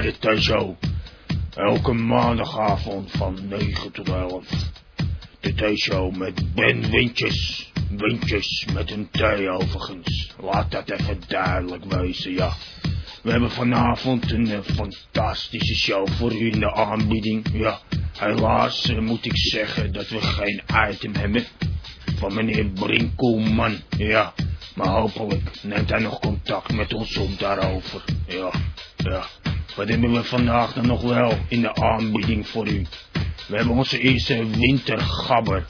de 0.00 0.12
T-show. 0.18 0.76
Elke 1.54 1.92
maandagavond 1.92 3.10
van 3.10 3.38
9 3.48 3.92
tot 3.92 4.08
11. 4.08 4.46
De 5.40 5.54
T-show 5.54 6.16
met 6.16 6.54
Ben 6.54 6.90
Wintjes. 6.90 7.70
Wintjes 7.90 8.66
met 8.72 8.90
een 8.90 9.08
T 9.10 9.22
overigens. 9.48 10.34
Laat 10.40 10.70
dat 10.70 10.90
even 10.90 11.20
duidelijk 11.26 11.84
wezen, 11.84 12.32
ja. 12.32 12.52
We 13.22 13.30
hebben 13.30 13.50
vanavond 13.50 14.32
een 14.32 14.50
eh, 14.50 14.58
fantastische 14.60 15.74
show 15.74 16.08
voor 16.08 16.32
u 16.32 16.52
in 16.52 16.60
de 16.60 16.72
aanbieding. 16.72 17.46
Ja, 17.52 17.80
helaas 18.18 18.88
eh, 18.88 18.98
moet 18.98 19.24
ik 19.24 19.36
zeggen 19.36 19.92
dat 19.92 20.08
we 20.08 20.20
geen 20.20 20.62
item 20.90 21.14
hebben. 21.14 21.44
Van 22.16 22.34
meneer 22.34 22.66
Brinkelman, 22.66 23.76
ja. 23.96 24.32
Maar 24.74 24.88
hopelijk 24.88 25.50
neemt 25.62 25.90
hij 25.90 26.00
nog 26.00 26.18
contact 26.18 26.72
met 26.72 26.94
ons 26.94 27.16
op 27.16 27.38
daarover. 27.38 28.04
Ja, 28.26 28.50
ja. 28.96 29.26
Wat 29.76 29.88
hebben 29.88 30.12
we 30.12 30.24
vandaag 30.24 30.72
dan 30.72 30.86
nog 30.86 31.02
wel 31.02 31.32
in 31.48 31.60
de 31.60 31.74
aanbieding 31.74 32.48
voor 32.48 32.68
u? 32.68 32.86
We 33.48 33.56
hebben 33.56 33.76
onze 33.76 33.98
eerste 33.98 34.46
wintergabber. 34.46 35.64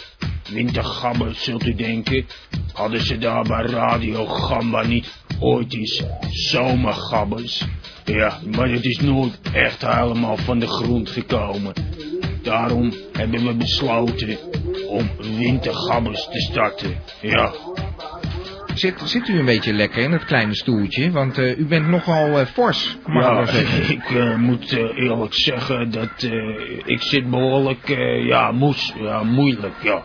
Wintergabber, 0.50 1.34
zult 1.34 1.66
u 1.66 1.74
denken? 1.74 2.26
Hadden 2.72 3.00
ze 3.00 3.18
daar 3.18 3.42
bij 3.42 3.64
Radio 3.64 4.26
Gamba 4.26 4.82
niet 4.82 5.12
ooit 5.38 5.74
eens 5.74 6.02
zomergabbers? 6.30 7.64
Ja, 8.04 8.38
maar 8.54 8.68
het 8.70 8.84
is 8.84 9.00
nooit 9.00 9.40
echt 9.52 9.86
helemaal 9.86 10.36
van 10.36 10.58
de 10.58 10.66
grond 10.66 11.10
gekomen. 11.10 11.72
Daarom 12.42 12.92
hebben 13.12 13.46
we 13.46 13.54
besloten 13.54 14.38
om 14.88 15.10
wintergabbers 15.38 16.24
te 16.24 16.40
starten. 16.40 16.96
Ja, 17.20 17.52
Zit, 18.80 19.00
zit 19.04 19.28
u 19.28 19.38
een 19.38 19.44
beetje 19.44 19.72
lekker 19.72 20.02
in 20.02 20.12
het 20.12 20.24
kleine 20.24 20.54
stoeltje? 20.54 21.10
Want 21.10 21.38
eh, 21.38 21.58
u 21.58 21.66
bent 21.66 21.88
nogal 21.88 22.38
eh, 22.38 22.46
fors, 22.46 22.96
mag 23.06 23.30
ik 23.40 23.46
Ja, 23.46 23.52
zeggen. 23.52 23.90
ik 23.96 24.10
eh, 24.10 24.36
moet 24.36 24.72
eh, 24.72 24.78
eerlijk 25.04 25.34
zeggen 25.34 25.90
dat 25.90 26.28
ik 26.84 27.02
zit 27.02 27.30
behoorlijk, 27.30 27.88
eh, 27.88 28.26
ja, 28.26 28.52
moes, 28.52 28.94
ja, 29.00 29.22
moeilijk, 29.22 29.74
ja. 29.82 30.02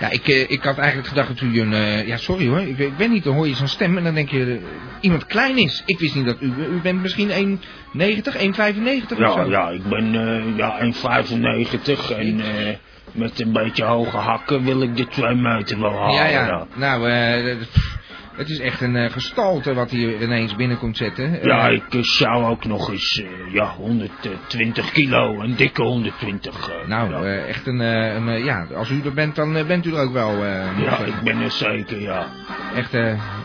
Ja, 0.00 0.10
ik, 0.10 0.26
ik 0.26 0.62
had 0.62 0.78
eigenlijk 0.78 1.08
gedacht 1.08 1.28
dat 1.28 1.40
u 1.40 1.60
een... 1.60 2.06
ja, 2.06 2.16
sorry 2.16 2.46
hoor, 2.48 2.60
ik, 2.60 2.78
ik 2.78 2.96
ben 2.96 3.10
niet, 3.10 3.24
dan 3.24 3.34
hoor 3.34 3.48
je 3.48 3.54
zo'n 3.54 3.68
stem 3.68 3.96
en 3.96 4.04
dan 4.04 4.14
denk 4.14 4.28
je... 4.30 4.60
iemand 5.00 5.26
klein 5.26 5.56
is. 5.58 5.82
Ik 5.86 5.98
wist 5.98 6.14
niet 6.14 6.26
dat 6.26 6.40
u... 6.40 6.46
U 6.46 6.80
bent 6.82 7.02
misschien 7.02 7.28
1,90, 7.28 8.00
1,95 8.00 9.12
of 9.12 9.18
Ja, 9.18 9.32
zo? 9.32 9.50
ja, 9.50 9.68
ik 9.70 9.82
ben 9.88 10.12
ja, 10.56 10.78
1,95 10.80 12.18
en 12.18 12.42
met 13.12 13.40
een 13.40 13.52
beetje 13.52 13.84
hoge 13.84 14.16
hakken 14.16 14.64
wil 14.64 14.82
ik 14.82 14.96
de 14.96 15.06
2 15.06 15.34
meter 15.34 15.80
wel 15.80 15.92
halen. 15.98 16.14
ja, 16.14 16.26
ja. 16.26 16.66
Nou, 16.74 17.08
eh, 17.10 17.56
pff, 17.58 17.96
het 18.38 18.48
is 18.48 18.58
echt 18.60 18.80
een 18.80 18.96
eh, 18.96 19.10
gestalte 19.10 19.74
wat 19.74 19.90
hier 19.90 20.22
ineens 20.22 20.56
binnen 20.56 20.78
komt 20.78 20.96
zetten. 20.96 21.38
Ja, 21.42 21.68
Eh, 21.68 21.74
ik 21.74 21.94
eh, 21.94 22.02
zou 22.02 22.44
ook 22.44 22.64
nog 22.64 22.90
eens, 22.90 23.22
ja, 23.52 23.66
120 23.66 24.92
kilo, 24.92 25.40
een 25.40 25.56
dikke 25.56 25.82
120. 25.82 26.68
eh, 26.70 26.88
nou, 26.88 27.26
ja. 27.26 27.36
echt 27.44 27.66
een, 27.66 27.78
een 27.80 28.44
ja, 28.44 28.66
als 28.74 28.90
u 28.90 29.00
er 29.04 29.12
bent, 29.14 29.34
dan 29.36 29.52
bent 29.66 29.86
u 29.86 29.94
er 29.94 30.00
ook 30.02 30.12
wel. 30.12 30.44
ja, 30.44 30.98
ik 30.98 31.20
ben 31.24 31.40
er 31.40 31.50
zeker, 31.50 32.00
ja. 32.00 32.26
echt 32.74 32.96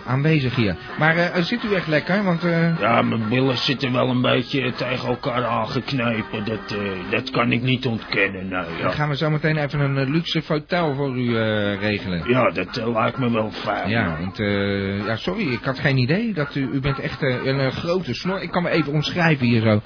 aanwezig 0.05 0.55
hier. 0.55 0.75
Maar 0.99 1.31
zit 1.39 1.63
u 1.63 1.73
echt 1.73 1.87
lekker? 1.87 2.23
Want 2.23 2.41
Ja, 2.79 3.01
mijn 3.01 3.29
billen 3.29 3.57
zitten 3.57 3.91
wel 3.93 4.09
een 4.09 4.21
beetje 4.21 4.71
tegen 4.73 5.07
elkaar 5.09 5.45
aangeknepen. 5.45 6.45
Dat, 6.45 6.75
dat 7.09 7.29
kan 7.29 7.51
ik 7.51 7.61
niet 7.61 7.85
ontkennen, 7.85 8.41
nee. 8.47 8.49
dan 8.49 8.77
Ja, 8.77 8.89
gaan 8.91 9.09
we 9.09 9.15
zo 9.15 9.29
meteen 9.29 9.57
even 9.57 9.79
een 9.79 10.11
luxe 10.11 10.41
fauteuil 10.41 10.95
voor 10.95 11.17
u 11.17 11.37
regelen. 11.79 12.23
ja 12.29 12.49
dat 12.49 12.81
lijkt 12.93 13.17
me 13.17 13.31
wel 13.31 13.51
fijn. 13.51 13.89
Ja, 13.89 14.17
want, 14.19 14.37
eh, 14.83 15.05
ja, 15.05 15.15
sorry, 15.15 15.51
ik 15.51 15.63
had 15.63 15.79
geen 15.79 15.97
idee 15.97 16.33
dat 16.33 16.55
u, 16.55 16.69
u 16.73 16.79
bent 16.79 16.99
echt 16.99 17.21
eh, 17.21 17.45
een 17.45 17.59
eh, 17.59 17.71
grote 17.71 18.13
snor. 18.13 18.41
Ik 18.41 18.51
kan 18.51 18.63
me 18.63 18.69
even 18.69 18.93
omschrijven 18.93 19.45
hier 19.45 19.61
zo. 19.61 19.81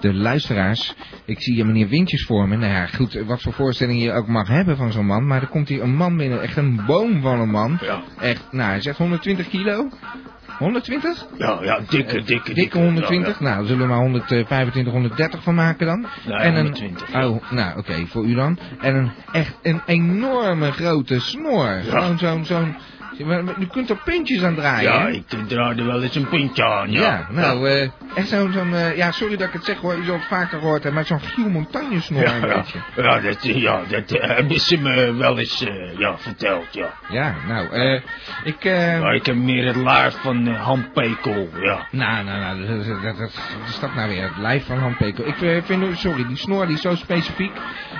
De 0.00 0.14
luisteraars, 0.14 0.94
ik 1.24 1.42
zie 1.42 1.54
hier 1.54 1.66
meneer 1.66 1.88
Wintjes 1.88 2.24
voor 2.24 2.48
me. 2.48 2.56
Nou 2.56 2.72
ja, 2.72 2.86
goed, 2.86 3.12
wat 3.26 3.42
voor 3.42 3.52
voorstelling 3.52 4.02
je 4.02 4.12
ook 4.12 4.26
mag 4.26 4.48
hebben 4.48 4.76
van 4.76 4.92
zo'n 4.92 5.06
man. 5.06 5.26
Maar 5.26 5.42
er 5.42 5.48
komt 5.48 5.68
hier 5.68 5.82
een 5.82 5.94
man 5.94 6.16
binnen, 6.16 6.42
echt 6.42 6.56
een 6.56 6.82
boom 6.86 7.20
van 7.20 7.40
een 7.40 7.50
man. 7.50 7.78
Ja, 7.80 8.02
Echt, 8.20 8.52
nou, 8.52 8.70
hij 8.70 8.80
zegt 8.80 8.98
120 8.98 9.48
kilo. 9.48 9.88
120? 10.58 11.26
ja, 11.36 11.58
ja 11.62 11.80
dikke, 11.88 12.22
dikke, 12.22 12.54
Dikke 12.54 12.78
120? 12.78 13.40
Nou, 13.40 13.66
zullen 13.66 13.82
we 13.82 13.88
maar 13.88 14.00
125, 14.00 14.92
130 14.92 15.42
van 15.42 15.54
maken 15.54 15.86
dan? 15.86 16.06
Nee, 16.26 16.36
en 16.36 16.54
een, 16.54 16.62
120, 16.62 17.12
ja. 17.12 17.28
Oh, 17.28 17.50
nou 17.50 17.78
oké, 17.78 18.06
voor 18.06 18.26
u 18.26 18.34
dan. 18.34 18.58
En 18.80 18.94
een 18.94 19.10
echt 19.32 19.58
een 19.62 19.80
enorme 19.86 20.72
grote 20.72 21.20
snor. 21.20 21.80
Gewoon 21.82 22.18
zo'n, 22.18 22.44
zo'n, 22.44 22.76
u 23.58 23.66
kunt 23.72 23.90
er 23.90 23.96
puntjes 24.04 24.42
aan 24.42 24.54
draaien. 24.54 24.92
Ja, 24.92 25.06
ik 25.08 25.22
draai 25.48 25.78
er 25.78 25.86
wel 25.86 26.02
eens 26.02 26.14
een 26.14 26.28
puntje 26.28 26.64
aan, 26.64 26.90
ja. 26.92 27.00
Ja, 27.00 27.26
nou, 27.30 27.68
eh, 27.68 27.88
echt 28.14 28.28
zo'n, 28.28 28.52
zo'n 28.52 28.74
eh, 28.74 28.96
ja, 28.96 29.10
sorry 29.10 29.36
dat 29.36 29.46
ik 29.46 29.52
het 29.52 29.64
zeg 29.64 29.78
hoor, 29.78 29.96
u 29.96 30.04
zult 30.04 30.18
het 30.18 30.28
vaker 30.28 30.58
gehoord 30.58 30.82
hebben, 30.82 30.94
maar 30.94 31.04
zo'n 31.04 31.20
Giel 31.20 31.48
Montagne 31.48 32.00
snor 32.00 32.22
Ja, 32.22 32.34
een 32.34 32.48
ja, 32.48 32.54
beetje. 32.56 32.78
ja, 32.96 33.20
dat, 33.20 33.44
eh, 33.44 33.62
ja, 33.62 33.80
dat 33.88 34.10
eh, 34.10 34.28
hebben 34.36 34.60
ze 34.60 34.76
me 34.80 35.14
wel 35.14 35.38
eens 35.38 35.66
ja, 35.98 36.18
verteld, 36.18 36.66
ja. 36.74 36.94
Ja, 37.08 37.34
nou, 37.46 37.68
eh, 37.68 38.00
ik, 38.44 38.64
Maar 39.00 39.14
ik 39.14 39.26
heb 39.26 39.36
meer 39.36 39.66
het 39.66 39.76
laar 39.76 40.12
van 40.12 40.46
eh, 40.48 40.64
Han 40.64 40.86
Pekel, 40.94 41.48
ja. 41.60 41.86
nou, 41.90 42.24
nou, 42.24 42.40
nou, 42.40 42.66
dat, 43.02 43.18
dat, 43.18 43.30
is 43.68 43.80
dat 43.80 43.94
nou 43.94 44.08
weer, 44.08 44.22
het 44.22 44.36
lijf 44.38 44.66
van 44.66 44.78
Han 44.78 44.96
Pekel. 44.96 45.26
Ik 45.26 45.62
vind, 45.64 45.82
u- 45.82 45.94
sorry, 45.94 46.26
die 46.26 46.36
snor 46.36 46.66
die 46.66 46.74
is 46.74 46.80
zo 46.82 46.94
specifiek. 46.94 47.52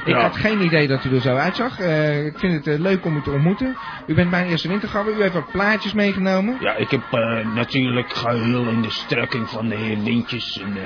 Ik 0.04 0.14
Ja. 0.14 0.20
had 0.20 0.36
geen 0.36 0.60
idee 0.62 0.88
dat 0.88 1.04
u 1.04 1.14
er 1.14 1.20
zo 1.20 1.36
uitzag. 1.36 1.78
Ik 2.26 2.38
vind 2.38 2.64
het 2.64 2.78
leuk 2.78 3.04
om 3.04 3.16
u 3.16 3.22
te 3.22 3.30
ontmoeten. 3.30 3.76
U 4.06 4.14
bent 4.14 4.30
mijn 4.30 4.46
eerste 4.46 4.68
wintergabber, 5.08 5.18
u 5.18 5.22
heeft 5.22 5.34
wat 5.34 5.52
plaatjes 5.52 5.92
meegenomen. 5.92 6.56
Ja, 6.60 6.74
ik 6.76 6.90
heb 6.90 7.02
eh, 7.10 7.46
natuurlijk 7.54 8.12
geheel 8.12 8.68
in 8.68 8.82
de 8.82 8.90
strekking 8.90 9.48
van 9.48 9.68
de 9.68 9.76
heer 9.76 10.02
Wintjes 10.02 10.60
een, 10.64 10.76
eh, 10.76 10.82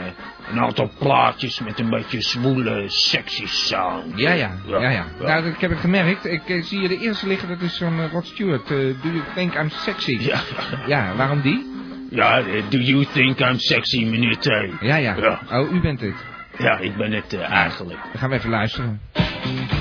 een 0.53 0.61
aantal 0.61 0.91
plaatjes 0.99 1.61
met 1.61 1.79
een 1.79 1.91
beetje 1.91 2.21
zwoele, 2.21 2.85
sexy 2.87 3.47
sound. 3.47 4.13
Ja, 4.19 4.33
ja, 4.33 4.51
ja, 4.67 4.91
ja. 4.91 5.05
Nou, 5.21 5.43
dat, 5.43 5.53
ik 5.55 5.61
heb 5.61 5.71
het 5.71 5.81
gemerkt. 5.81 6.25
Ik 6.27 6.49
eh, 6.49 6.63
zie 6.63 6.81
je 6.81 6.89
de 6.89 6.99
eerste 6.99 7.27
liggen, 7.27 7.49
dat 7.49 7.61
is 7.61 7.79
van 7.79 8.09
Rod 8.09 8.27
Stewart. 8.27 8.71
Eh, 8.71 8.77
Do 8.77 9.09
you 9.09 9.23
think 9.35 9.55
I'm 9.55 9.69
sexy? 9.71 10.19
ja, 10.21 10.41
Ja, 10.87 11.15
waarom 11.17 11.41
die? 11.41 11.71
ja, 12.11 12.43
do 12.69 12.79
you 12.79 13.05
think 13.13 13.41
I'm 13.41 13.59
sexy, 13.59 14.05
meneer 14.05 14.39
T? 14.39 14.45
Ja, 14.81 14.97
ja. 14.97 15.17
Ja. 15.17 15.41
Oh, 15.51 15.73
u 15.73 15.81
bent 15.81 16.01
het. 16.01 16.15
Ja, 16.59 16.79
ik 16.79 16.97
ben 16.97 17.13
het 17.13 17.39
eigenlijk. 17.39 17.99
Dan 18.03 18.19
gaan 18.19 18.31
we 18.31 18.37
even 18.37 18.51
luisteren. 18.51 19.01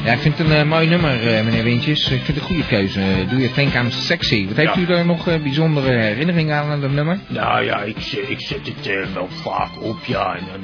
Ja, 0.06 0.14
ik 0.14 0.20
vind 0.20 0.38
het 0.38 0.48
een 0.50 0.54
eh, 0.56 0.64
mooi 0.64 0.88
nummer, 0.88 1.28
eh, 1.28 1.44
meneer 1.44 1.64
Wintjes. 1.64 2.04
Ik 2.04 2.08
vind 2.08 2.28
het 2.28 2.36
een 2.36 2.42
goede 2.42 2.66
keuze. 2.66 3.00
Eh, 3.00 3.30
Do 3.30 3.36
you 3.36 3.50
think 3.54 3.74
I'm 3.74 3.92
sexy? 3.92 4.48
Wat 4.48 4.56
heeft 4.58 4.76
Ja. 4.76 4.82
u 4.82 4.86
daar 4.86 5.06
nog 5.06 5.28
eh, 5.28 5.42
bijzondere 5.42 5.90
herinneringen 5.90 6.56
aan 6.58 6.70
aan 6.70 6.82
dat 6.82 6.92
nummer? 6.92 7.20
Nou 7.28 7.64
ja, 7.66 7.82
ik, 7.82 7.98
ik 8.28 8.42
zet 8.42 8.60
het 8.66 9.14
wel 9.14 9.28
vaak 9.44 9.82
op, 9.82 9.98
ja. 10.06 10.36
En 10.36 10.44
dan, 10.52 10.62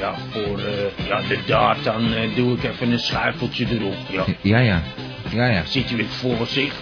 ja, 0.00 0.14
voor 0.30 0.60
ja, 1.08 1.20
de 1.28 1.38
daad, 1.46 1.76
dan 1.84 2.04
doe 2.34 2.56
ik 2.56 2.64
even 2.64 2.90
een 2.92 2.98
schuifeltje 2.98 3.66
erop, 3.70 3.96
ja. 4.10 4.24
Ja, 4.40 4.58
ja. 4.58 4.82
Ja, 5.30 5.46
ja. 5.46 5.62
Ziet 5.64 5.90
u 5.90 5.96
het 5.96 6.06
voor 6.06 6.46
zich? 6.46 6.72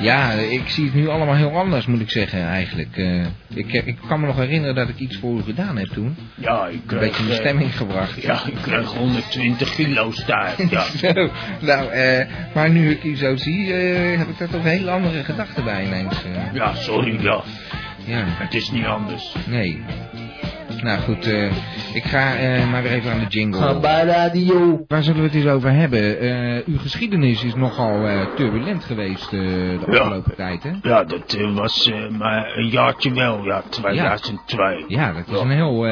Ja, 0.00 0.30
ik 0.32 0.68
zie 0.68 0.84
het 0.84 0.94
nu 0.94 1.08
allemaal 1.08 1.34
heel 1.34 1.56
anders, 1.58 1.86
moet 1.86 2.00
ik 2.00 2.10
zeggen, 2.10 2.46
eigenlijk. 2.46 2.96
Eh, 2.96 3.24
ik, 3.54 3.72
eh, 3.72 3.86
ik 3.86 3.96
kan 4.08 4.20
me 4.20 4.26
nog 4.26 4.36
herinneren 4.36 4.74
dat 4.74 4.88
ik 4.88 4.98
iets 4.98 5.16
voor 5.16 5.38
u 5.38 5.42
gedaan 5.42 5.76
heb 5.76 5.86
toen. 5.86 6.16
Ja, 6.34 6.66
ik 6.66 6.74
Een 6.74 6.82
kreeg... 6.86 7.00
beetje 7.00 7.22
in 7.22 7.28
de 7.28 7.34
eh, 7.34 7.40
stemming 7.40 7.76
gebracht. 7.76 8.22
Ja, 8.22 8.46
ik 8.46 8.54
kreeg 8.62 8.92
120 8.92 9.74
kilo 9.74 10.10
stijf, 10.10 10.70
ja. 10.70 10.82
Zo, 10.82 11.30
nou, 11.60 11.90
eh, 11.90 12.26
maar 12.54 12.70
nu 12.70 12.90
ik 12.90 13.04
u 13.04 13.16
zo 13.16 13.36
zie, 13.36 13.72
heb 13.72 14.28
ik 14.28 14.38
daar 14.38 14.48
toch 14.48 14.62
een 14.64 14.70
hele 14.70 14.90
andere 14.90 15.24
gedachten 15.24 15.64
bij 15.64 15.84
ineens. 15.86 16.22
Ja, 16.52 16.74
sorry, 16.74 17.22
ja. 17.22 17.42
ja, 18.04 18.24
Het 18.26 18.54
is 18.54 18.70
niet 18.70 18.84
anders. 18.84 19.34
nee. 19.46 19.82
Nou 20.84 20.98
goed, 21.00 21.26
eh, 21.26 21.50
ik 21.94 22.04
ga 22.04 22.34
eh, 22.36 22.70
maar 22.70 22.82
weer 22.82 22.92
even 22.92 23.12
aan 23.12 23.18
de 23.18 23.26
jingle. 23.26 23.80
bij 23.80 24.04
radio. 24.04 24.84
Waar 24.88 25.02
zullen 25.02 25.20
we 25.20 25.26
het 25.26 25.34
eens 25.36 25.46
over 25.46 25.72
hebben? 25.72 26.20
Eh, 26.20 26.66
uw 26.66 26.78
geschiedenis 26.78 27.44
is 27.44 27.54
nogal 27.54 28.06
eh, 28.06 28.26
turbulent 28.36 28.84
geweest 28.84 29.32
eh, 29.32 29.38
de 29.40 29.78
Ja. 29.90 29.98
afgelopen 29.98 30.34
tijd, 30.36 30.62
hè? 30.62 30.70
Ja, 30.82 31.04
dat 31.04 31.36
was 31.54 31.90
eh, 31.90 32.08
maar 32.08 32.52
een 32.56 32.68
jaartje 32.68 33.12
wel, 33.12 33.44
ja, 33.44 33.62
2002. 33.68 34.84
Ja, 34.88 35.12
dat 35.12 35.28
is 35.28 35.40
een 35.40 35.50
heel 35.50 35.82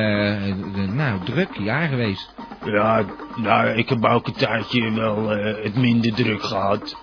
nou, 0.94 1.18
druk 1.24 1.56
jaar 1.58 1.88
geweest. 1.88 2.34
Ja, 2.64 3.04
nou, 3.36 3.68
ik 3.68 3.88
heb 3.88 4.04
ook 4.04 4.26
een 4.26 4.32
tijdje 4.36 4.92
wel 4.92 5.32
eh, 5.36 5.64
het 5.64 5.76
minder 5.76 6.14
druk 6.14 6.42
gehad. 6.42 6.96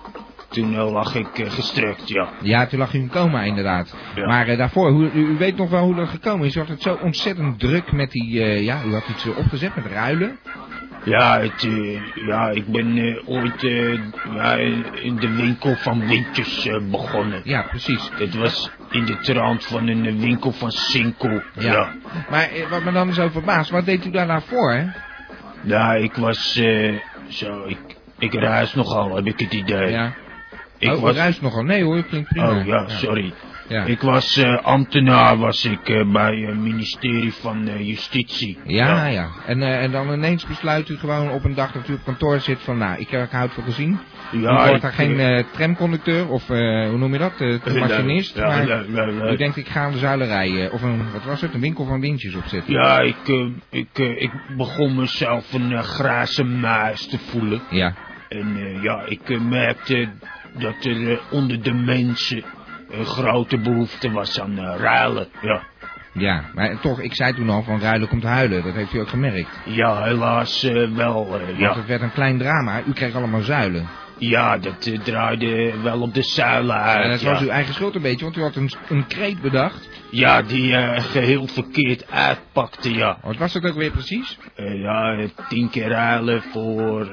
Toen 0.50 0.74
eh, 0.74 0.92
lag 0.92 1.14
ik 1.14 1.38
eh, 1.38 1.50
gestrekt, 1.50 2.08
ja. 2.08 2.28
Ja, 2.40 2.66
toen 2.66 2.78
lag 2.78 2.94
u 2.94 2.98
in 2.98 3.10
coma 3.10 3.42
inderdaad. 3.42 3.96
Ja. 4.14 4.26
Maar 4.26 4.48
eh, 4.48 4.58
daarvoor, 4.58 4.90
hoe, 4.90 5.10
u, 5.12 5.20
u 5.20 5.38
weet 5.38 5.56
nog 5.56 5.70
wel 5.70 5.84
hoe 5.84 5.94
dat 5.94 6.08
gekomen 6.08 6.46
is. 6.46 6.56
U 6.56 6.58
had 6.58 6.68
het 6.68 6.82
zo 6.82 6.98
ontzettend 7.02 7.58
druk 7.58 7.92
met 7.92 8.10
die, 8.10 8.62
ja, 8.62 8.82
u 8.86 8.92
had 8.92 9.08
iets 9.08 9.26
opgezet 9.26 9.74
met 9.74 9.86
ruilen. 9.86 10.38
Ja, 11.04 11.40
het, 11.40 11.68
ja 12.26 12.50
ik 12.50 12.66
ben 12.66 13.18
ooit 13.26 13.60
ja, 14.34 14.54
in 15.02 15.16
de 15.16 15.34
winkel 15.34 15.74
van 15.74 16.06
Wintjes 16.06 16.66
eh, 16.66 16.76
begonnen. 16.90 17.40
Ja, 17.44 17.62
precies. 17.62 18.10
Het 18.12 18.34
was 18.34 18.70
in 18.90 19.04
de 19.04 19.18
trant 19.18 19.64
van 19.64 19.88
een 19.88 20.20
winkel 20.20 20.52
van 20.52 20.70
Sinkel. 20.70 21.42
Ja. 21.54 21.72
Ja. 21.72 21.92
Maar 22.30 22.50
wat 22.70 22.84
me 22.84 22.92
dan 22.92 23.12
zo 23.12 23.28
verbaasd, 23.28 23.70
wat 23.70 23.84
deed 23.84 24.06
u 24.06 24.10
daar 24.10 24.26
nou 24.26 24.42
voor, 24.46 24.72
hè? 24.72 24.86
Ja, 25.62 25.94
ik 25.94 26.14
was 26.14 26.52
zo, 27.28 27.64
ik, 27.66 27.78
ik 28.18 28.32
reis 28.32 28.74
nogal, 28.74 29.16
heb 29.16 29.26
ik 29.26 29.40
het 29.40 29.52
idee. 29.52 29.90
Ja. 29.90 30.12
Ik 30.80 30.92
oh, 30.92 31.00
was, 31.00 31.16
ruist 31.16 31.42
nogal. 31.42 31.62
Nee 31.62 31.84
hoor, 31.84 32.02
klinkt 32.02 32.28
prima. 32.28 32.60
oh 32.60 32.66
ja, 32.66 32.88
sorry. 32.88 33.32
Ja. 33.68 33.84
Ik 33.84 34.00
was 34.00 34.36
eh, 34.36 34.64
ambtenaar 34.64 35.38
was 35.38 35.64
ik 35.64 35.88
eh, 35.88 36.12
bij 36.12 36.36
het 36.36 36.58
ministerie 36.58 37.32
van 37.32 37.68
eh, 37.68 37.86
Justitie. 37.88 38.58
Ja, 38.64 39.06
ja. 39.06 39.28
En, 39.46 39.62
eh, 39.62 39.82
en 39.82 39.90
dan 39.90 40.12
ineens 40.12 40.46
besluit 40.46 40.88
u 40.88 40.96
gewoon 40.96 41.30
op 41.30 41.44
een 41.44 41.54
dag 41.54 41.72
dat 41.72 41.88
u 41.88 41.92
op 41.92 42.04
kantoor 42.04 42.40
zit 42.40 42.58
van, 42.60 42.78
nou, 42.78 43.00
ik, 43.00 43.12
eh, 43.12 43.22
ik 43.22 43.30
houd 43.30 43.52
voor 43.52 43.62
gezien. 43.62 43.98
u 44.32 44.40
wordt 44.40 44.82
daar 44.82 44.92
geen 44.92 45.18
eh, 45.18 45.38
eh, 45.38 45.44
tramconducteur 45.52 46.28
of, 46.28 46.50
eh, 46.50 46.88
hoe 46.88 46.98
noem 46.98 47.12
je 47.12 47.18
dat, 47.18 47.32
eh, 47.38 47.54
eh, 47.66 47.74
machinist. 47.74 48.36
ja, 48.36 48.46
maar 48.46 48.66
ja, 48.66 48.82
ja, 48.94 49.06
ja. 49.06 49.32
u 49.32 49.36
denkt, 49.36 49.56
ik 49.56 49.68
ga 49.68 49.80
aan 49.84 49.92
de 49.92 49.98
zuilerij, 49.98 50.66
eh, 50.66 50.72
of 50.72 50.82
een, 50.82 51.12
wat 51.12 51.24
was 51.24 51.40
het, 51.40 51.54
een 51.54 51.60
winkel 51.60 51.84
van 51.84 52.00
windjes 52.00 52.34
opzetten. 52.34 52.72
Ja, 52.72 52.98
ik, 53.00 53.28
eh, 53.28 53.46
ik, 53.70 53.88
eh, 53.92 54.22
ik 54.22 54.30
begon 54.56 54.94
mezelf 54.94 55.52
een 55.52 55.70
uh, 55.70 55.80
grazen 55.80 56.60
muis 56.60 57.06
te 57.06 57.18
voelen. 57.18 57.60
Ja. 57.70 57.94
En 58.30 58.56
eh, 58.56 58.82
ja, 58.82 59.02
ik 59.06 59.30
eh, 59.30 59.40
merkte 59.40 60.08
dat 60.58 60.84
er 60.84 61.10
eh, 61.10 61.18
onder 61.30 61.62
de 61.62 61.72
mensen 61.72 62.42
een 62.90 63.04
grote 63.04 63.58
behoefte 63.58 64.10
was 64.10 64.40
aan 64.40 64.58
eh, 64.58 64.74
ruilen. 64.78 65.28
Ja. 65.40 65.62
Ja, 66.12 66.44
maar 66.54 66.80
toch, 66.80 67.00
ik 67.00 67.14
zei 67.14 67.34
toen 67.34 67.50
al 67.50 67.62
van 67.62 67.80
ruilen 67.80 68.08
komt 68.08 68.22
huilen. 68.22 68.62
Dat 68.64 68.74
heeft 68.74 68.92
u 68.92 68.98
ook 68.98 69.08
gemerkt. 69.08 69.60
ja, 69.64 70.02
helaas 70.02 70.62
eh, 70.62 70.88
wel. 70.90 71.24
eh, 71.24 71.46
Want 71.46 71.58
ja. 71.58 71.74
het 71.74 71.86
werd 71.86 72.02
een 72.02 72.12
klein 72.12 72.38
drama. 72.38 72.82
U 72.86 72.92
kreeg 72.92 73.14
allemaal 73.14 73.40
zuilen. 73.42 73.88
Ja, 74.20 74.58
dat 74.58 74.86
eh, 74.86 74.98
draaide 75.00 75.72
wel 75.82 76.00
op 76.00 76.14
de 76.14 76.22
zuilen 76.22 76.76
uit. 76.76 77.04
en 77.04 77.10
dat 77.10 77.20
ja. 77.20 77.30
was 77.30 77.40
uw 77.40 77.48
eigen 77.48 77.74
schuld 77.74 77.94
een 77.94 78.02
beetje, 78.02 78.24
want 78.24 78.36
u 78.36 78.42
had 78.42 78.56
een, 78.56 78.70
een 78.88 79.06
kreet 79.06 79.40
bedacht. 79.40 79.88
Ja, 80.10 80.42
die 80.42 80.76
eh, 80.76 81.02
geheel 81.04 81.46
verkeerd 81.46 82.10
uitpakte, 82.10 82.94
ja. 82.94 83.18
Wat 83.22 83.36
was 83.36 83.52
dat 83.52 83.64
ook 83.64 83.74
weer 83.74 83.90
precies? 83.90 84.38
Eh, 84.54 84.80
ja, 84.80 85.16
tien 85.48 85.70
keer 85.70 85.88
ruilen 85.88 86.42
voor, 86.42 87.08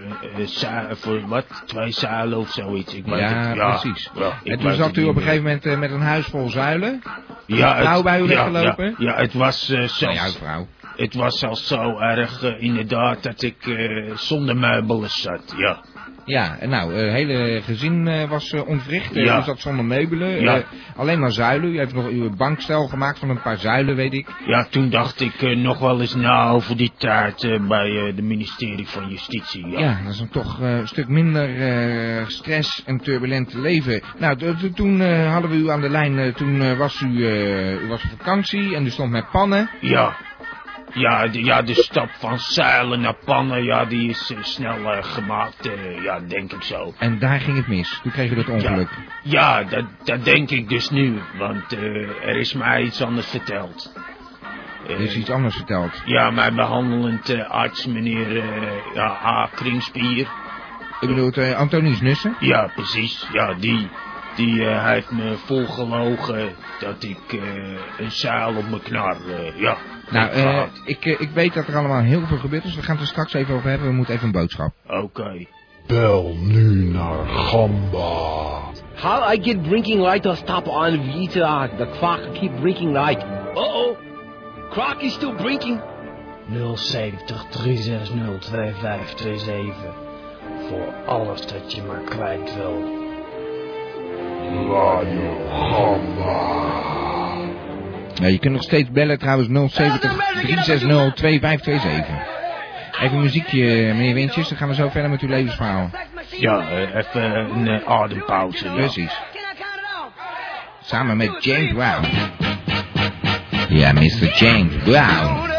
voor 0.91 1.27
wat? 1.27 1.45
Twee 1.65 1.91
zuilen 1.91 2.37
of 2.37 2.49
zoiets. 2.51 2.93
Ik 2.93 3.05
weet 3.05 3.19
Ja, 3.19 3.47
het. 3.47 3.55
precies. 3.57 4.09
Ja, 4.15 4.39
ik 4.43 4.51
En 4.51 4.59
toen 4.59 4.73
zat 4.73 4.97
u 4.97 5.03
op 5.03 5.15
een 5.15 5.21
gegeven 5.21 5.43
moment 5.43 5.79
met 5.79 5.91
een 5.91 6.01
huis 6.01 6.25
vol 6.25 6.49
zuilen. 6.49 7.01
ja, 7.45 7.75
het- 7.75 7.83
vrouw 7.85 8.01
bij 8.01 8.19
u 8.19 8.21
ja, 8.21 8.27
weggelopen? 8.27 8.85
Ja, 8.85 8.95
ja, 8.97 9.15
het 9.15 9.33
was 9.33 9.67
Nou 9.67 9.87
zelfs, 9.87 10.15
ja, 10.15 10.29
vrouw. 10.29 10.67
het 10.95 11.13
was 11.13 11.39
zelfs 11.39 11.67
zo 11.67 11.99
erg 11.99 12.43
inderdaad 12.59 13.23
dat 13.23 13.41
ik 13.41 13.55
zonder 14.15 14.57
meubelen 14.57 15.09
zat. 15.09 15.53
Ja, 15.57 15.81
Ja, 16.27 16.57
nou, 16.65 16.93
het 16.93 17.11
hele 17.11 17.61
gezin 17.63 18.07
eh, 18.07 18.29
was 18.29 18.51
eh, 18.51 18.67
ontwricht. 18.67 19.15
Eh, 19.15 19.23
Ja. 19.25 19.39
U 19.39 19.43
zat 19.43 19.59
zonder 19.59 19.85
meubelen. 19.85 20.41
Ja. 20.41 20.55
eh, 20.57 20.63
alleen 20.95 21.19
maar 21.19 21.31
zuilen. 21.31 21.73
U 21.73 21.77
heeft 21.77 21.93
nog 21.93 22.07
uw 22.07 22.35
bankstel 22.35 22.87
gemaakt 22.87 23.19
van 23.19 23.29
een 23.29 23.41
paar 23.41 23.57
zuilen, 23.57 23.95
weet 23.95 24.13
ik. 24.13 24.27
ja 24.45 24.67
toen 24.69 24.89
dacht 24.89 25.21
ik 25.21 25.41
eh, 25.41 25.57
nog 25.57 25.79
wel 25.79 26.01
eens 26.01 26.15
na 26.15 26.49
over 26.49 26.77
die 26.77 26.91
eh, 26.97 27.67
bij 27.67 28.07
eh, 28.07 28.15
de 28.15 28.21
ministerie 28.21 28.87
van 28.87 29.09
Justitie. 29.09 29.67
Ja, 29.67 29.79
Ja, 29.79 29.97
dat 30.03 30.13
is 30.13 30.19
een 30.19 30.29
toch 30.29 30.61
eh, 30.61 30.77
een 30.77 30.87
stuk 30.87 31.07
minder 31.07 31.55
eh, 31.61 32.25
stress 32.27 32.83
en 32.85 32.97
turbulent 32.97 33.53
leven. 33.53 34.01
Nou, 34.17 34.37
toen 34.75 35.01
eh, 35.01 35.31
hadden 35.31 35.51
we 35.51 35.57
u 35.57 35.69
aan 35.69 35.81
de 35.81 35.89
lijn. 35.89 36.19
eh, 36.19 36.33
toen 36.33 36.61
eh, 36.61 36.77
was 36.77 37.01
u, 37.01 37.25
eh, 37.27 37.83
u 37.83 37.87
was 37.87 38.03
op 38.03 38.09
vakantie 38.17 38.75
en 38.75 38.85
u 38.85 38.89
stond 38.89 39.11
met 39.11 39.29
pannen. 39.31 39.69
ja. 39.81 40.15
Ja, 40.97 41.27
de, 41.27 41.43
ja, 41.43 41.61
de 41.61 41.73
stap 41.73 42.09
van 42.09 42.39
zeilen 42.39 43.01
naar 43.01 43.17
pannen, 43.25 43.63
ja, 43.63 43.85
die 43.85 44.09
is 44.09 44.31
eh, 44.31 44.43
snel 44.43 44.93
eh, 44.93 45.03
gemaakt, 45.03 45.67
eh, 45.67 46.03
ja, 46.03 46.19
denk 46.19 46.53
ik 46.53 46.63
zo. 46.63 46.93
En 46.97 47.19
daar 47.19 47.39
ging 47.39 47.57
het 47.57 47.67
mis. 47.67 47.99
Toen 48.03 48.11
kreeg 48.11 48.31
u 48.31 48.35
dat 48.35 48.49
ongeluk. 48.49 48.89
Ja, 49.23 49.63
dat, 49.63 49.85
dat 50.03 50.23
denk 50.23 50.49
ik 50.49 50.69
dus 50.69 50.89
nu, 50.89 51.21
want 51.37 51.71
er 51.71 52.37
is 52.37 52.53
mij 52.53 52.81
iets 52.81 53.01
anders 53.01 53.27
verteld. 53.27 53.93
Er 54.87 54.99
is 54.99 55.15
iets 55.15 55.29
anders 55.29 55.55
verteld. 55.55 56.01
Ja, 56.05 56.29
mijn 56.29 56.55
behandelend 56.55 57.29
eh, 57.29 57.49
arts, 57.49 57.85
meneer 57.85 58.43
ja, 58.93 59.19
A. 59.25 59.49
Kringspier. 59.55 60.27
Ik 60.99 61.07
bedoel, 61.07 61.55
Antonius 61.55 62.01
Nussen. 62.01 62.35
Ja, 62.39 62.71
precies. 62.75 63.27
Ja, 63.31 63.53
die, 63.53 63.89
die 64.37 64.65
eh, 64.65 64.85
heeft 64.85 65.11
me 65.11 65.35
volgelogen 65.45 66.49
dat 66.79 67.03
ik 67.03 67.33
eh, 67.33 67.39
een 67.97 68.11
zeil 68.11 68.55
op 68.55 68.69
mijn 68.69 68.81
knar, 68.81 69.17
eh, 69.29 69.59
ja, 69.59 69.77
Nou, 70.09 70.29
eh, 70.29 70.63
ik, 70.85 71.05
ik 71.05 71.29
weet 71.29 71.53
dat 71.53 71.67
er 71.67 71.75
allemaal 71.75 72.01
heel 72.01 72.25
veel 72.25 72.37
gebeurd 72.37 72.63
is. 72.63 72.75
We 72.75 72.81
gaan 72.81 72.95
het 72.95 73.03
er 73.03 73.09
straks 73.09 73.33
even 73.33 73.55
over 73.55 73.69
hebben. 73.69 73.87
We 73.87 73.93
moeten 73.93 74.13
even 74.13 74.25
een 74.25 74.31
boodschap. 74.31 74.73
Oké. 74.87 75.45
Bel 75.87 76.35
nu 76.39 76.83
naar 76.83 77.27
Gamba. 77.27 78.59
How 78.95 79.33
I 79.33 79.43
get 79.43 79.63
drinking 79.63 80.01
light 80.01 80.25
or 80.25 80.35
stop 80.35 80.67
on 80.67 81.11
Vita. 81.11 81.69
The 81.77 81.87
clock 81.99 82.33
keep 82.33 82.59
drinking 82.59 82.91
light. 82.91 83.23
Uh-oh. 83.55 83.97
Clock 84.69 85.01
is 85.01 85.13
still 85.13 85.35
drinking. 85.35 85.81
070 86.75 87.45
360 87.49 88.39
2527. 88.39 89.75
Voor 90.69 90.93
alles 91.05 91.47
dat 91.47 91.73
je 91.73 91.81
maar 91.81 92.01
kwijt 92.01 92.55
wil. 92.55 92.96
Radio 94.69 95.47
Gamba. 95.49 96.65
Ja, 98.13 98.27
je 98.27 98.39
kunt 98.39 98.53
nog 98.53 98.63
steeds 98.63 98.91
bellen 98.91 99.19
trouwens 99.19 99.73
070 99.73 99.99
360 100.41 101.13
2527. 101.13 102.35
Even 103.01 103.21
muziekje, 103.21 103.93
meneer 103.93 104.13
Wintjes. 104.13 104.47
Dan 104.49 104.57
gaan 104.57 104.67
we 104.67 104.75
zo 104.75 104.89
verder 104.89 105.09
met 105.09 105.21
uw 105.21 105.29
levensverhaal. 105.29 105.89
Ja, 106.39 106.69
eh, 106.69 106.95
even 106.95 107.23
een 107.23 107.67
eh, 107.67 107.87
adempauze. 107.87 108.65
Ja. 108.65 108.73
Precies. 108.73 109.21
Samen 110.81 111.17
met 111.17 111.43
James 111.43 111.73
Brown. 111.73 112.05
Ja, 113.69 113.91
Mr. 113.91 114.33
James 114.35 114.75
Brown. 114.83 115.56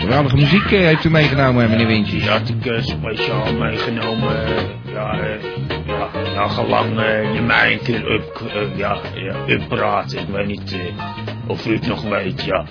Geweldige 0.00 0.36
muziek 0.36 0.64
eh, 0.64 0.80
heeft 0.80 1.04
u 1.04 1.10
meegenomen, 1.10 1.70
meneer 1.70 1.86
Wintjes. 1.86 2.22
Die 2.22 2.30
had 2.30 2.48
ik 2.48 2.66
eh, 2.66 2.82
speciaal 2.82 3.52
meegenomen. 3.52 4.44
eh, 4.46 4.62
ja, 4.92 5.14
ja, 5.86 6.08
ja, 6.34 6.48
gelang 6.48 6.88
je 7.34 7.40
mij 7.40 7.72
een 7.72 7.82
keer 7.82 8.12
up, 8.12 8.40
ja, 8.76 8.98
ja, 9.14 9.34
uppraat. 9.46 10.12
Ik 10.12 10.26
weet 10.32 10.46
niet 10.46 10.76
of 11.46 11.66
u 11.66 11.74
het 11.74 11.86
nog 11.86 12.02
weet, 12.02 12.44
ja. 12.44 12.64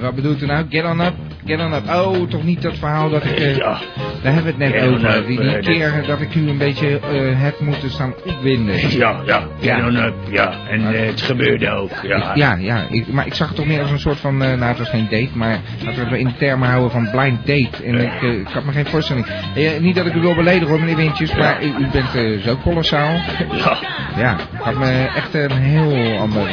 Wat 0.00 0.14
bedoelt 0.14 0.42
u 0.42 0.46
nou? 0.46 0.66
Get 0.68 0.84
on 0.84 1.00
up? 1.00 1.14
Get 1.44 1.60
on 1.60 1.72
up. 1.72 1.88
Oh, 1.88 2.28
toch 2.28 2.42
niet 2.44 2.62
dat 2.62 2.76
verhaal 2.78 3.10
dat 3.10 3.24
ik... 3.24 3.38
eh, 3.38 3.56
ja, 3.56 3.78
Daar 4.22 4.32
hebben 4.32 4.56
we 4.56 4.64
het 4.64 4.72
net 4.72 4.88
over. 4.88 5.16
up, 5.16 5.26
Die, 5.26 5.38
die 5.40 5.48
eh, 5.50 5.60
keer 5.62 6.04
dat 6.06 6.20
ik 6.20 6.34
u 6.34 6.48
een 6.48 6.58
beetje 6.58 6.98
eh, 6.98 7.40
heb 7.42 7.60
moeten 7.60 7.90
staan 7.90 8.14
opwinden. 8.26 8.90
ja, 8.98 9.20
ja, 9.26 9.42
Ja. 9.58 9.88
up. 9.88 10.14
En 10.70 10.80
het 10.82 11.20
gebeurde 11.20 11.70
ook, 11.70 11.90
ja. 12.02 12.32
Ja, 12.34 12.54
ja 12.54 12.86
ik, 12.90 13.12
maar 13.12 13.26
ik 13.26 13.34
zag 13.34 13.46
het 13.48 13.56
toch 13.56 13.66
meer 13.66 13.80
als 13.80 13.90
een 13.90 13.98
soort 13.98 14.18
van, 14.18 14.36
nou 14.36 14.62
het 14.62 14.78
was 14.78 14.88
geen 14.88 15.08
date, 15.10 15.30
maar 15.34 15.58
laten 15.84 16.04
we 16.04 16.10
het 16.10 16.18
in 16.18 16.26
de 16.26 16.36
termen 16.38 16.68
houden 16.68 16.90
van 16.90 17.10
blind 17.10 17.46
date. 17.46 17.84
En 17.84 17.94
ik, 17.94 18.20
ik 18.22 18.48
had 18.48 18.64
me 18.64 18.72
geen 18.72 18.86
voorstelling. 18.86 19.26
Niet 19.80 19.94
dat 19.96 20.06
ik 20.06 20.14
u 20.14 20.20
wil 20.20 20.34
beledigen 20.34 20.68
hoor 20.68 20.78
meneer 20.80 20.96
Wintjes, 20.96 21.34
maar 21.34 21.64
u, 21.64 21.66
u 21.66 21.86
bent 21.92 22.42
zo 22.42 22.56
kolossaal. 22.56 23.12
Ja, 23.64 23.78
Ja, 24.16 24.32
ik 24.32 24.60
had 24.60 24.78
me 24.78 25.08
echt 25.16 25.34
een 25.34 25.50
heel 25.52 26.18
ander 26.18 26.48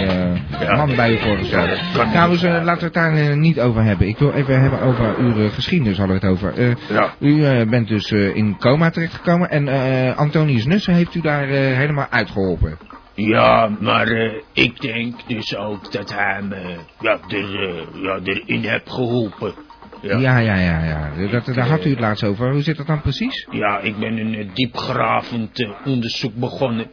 man 0.75 0.95
bij 0.95 1.11
u 1.11 1.17
voorgesteld. 1.17 1.69
Dat. 1.93 2.09
Trouwens, 2.11 2.41
laten 2.43 2.77
we 2.77 2.83
het 2.83 2.93
daar 2.93 3.37
niet 3.37 3.59
over 3.59 3.83
hebben. 3.83 4.07
Ik 4.07 4.17
wil 4.17 4.31
even 4.31 4.61
hebben 4.61 4.78
over 4.81 5.17
uw 5.17 5.45
eh, 5.45 5.51
geschiedenis, 5.51 5.97
hadden 5.97 6.19
we 6.19 6.25
het 6.25 6.35
over. 6.35 6.53
Eh, 6.53 6.75
ja. 6.89 7.13
u 7.19 7.45
eh, 7.45 7.69
bent 7.69 7.87
dus 7.87 8.11
in 8.11 8.57
coma 8.57 8.89
terechtgekomen 8.89 9.49
en 9.49 10.15
Antonius 10.15 10.65
Nussen 10.65 10.93
heeft 10.93 11.15
u 11.15 11.21
daar 11.21 11.47
helemaal 11.47 12.07
uitgeholpen. 12.09 12.77
Ja, 13.13 13.69
maar 13.79 14.07
ik 14.53 14.81
denk 14.81 15.15
dus 15.27 15.55
ook 15.55 15.91
dat 15.91 16.13
hij 16.13 16.41
me 16.41 16.75
ja, 16.99 17.19
er, 17.27 17.87
ja, 18.01 18.19
erin 18.23 18.63
heeft 18.63 18.89
geholpen. 18.89 19.53
Ja. 20.01 20.17
Ja, 20.17 20.37
ja, 20.37 20.55
ja, 20.55 20.83
ja. 20.83 21.27
Dat, 21.31 21.45
daar 21.45 21.67
had 21.67 21.85
u 21.85 21.89
het 21.89 21.99
laatst 21.99 22.23
over. 22.23 22.51
Hoe 22.51 22.61
zit 22.61 22.77
dat 22.77 22.87
dan 22.87 23.01
precies? 23.01 23.47
Ja, 23.51 23.79
ik 23.79 23.97
ben 23.97 24.17
een 24.17 24.51
diepgravend 24.53 25.67
onderzoek 25.85 26.33
begonnen. 26.35 26.91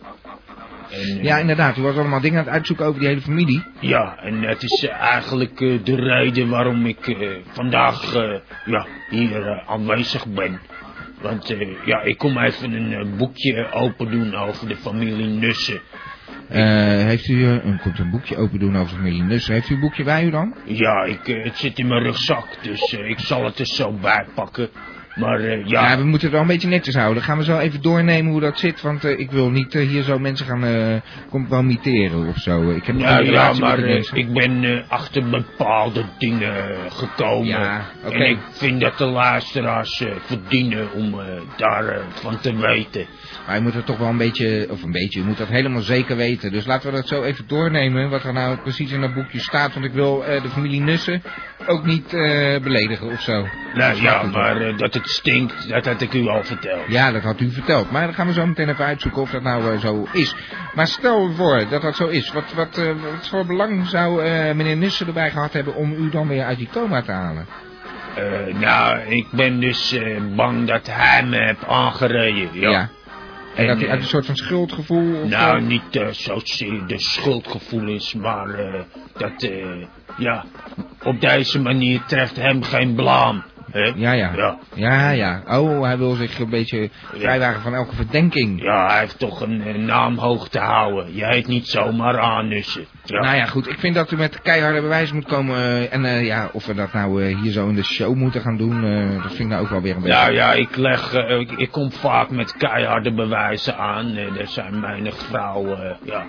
En, 0.90 1.18
eh, 1.18 1.22
Ja, 1.22 1.38
inderdaad. 1.38 1.76
U 1.76 1.82
was 1.82 1.96
allemaal 1.96 2.20
dingen 2.20 2.38
aan 2.38 2.44
het 2.44 2.54
uitzoeken 2.54 2.86
over 2.86 3.00
die 3.00 3.08
hele 3.08 3.20
familie. 3.20 3.64
ja, 3.80 4.16
en 4.18 4.42
het 4.42 4.62
is 4.62 4.84
eh, 4.84 5.00
eigenlijk 5.00 5.60
eh, 5.60 5.78
de 5.84 5.94
reden 5.94 6.48
waarom 6.48 6.86
ik 6.86 7.16
vandaag 7.52 8.14
ja, 8.64 8.86
hier 9.10 9.62
aanwezig 9.66 10.26
ben. 10.26 10.60
Want 11.20 11.54
ja, 11.84 12.00
ik 12.02 12.18
kom 12.18 12.38
even 12.38 12.72
een 12.72 13.16
boekje 13.16 13.72
open 13.72 14.10
doen 14.10 14.34
over 14.34 14.68
de 14.68 14.76
familie 14.76 15.26
Nussen. 15.26 15.80
Heeft 16.48 17.28
u, 17.28 17.46
u 17.46 17.76
komt 17.82 17.98
een 17.98 18.10
boekje 18.10 18.36
open 18.36 18.58
doen 18.58 18.76
over 18.76 18.96
familie 18.96 19.22
Nussen. 19.22 19.54
Heeft 19.54 19.68
u 19.68 19.74
een 19.74 19.80
boekje 19.80 20.04
bij 20.04 20.24
u 20.24 20.30
dan? 20.30 20.54
Ja, 20.64 21.04
ik, 21.04 21.26
het 21.26 21.56
zit 21.56 21.78
in 21.78 21.86
mijn 21.86 22.02
rugzak, 22.02 22.46
dus 22.62 22.92
ik 22.92 23.18
zal 23.18 23.44
het 23.44 23.58
er 23.58 23.66
zo 23.66 23.92
bij 23.92 24.26
pakken. 24.34 24.68
Maar 25.16 25.40
eh, 25.40 25.66
Ja, 25.66 25.90
ja, 25.90 25.98
we 25.98 26.04
moeten 26.04 26.22
het 26.22 26.30
wel 26.30 26.40
een 26.40 26.46
beetje 26.46 26.68
netjes 26.68 26.94
houden. 26.94 27.22
Gaan 27.22 27.38
we 27.38 27.44
zo 27.44 27.58
even 27.58 27.82
doornemen 27.82 28.32
hoe 28.32 28.40
dat 28.40 28.58
zit, 28.58 28.80
want 28.80 29.04
eh, 29.04 29.18
ik 29.18 29.30
wil 29.30 29.50
niet 29.50 29.74
eh, 29.74 29.88
hier 29.88 30.02
zo 30.02 30.18
mensen 30.18 30.46
gaan 30.46 31.02
compromitteren 31.30 32.26
of 32.26 32.36
zo. 32.36 32.70
Ik 32.70 32.84
heb 32.84 32.98
ja, 32.98 33.16
geen 33.16 33.30
ja, 33.30 33.52
maar 33.52 33.78
ik 33.78 34.32
ben 34.32 34.84
achter 34.88 35.28
bepaalde 35.28 36.04
dingen 36.18 36.76
gekomen. 36.88 37.46
Ja, 37.46 37.86
oké. 38.04 38.14
En 38.14 38.30
ik 38.30 38.38
vind 38.50 38.80
dat 38.80 38.98
de 38.98 39.04
luisteraars 39.04 40.04
verdienen 40.20 40.92
om 40.92 41.20
daarvan 41.56 42.12
van 42.12 42.40
te 42.40 42.56
weten. 42.56 43.06
Maar 43.46 43.56
je 43.56 43.62
moet 43.62 43.74
het 43.74 43.86
toch 43.86 43.98
wel 43.98 44.08
een 44.08 44.16
beetje, 44.16 44.66
of 44.70 44.82
een 44.82 44.92
beetje, 44.92 45.20
je 45.20 45.26
moet 45.26 45.38
dat 45.38 45.48
helemaal 45.48 45.82
zeker 45.82 46.16
weten. 46.16 46.52
Dus 46.52 46.66
laten 46.66 46.90
we 46.90 46.96
dat 46.96 47.08
zo 47.08 47.22
even 47.22 47.44
doornemen, 47.46 48.10
wat 48.10 48.24
er 48.24 48.32
nou 48.32 48.56
precies 48.56 48.92
in 48.92 49.00
dat 49.00 49.14
boekje 49.14 49.40
staat. 49.40 49.72
Want 49.72 49.86
ik 49.86 49.92
wil 49.92 50.18
de 50.18 50.48
familie 50.48 50.80
Nussen 50.80 51.22
ook 51.66 51.84
niet 51.84 52.10
beledigen 52.62 53.06
of 53.12 53.20
zo. 53.20 53.46
Nou 53.76 54.02
ja, 54.02 54.18
goed, 54.18 54.32
maar 54.32 54.60
eh, 54.60 54.78
dat 54.78 54.94
het 54.94 55.08
stinkt, 55.08 55.68
dat 55.68 55.84
had 55.86 56.00
ik 56.00 56.12
u 56.14 56.28
al 56.28 56.44
verteld. 56.44 56.84
Ja, 56.88 57.12
dat 57.12 57.22
had 57.22 57.40
u 57.40 57.50
verteld. 57.50 57.90
Maar 57.90 58.04
dan 58.04 58.14
gaan 58.14 58.26
we 58.26 58.32
zo 58.32 58.46
meteen 58.46 58.68
even 58.68 58.84
uitzoeken 58.84 59.22
of 59.22 59.30
dat 59.30 59.42
nou 59.42 59.72
eh, 59.72 59.80
zo 59.80 60.06
is. 60.12 60.34
Maar 60.74 60.86
stel 60.86 61.32
voor 61.32 61.66
dat 61.70 61.82
dat 61.82 61.96
zo 61.96 62.06
is. 62.06 62.32
Wat, 62.32 62.52
wat, 62.54 62.78
eh, 62.78 62.86
wat 62.86 63.28
voor 63.28 63.46
belang 63.46 63.86
zou 63.86 64.22
meneer 64.54 64.76
Nussen 64.76 65.06
erbij 65.06 65.30
gehad 65.30 65.52
hebben 65.52 65.74
om 65.74 65.92
u 65.92 66.10
dan 66.10 66.28
weer 66.28 66.44
uit 66.44 66.58
die 66.58 66.68
coma 66.72 67.02
te 67.02 67.12
halen? 67.12 67.46
Nou, 68.54 68.98
ik 68.98 69.26
ben 69.30 69.60
dus 69.60 69.98
bang 70.36 70.66
dat 70.66 70.86
hij 70.90 71.24
me 71.24 71.36
heeft 71.36 71.66
aangereden. 71.66 72.60
Ja. 72.60 72.80
En, 72.80 72.88
En, 73.62 73.66
dat 73.66 73.78
hij 73.78 73.88
uit 73.88 74.00
een 74.00 74.06
soort 74.06 74.26
van 74.26 74.36
schuldgevoel 74.36 75.22
of 75.22 75.28
Nou, 75.28 75.60
niet 75.60 76.06
zozeer 76.10 76.86
de 76.86 76.98
schuldgevoelens, 76.98 78.14
maar 78.14 78.48
eh, 78.48 78.80
dat, 79.16 79.50
ja, 80.16 80.44
op 81.02 81.20
deze 81.20 81.60
manier 81.60 82.02
treft 82.06 82.36
hem 82.36 82.62
geen 82.62 82.94
blaam. 82.94 83.44
Ja, 83.72 84.12
ja. 84.12 84.32
Ja. 84.36 84.58
Ja, 84.74 85.10
ja. 85.10 85.42
Oh, 85.46 85.82
hij 85.82 85.98
wil 85.98 86.10
zich 86.14 86.38
een 86.38 86.50
beetje 86.50 86.90
vrijwagen 87.14 87.62
van 87.62 87.74
elke 87.74 87.94
verdenking. 87.94 88.62
Ja, 88.62 88.86
hij 88.86 88.98
heeft 88.98 89.18
toch 89.18 89.40
een, 89.40 89.84
naam 89.84 90.18
hoog 90.18 90.48
te 90.48 90.58
houden. 90.58 91.14
Je 91.14 91.26
heet 91.26 91.46
niet 91.46 91.68
zomaar 91.68 92.18
aannussen. 92.18 92.84
Ja. 93.04 93.20
Nou 93.20 93.36
ja, 93.36 93.46
goed. 93.46 93.68
Ik 93.68 93.78
vind 93.78 93.94
dat 93.94 94.10
u 94.10 94.16
met 94.16 94.42
keiharde 94.42 94.80
bewijs 94.80 95.12
moet 95.12 95.26
komen. 95.26 95.56
eh, 95.56 95.92
en 95.92 96.04
eh, 96.04 96.26
ja, 96.26 96.48
of 96.52 96.66
we 96.66 96.74
dat 96.74 96.92
nou 96.92 97.22
eh, 97.22 97.40
hier 97.40 97.52
zo 97.52 97.68
in 97.68 97.74
de 97.74 97.84
show 97.84 98.14
moeten 98.14 98.40
gaan 98.40 98.56
doen, 98.56 98.80
dat 99.22 99.28
vind 99.28 99.38
ik 99.40 99.46
nou 99.46 99.62
ook 99.62 99.70
wel 99.70 99.80
weer 99.82 99.96
een 99.96 100.02
beetje... 100.02 100.18
Nou 100.18 100.32
ja, 100.32 100.52
ik 100.52 100.76
leg, 100.76 101.12
ik, 101.12 101.50
ik 101.50 101.70
kom 101.70 101.92
vaak 101.92 102.30
met 102.30 102.56
keiharde 102.56 103.12
bewijzen 103.14 103.76
aan. 103.76 104.16
Er 104.16 104.48
zijn 104.48 104.80
menig 104.80 105.16
vrouwen, 105.18 105.96
ja, 106.02 106.24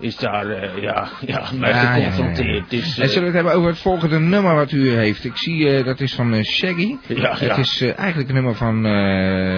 is 0.00 0.16
daar, 0.16 0.46
eh, 0.50 0.82
ja, 0.82 1.08
ja, 1.26 1.42
mee 1.54 1.70
Ja, 1.70 1.76
ja, 1.76 1.82
ja, 1.82 1.94
ja. 1.96 2.10
geconfronteerd. 2.10 2.72
En 2.72 2.78
eh, 2.78 2.84
zullen 2.84 3.12
we 3.20 3.24
het 3.24 3.34
hebben 3.34 3.52
over 3.54 3.68
het 3.70 3.78
volgende 3.78 4.18
nummer 4.20 4.54
wat 4.54 4.72
u 4.72 4.90
heeft? 4.90 5.24
Ik 5.24 5.36
zie, 5.36 5.76
eh, 5.76 5.84
dat 5.84 6.00
is 6.00 6.14
van 6.14 6.34
eh, 6.34 6.42
Shaggy. 6.44 6.96
Ja, 7.06 7.36
Het 7.38 7.58
is 7.58 7.80
eh, 7.80 7.98
eigenlijk 7.98 8.28
een 8.28 8.34
nummer 8.34 8.54
van, 8.54 8.86
eh, 8.86 8.92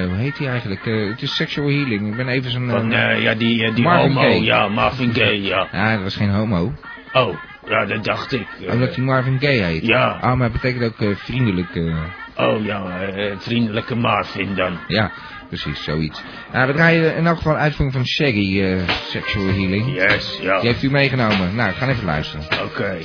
hoe 0.06 0.16
heet 0.16 0.38
hij 0.38 0.48
eigenlijk? 0.48 0.86
Eh, 0.86 1.08
het 1.08 1.22
is 1.22 1.36
Sexual 1.36 1.66
Healing. 1.68 2.08
Ik 2.10 2.16
ben 2.16 2.28
even 2.28 2.50
zijn... 2.50 2.68
van, 2.70 2.92
eh, 2.92 3.10
eh, 3.10 3.22
ja, 3.22 3.34
die, 3.34 3.64
eh, 3.64 3.74
die 3.74 3.84
Marvin 3.84 4.08
homo, 4.08 4.20
Gaye. 4.20 4.42
ja, 4.42 4.68
Marvin 4.68 5.14
Gaye, 5.14 5.42
ja. 5.42 5.68
Ja, 5.72 5.92
dat 5.94 6.02
was 6.02 6.16
geen 6.16 6.30
homo. 6.30 6.72
Oh, 7.12 7.36
ja, 7.68 7.84
dat 7.86 8.04
dacht 8.04 8.32
ik. 8.32 8.46
eh. 8.66 8.72
Omdat 8.72 8.94
hij 8.94 9.04
Marvin 9.04 9.38
Gaye 9.40 9.62
heet. 9.62 9.86
Ja. 9.86 10.18
Ah, 10.20 10.34
maar 10.36 10.50
het 10.50 10.60
betekent 10.60 10.84
ook 10.84 11.00
eh, 11.08 11.16
vriendelijk. 11.16 11.74
eh, 11.74 11.94
Oh 12.36 12.64
ja, 12.64 13.00
eh, 13.00 13.32
vriendelijke 13.38 13.94
Marvin 13.94 14.54
dan. 14.54 14.78
ja, 14.88 15.10
precies, 15.52 15.84
zoiets. 15.84 16.22
Nou, 16.52 16.66
we 16.66 16.72
draaien 16.72 17.16
in 17.16 17.26
elk 17.26 17.36
geval 17.36 17.52
een 17.52 17.58
uitvoering 17.60 17.96
van 17.96 18.06
Shaggy, 18.06 18.60
eh, 18.62 18.88
Sexual 19.08 19.46
Healing. 19.46 19.94
Yes, 19.94 20.38
ja. 20.40 20.60
Die 20.60 20.68
heeft 20.68 20.82
u 20.82 20.90
meegenomen. 20.90 21.54
Nou, 21.54 21.72
gaan 21.72 21.88
even 21.88 22.04
luisteren. 22.04 22.44
Oké. 22.64 22.96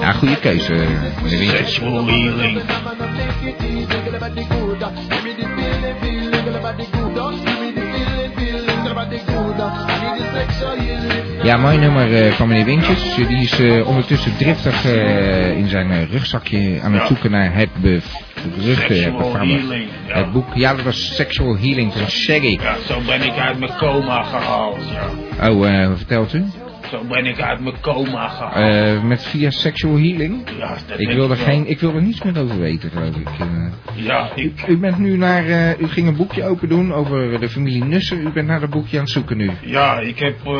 Ja, 0.00 0.12
goede 0.12 0.38
keuze, 0.38 0.74
eh, 0.74 1.22
meneer. 1.22 1.48
Sexual 1.48 2.06
healing. 2.06 2.62
Ja, 11.42 11.56
mooi 11.56 11.78
nummer 11.78 12.14
eh, 12.14 12.32
van 12.32 12.48
meneer 12.48 12.64
Wintjes. 12.64 13.14
Die 13.14 13.42
is 13.42 13.60
ondertussen 13.84 14.36
driftig 14.36 14.84
in 15.56 15.68
zijn 15.68 16.08
rugzakje 16.08 16.80
aan 16.82 16.94
het 16.94 17.06
zoeken 17.06 17.30
naar 17.30 17.54
het 17.54 17.70
healing. 18.52 19.88
Ja. 20.06 20.14
Het 20.16 20.32
boek, 20.32 20.46
ja, 20.54 20.74
dat 20.74 20.84
was 20.84 21.14
Sexual 21.14 21.56
Healing 21.58 21.92
van 21.92 22.08
Shaggy. 22.10 22.58
ja, 22.62 22.76
zo 22.86 23.00
ben 23.06 23.22
ik 23.22 23.38
uit 23.38 23.58
mijn 23.58 23.72
coma 23.76 24.22
gehaald, 24.22 24.78
ja. 25.38 25.50
Oh, 25.50 25.68
eh, 25.68 25.90
vertelt 25.96 26.32
u? 26.32 26.44
Zo 26.90 27.04
ben 27.08 27.26
ik 27.26 27.40
uit 27.40 27.60
mijn 27.60 27.80
coma 27.80 28.28
gehaald. 28.28 28.54
Eh, 28.96 29.02
met 29.02 29.22
via 29.24 29.50
Sexual 29.50 29.94
Healing? 29.94 30.48
ja, 30.58 30.76
dat 30.86 31.00
Ik 31.00 31.08
wil 31.08 31.30
er, 31.30 31.36
geen, 31.36 31.66
ik 31.68 31.80
wil 31.80 31.94
er 31.94 32.02
niets 32.02 32.22
meer 32.22 32.40
over 32.42 32.58
weten, 32.58 32.90
geloof 32.90 33.16
ik. 33.16 33.28
Eh, 33.38 33.46
Ja, 34.04 34.30
ik... 34.34 34.66
u 34.68 34.78
bent 34.78 34.98
nu 34.98 35.16
naar, 35.16 35.46
eh, 35.46 35.80
u 35.80 35.88
ging 35.88 36.08
een 36.08 36.16
boekje 36.16 36.44
open 36.44 36.68
doen 36.68 36.92
over 36.92 37.40
de 37.40 37.48
familie 37.48 37.84
Nussen. 37.84 38.20
U 38.26 38.30
bent 38.30 38.46
naar 38.46 38.60
dat 38.60 38.70
boekje 38.70 38.96
aan 38.96 39.02
het 39.02 39.12
zoeken 39.12 39.36
nu. 39.36 39.50
Ja, 39.60 39.98
ik 39.98 40.18
heb 40.18 40.36
eh, 40.44 40.52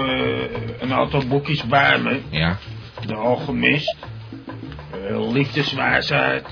een 0.80 0.92
aantal 0.92 1.22
boekjes 1.28 1.66
bij 1.66 1.98
me. 1.98 2.20
Ja. 2.30 2.56
De 3.06 3.14
Alchemist. 3.14 3.96
eh, 5.08 5.32
liefdeswijsheid. 5.32 6.46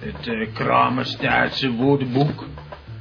Het 0.00 0.52
Kramers 0.52 1.16
Duitse 1.16 1.70
woordenboek. 1.70 2.46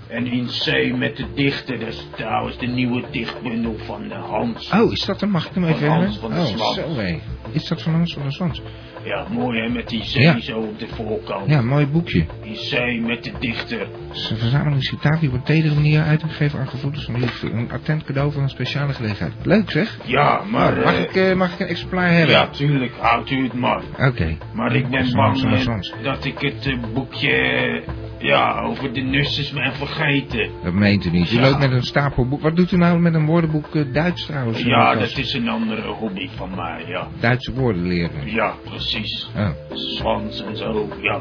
En 0.07 0.27
in 0.27 0.47
C 0.47 0.95
met 0.97 1.17
de 1.17 1.33
dichter. 1.33 1.79
Dat 1.79 1.87
is 1.87 2.07
trouwens 2.15 2.57
de 2.57 2.65
nieuwe 2.65 3.03
dichtbundel 3.11 3.75
van 3.77 4.07
de 4.07 4.13
Hans. 4.13 4.71
Oh, 4.73 4.91
is 4.91 5.05
dat 5.05 5.19
dan? 5.19 5.29
Mag 5.29 5.47
ik 5.47 5.53
hem 5.53 5.65
even? 5.65 5.87
Hans 5.87 6.17
van 6.17 6.29
der 6.29 6.39
Oh, 6.39 6.73
zo 6.73 6.95
hé. 6.95 7.19
Is 7.51 7.67
dat 7.67 7.81
van 7.81 7.93
Hans 7.93 8.13
van 8.13 8.23
der? 8.23 8.61
Ja, 9.03 9.25
mooi 9.31 9.59
hè, 9.61 9.69
met 9.69 9.89
die 9.89 10.03
Ja. 10.21 10.39
zo 10.39 10.57
op 10.59 10.79
de 10.79 10.87
voorkant. 10.87 11.49
Ja, 11.49 11.61
mooi 11.61 11.87
boekje. 11.87 12.25
In 12.43 12.53
C 12.53 13.01
met 13.07 13.23
de 13.23 13.31
dichter. 13.39 13.79
Het 13.79 14.15
is 14.17 14.29
een 14.29 14.37
verzameling 14.37 14.83
citaten 14.83 15.19
die 15.19 15.29
op 15.29 15.35
een 15.35 15.43
tedere 15.43 15.75
manier 15.75 16.01
uitgegeven 16.01 16.59
aan 16.59 16.67
gevoelens 16.67 17.05
van 17.05 17.19
liefde. 17.19 17.51
Een 17.51 17.71
attent 17.71 18.03
cadeau 18.03 18.31
van 18.31 18.41
een 18.43 18.49
speciale 18.49 18.93
gelegenheid. 18.93 19.33
Leuk 19.43 19.71
zeg. 19.71 19.97
Ja, 20.05 20.43
maar... 20.51 20.71
Nou, 20.73 20.83
mag, 20.83 20.93
eh, 20.93 21.01
ik, 21.01 21.15
eh, 21.15 21.35
mag 21.35 21.53
ik 21.53 21.59
een 21.59 21.67
exemplaar 21.67 22.11
hebben? 22.11 22.35
Ja, 22.35 22.47
tuurlijk, 22.49 22.93
houdt 22.99 23.31
u 23.31 23.43
het 23.43 23.53
maar. 23.53 23.81
Oké. 23.97 24.37
Maar 24.53 24.75
ik 24.75 24.87
ben 24.89 25.11
bang 25.11 25.43
eh, 25.43 26.03
dat 26.03 26.25
ik 26.25 26.39
het 26.39 26.65
eh, 26.65 26.77
boekje 26.93 27.31
eh, 27.31 27.87
ja, 28.19 28.61
over 28.61 28.93
de 28.93 29.01
nussers 29.01 29.51
ben 29.53 29.73
vergeten. 29.73 30.49
Dat 30.63 30.73
meent 30.73 31.05
u 31.05 31.09
niet. 31.09 31.31
U 31.31 31.35
Ja. 31.35 31.41
loopt 31.41 31.59
met 31.59 31.71
een 31.71 31.83
stapel 31.83 32.27
boek. 32.27 32.41
Wat 32.41 32.55
doet 32.55 32.71
u 32.71 32.77
nou 32.77 32.99
met 32.99 33.13
een 33.13 33.25
woordenboek 33.25 33.75
eh, 33.75 33.93
Duits 33.93 34.25
trouwens? 34.25 34.63
Ja, 34.63 34.95
dat 34.95 35.17
is 35.17 35.33
een 35.33 35.49
andere 35.49 35.87
hobby 35.87 36.29
van 36.35 36.55
mij, 36.55 36.83
ja. 36.87 37.07
Duitse 37.39 37.61
woorden 37.61 37.87
leren. 37.87 38.31
Ja, 38.31 38.53
precies. 38.63 39.29
Oh. 39.37 39.49
Zwans 39.73 40.43
en 40.43 40.57
zo, 40.57 40.87
ja. 41.01 41.19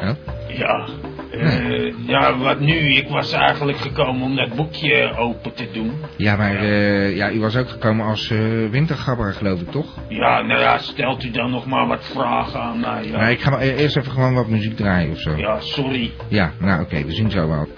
Oh. 0.00 0.10
Ja. 0.48 0.86
Eh, 1.30 1.92
ja, 2.06 2.38
wat 2.38 2.60
nu? 2.60 2.94
Ik 2.96 3.08
was 3.08 3.32
eigenlijk 3.32 3.78
gekomen 3.78 4.22
om 4.22 4.36
dat 4.36 4.54
boekje 4.54 5.16
open 5.16 5.54
te 5.54 5.68
doen. 5.72 5.92
Ja, 6.16 6.36
maar 6.36 6.56
eh, 6.56 7.16
ja, 7.16 7.30
u 7.30 7.40
was 7.40 7.56
ook 7.56 7.68
gekomen 7.68 8.06
als 8.06 8.30
eh, 8.30 8.38
wintergabber, 8.70 9.32
geloof 9.34 9.60
ik, 9.60 9.70
toch? 9.70 9.86
Ja, 10.08 10.42
nou 10.42 10.60
ja, 10.60 10.78
stelt 10.78 11.24
u 11.24 11.30
dan 11.30 11.50
nog 11.50 11.66
maar 11.66 11.86
wat 11.86 12.04
vragen 12.04 12.60
aan 12.60 12.80
mij. 12.80 13.04
Ja, 13.04 13.16
Maar 13.16 13.30
ik 13.30 13.40
ga 13.40 13.50
maar 13.50 13.62
e- 13.62 13.74
eerst 13.74 13.96
even 13.96 14.12
gewoon 14.12 14.34
wat 14.34 14.48
muziek 14.48 14.76
draaien 14.76 15.10
of 15.10 15.18
zo. 15.18 15.36
ja 15.36 15.60
sorry. 15.60 16.12
Ja, 16.28 16.52
nou 16.58 16.82
oké, 16.82 17.04
we 17.04 17.12
zien 17.12 17.30
zo 17.30 17.48
wel. 17.48 17.68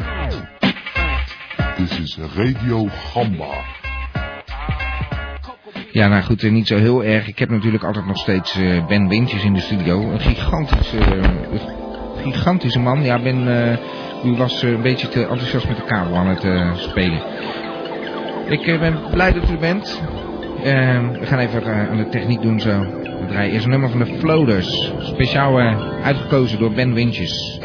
Dit 1.77 1.99
is 1.99 2.19
Radio 2.37 2.87
Gamba. 2.91 3.55
Ja, 5.97 6.09
nou 6.09 6.23
goed, 6.23 6.43
eh, 6.43 6.51
niet 6.51 6.67
zo 6.67 6.77
heel 6.77 7.05
erg. 7.05 7.29
Ik 7.29 7.39
heb 7.39 7.51
natuurlijk 7.51 7.85
altijd 7.85 8.07
nog 8.07 8.17
steeds 8.17 8.57
eh, 8.57 8.87
Ben 8.87 9.09
Wintjes 9.09 9.45
in 9.45 9.53
de 9.53 9.61
studio. 9.61 10.11
Een 10.11 10.21
gigantische, 10.21 10.99
eh, 10.99 11.31
gigantische 12.23 12.79
man. 12.79 13.03
Ja, 13.03 13.23
Ben, 13.23 13.49
u 14.25 14.37
was 14.37 14.63
een 14.63 14.83
beetje 14.83 15.09
te 15.09 15.21
enthousiast 15.21 15.69
met 15.69 15.77
de 15.77 15.85
kabel 15.85 16.17
aan 16.17 16.27
het 16.27 16.79
spelen. 16.79 17.23
Ik 18.49 18.79
ben 18.81 18.99
blij 19.11 19.33
dat 19.33 19.51
u 19.51 19.59
bent. 19.59 20.03
Eh, 20.63 21.11
we 21.21 21.27
gaan 21.27 21.39
even 21.39 21.89
aan 21.91 21.97
de 21.97 22.09
techniek 22.09 22.43
doen 22.43 22.61
zo. 22.61 22.81
We 22.81 23.27
draaien 23.29 23.53
eerst 23.53 23.65
een 23.65 23.71
nummer 23.71 23.91
van 23.91 23.99
de 23.99 24.19
Floaters. 24.19 24.93
Speciaal 24.99 25.59
uitgekozen 26.03 26.59
door 26.59 26.73
Ben 26.73 26.95
Wintjes. 26.95 27.61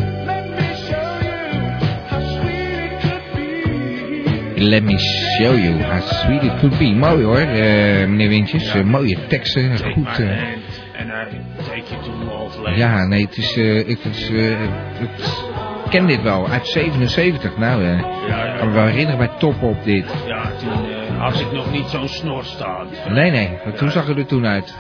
Let 4.61 4.83
me 4.83 4.97
show 4.97 5.55
you 5.55 5.81
how 5.81 6.01
sweet 6.01 6.43
it 6.43 6.59
could 6.59 6.77
be. 6.77 6.93
Mooi 6.93 7.23
hoor, 7.23 7.37
eh, 7.37 8.07
meneer 8.07 8.29
Wintjes. 8.29 8.73
Eh, 8.73 8.83
mooie 8.83 9.17
teksten, 9.27 9.77
goed. 9.77 10.19
land. 12.61 12.75
ja, 12.75 13.05
nee, 13.05 13.25
het 13.25 13.37
is... 13.37 13.55
het 13.55 14.03
het, 14.03 15.43
ik 15.91 15.97
ken 15.97 16.07
dit 16.07 16.21
wel, 16.21 16.47
uit 16.47 16.67
77. 16.67 17.57
Nou, 17.57 17.83
eh, 17.83 17.97
ik 17.97 18.05
ja, 18.27 18.57
kan 18.57 18.67
me 18.67 18.73
ja. 18.73 18.79
wel 18.79 18.85
herinneren 18.85 19.17
bij 19.17 19.29
Top 19.37 19.61
op 19.63 19.83
dit. 19.83 20.05
Ja, 20.25 20.51
toen 20.59 20.69
eh, 20.69 21.19
had 21.19 21.39
ik 21.39 21.51
nog 21.51 21.71
niet 21.71 21.85
zo'n 21.85 22.07
snor 22.07 22.43
staan. 22.43 22.87
Nee, 23.09 23.31
nee, 23.31 23.57
toen 23.75 23.91
zag 23.91 24.07
het 24.07 24.17
er 24.17 24.25
toen 24.25 24.45
uit. 24.45 24.75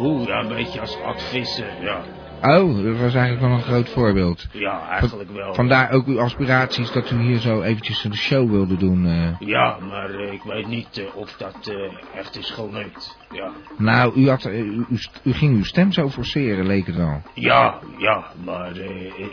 Oeh, 0.00 0.26
ja, 0.26 0.40
een 0.40 0.48
beetje 0.48 0.80
als 0.80 0.98
advissen, 1.02 1.66
ja. 1.80 2.00
Oh, 2.42 2.82
dat 2.84 2.96
was 3.00 3.14
eigenlijk 3.14 3.40
wel 3.40 3.50
een 3.50 3.62
groot 3.62 3.88
voorbeeld. 3.88 4.46
Ja, 4.52 4.88
eigenlijk 4.88 5.30
wel. 5.30 5.54
Vandaar 5.54 5.90
ook 5.92 6.06
uw 6.06 6.20
aspiraties 6.20 6.92
dat 6.92 7.10
u 7.10 7.16
hier 7.20 7.38
zo 7.38 7.62
eventjes 7.62 8.02
de 8.02 8.16
show 8.16 8.50
wilde 8.50 8.76
doen. 8.76 9.06
eh. 9.06 9.48
Ja, 9.48 9.76
maar 9.88 10.10
eh, 10.10 10.32
ik 10.32 10.42
weet 10.42 10.66
niet 10.66 10.98
eh, 10.98 11.16
of 11.16 11.32
dat 11.36 11.72
echt 12.14 12.36
is 12.38 12.50
gelukt. 12.50 13.18
Ja. 13.30 13.50
Nou, 13.78 14.12
u, 14.20 14.28
had, 14.28 14.46
u, 14.46 15.32
ging 15.32 15.56
uw 15.56 15.64
stem 15.64 15.92
zo 15.92 16.08
forceren, 16.08 16.66
leek 16.66 16.86
het 16.86 16.96
wel. 16.96 17.22
Ja, 17.34 17.78
ja, 17.98 18.24
maar 18.44 18.76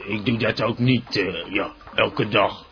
ik- 0.08 0.26
doe 0.26 0.38
dat 0.38 0.62
ook 0.62 0.78
niet, 0.80 1.16
eh, 1.18 1.54
ja, 1.54 1.72
elke 1.96 2.28
dag. 2.28 2.66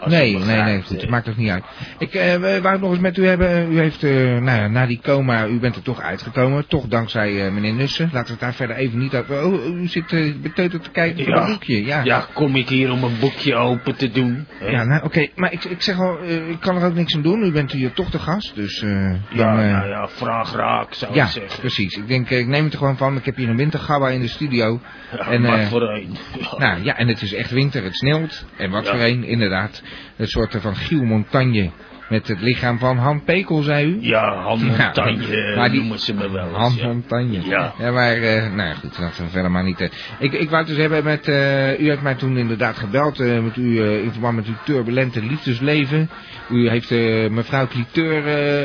Als 0.00 0.12
Nee, 0.12 0.38
nee, 0.38 0.62
nee, 0.62 0.82
goed, 0.82 1.00
het 1.00 1.10
maakt 1.10 1.24
toch 1.24 1.36
niet 1.36 1.50
uit. 1.50 1.64
Ik 1.98 2.12
we- 2.12 2.58
wou 2.62 2.72
het 2.72 2.80
nog 2.80 2.90
eens 2.90 3.00
met 3.00 3.16
u 3.16 3.26
hebben. 3.26 3.72
U 3.72 3.78
heeft, 3.78 4.02
eh, 4.04 4.10
nou 4.12 4.44
ja, 4.60 4.68
na 4.68 4.86
die 4.86 5.00
coma, 5.02 5.46
u 5.46 5.58
bent 5.58 5.76
er 5.76 5.82
toch 5.82 6.00
uitgekomen. 6.00 6.66
Toch 6.66 6.86
dankzij 6.86 7.46
eh, 7.46 7.52
meneer 7.52 7.72
Nussen. 7.72 8.04
Laten 8.12 8.26
we 8.26 8.30
het 8.32 8.40
daar 8.40 8.54
verder 8.54 8.76
even 8.76 8.98
niet 8.98 9.14
over... 9.16 9.44
Oh, 9.44 9.66
u 9.80 9.86
zit 9.86 10.12
uh, 10.12 10.34
beteuterd 10.42 10.82
te 10.82 10.90
kijken 10.90 11.24
Ja. 11.24 11.36
een 11.40 11.46
boekje. 11.46 11.84
Ja, 11.84 12.00
Ja, 12.04 12.24
kom 12.34 12.56
ik 12.56 12.68
hier 12.68 12.90
om 12.90 13.04
een 13.04 13.18
boekje 13.20 13.54
open 13.54 13.96
te 13.96 14.10
doen? 14.10 14.46
hè? 14.58 14.66
Ja, 14.68 14.84
nou 14.84 15.02
oké. 15.04 15.26
Maar 15.34 15.52
ik, 15.52 15.64
ik 15.64 15.82
zeg 15.82 15.98
al, 16.00 16.18
ik 16.48 16.60
kan 16.60 16.76
er 16.76 16.86
ook 16.86 16.94
niks 16.94 17.14
aan 17.16 17.22
doen. 17.22 17.42
U 17.42 17.52
bent 17.52 17.72
hier 17.72 17.92
toch 17.92 18.10
de 18.10 18.18
gast, 18.18 18.54
dus... 18.54 18.80
ja, 19.30 19.54
nou 19.54 19.88
ja, 19.88 20.08
vraag 20.08 20.52
raak 20.54 20.94
zou 20.94 21.14
ja, 21.14 21.24
ik 21.24 21.30
zeggen. 21.30 21.60
precies. 21.60 21.96
Ik 21.96 22.08
denk, 22.08 22.30
ik 22.30 22.46
neem 22.46 22.64
het 22.64 22.72
er 22.72 22.78
gewoon 22.78 22.96
van. 22.96 23.16
Ik 23.16 23.24
heb 23.24 23.36
hier 23.36 23.48
een 23.48 23.56
wintergabba 23.56 24.08
in 24.08 24.20
de 24.20 24.28
studio. 24.28 24.80
Ja, 25.12 25.18
En, 25.18 25.44
eh, 25.44 25.66
voor 25.66 25.82
een. 25.82 26.16
Ja. 26.40 26.58
Nou 26.58 26.82
ja, 26.84 26.96
en 26.96 27.08
het 27.08 27.22
is 27.22 27.34
echt 27.34 27.50
winter, 27.50 27.82
het 27.84 27.96
sneeuwt. 27.96 28.44
En 28.56 28.70
wat 28.70 28.84
Ja. 28.86 28.90
voor 28.90 29.00
een, 29.00 29.24
inderdaad. 29.24 29.82
Een 30.16 30.26
soort 30.28 30.56
van 30.60 30.76
Giel 30.76 31.04
Montagne 31.04 31.70
met 32.08 32.28
het 32.28 32.40
lichaam 32.40 32.78
van 32.78 32.96
Han 32.96 33.24
Pekel, 33.24 33.62
zei 33.62 33.86
u? 33.86 33.98
ja, 34.00 34.42
Han 34.42 34.64
Montagne 34.66 35.26
Ja, 35.28 35.48
eh, 35.50 35.56
maar 35.56 35.70
die- 35.70 35.78
noemen 35.80 35.98
ze 35.98 36.14
me 36.14 36.30
wel 36.30 36.48
eens. 36.48 36.56
Han 36.56 36.72
ja. 36.76 36.86
Montagne. 36.86 37.46
Ja. 37.46 37.74
maar, 37.78 38.12
eh, 38.16 38.52
nou 38.54 38.68
ja, 38.68 38.74
goed, 38.74 38.98
laten 38.98 39.24
we 39.24 39.30
verder 39.30 39.50
maar 39.50 39.64
niet... 39.64 39.80
Ik, 40.18 40.32
ik 40.32 40.48
wou 40.50 40.56
het 40.56 40.66
dus 40.66 40.76
hebben 40.76 41.04
met... 41.04 41.28
eh, 41.28 41.80
u 41.80 41.88
heeft 41.88 42.02
mij 42.02 42.14
toen 42.14 42.36
inderdaad 42.36 42.78
gebeld 42.78 43.20
eh, 43.20 43.38
met 43.42 43.56
u, 43.56 43.82
in 44.02 44.10
verband 44.12 44.36
met 44.36 44.46
uw 44.46 44.54
turbulente 44.64 45.22
liefdesleven. 45.24 46.10
U 46.50 46.68
heeft 46.68 46.90
mevrouw 47.30 47.66
Cliteur 47.66 48.22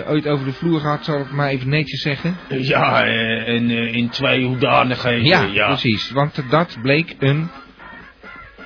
ooit 0.07 0.27
over 0.27 0.45
de 0.45 0.53
vloer 0.53 0.79
gehad, 0.79 1.05
zal 1.05 1.19
ik 1.19 1.31
maar 1.31 1.49
even 1.49 1.69
netjes 1.69 2.01
zeggen. 2.01 2.35
Ja, 2.49 3.05
en 3.45 3.69
in 3.69 4.09
twee 4.09 4.45
hoedanigheden. 4.45 5.25
Ja, 5.25 5.43
Ja, 5.53 5.67
precies. 5.67 6.11
Want 6.11 6.43
dat 6.49 6.77
bleek 6.81 7.15
een... 7.19 7.49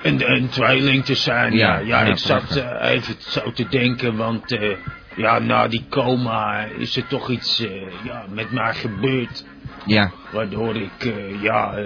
Een, 0.02 0.30
een 0.30 0.48
tweeling 0.48 1.04
te 1.04 1.14
zijn, 1.14 1.52
ja. 1.52 1.78
Ja, 1.78 2.00
ik 2.00 2.18
zat 2.18 2.56
eh, 2.56 2.90
even 2.90 3.14
zo 3.18 3.52
te 3.52 3.68
denken, 3.68 4.16
want 4.16 4.52
eh, 4.52 4.76
ja, 5.16 5.38
na 5.38 5.68
die 5.68 5.84
coma 5.88 6.64
is 6.64 6.96
er 6.96 7.06
toch 7.06 7.30
iets 7.30 7.64
eh, 7.64 7.70
ja, 8.04 8.24
met 8.28 8.50
mij 8.52 8.74
gebeurd. 8.74 9.44
Ja, 9.86 10.12
Waardoor 10.32 10.76
ik 10.76 11.14
ja, 11.40 11.78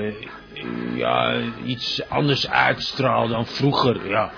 ja, 0.95 1.35
iets 1.65 2.09
anders 2.09 2.51
uitstraal 2.51 3.29
dan 3.29 3.47
vroeger, 3.47 4.09
ja. 4.09 4.33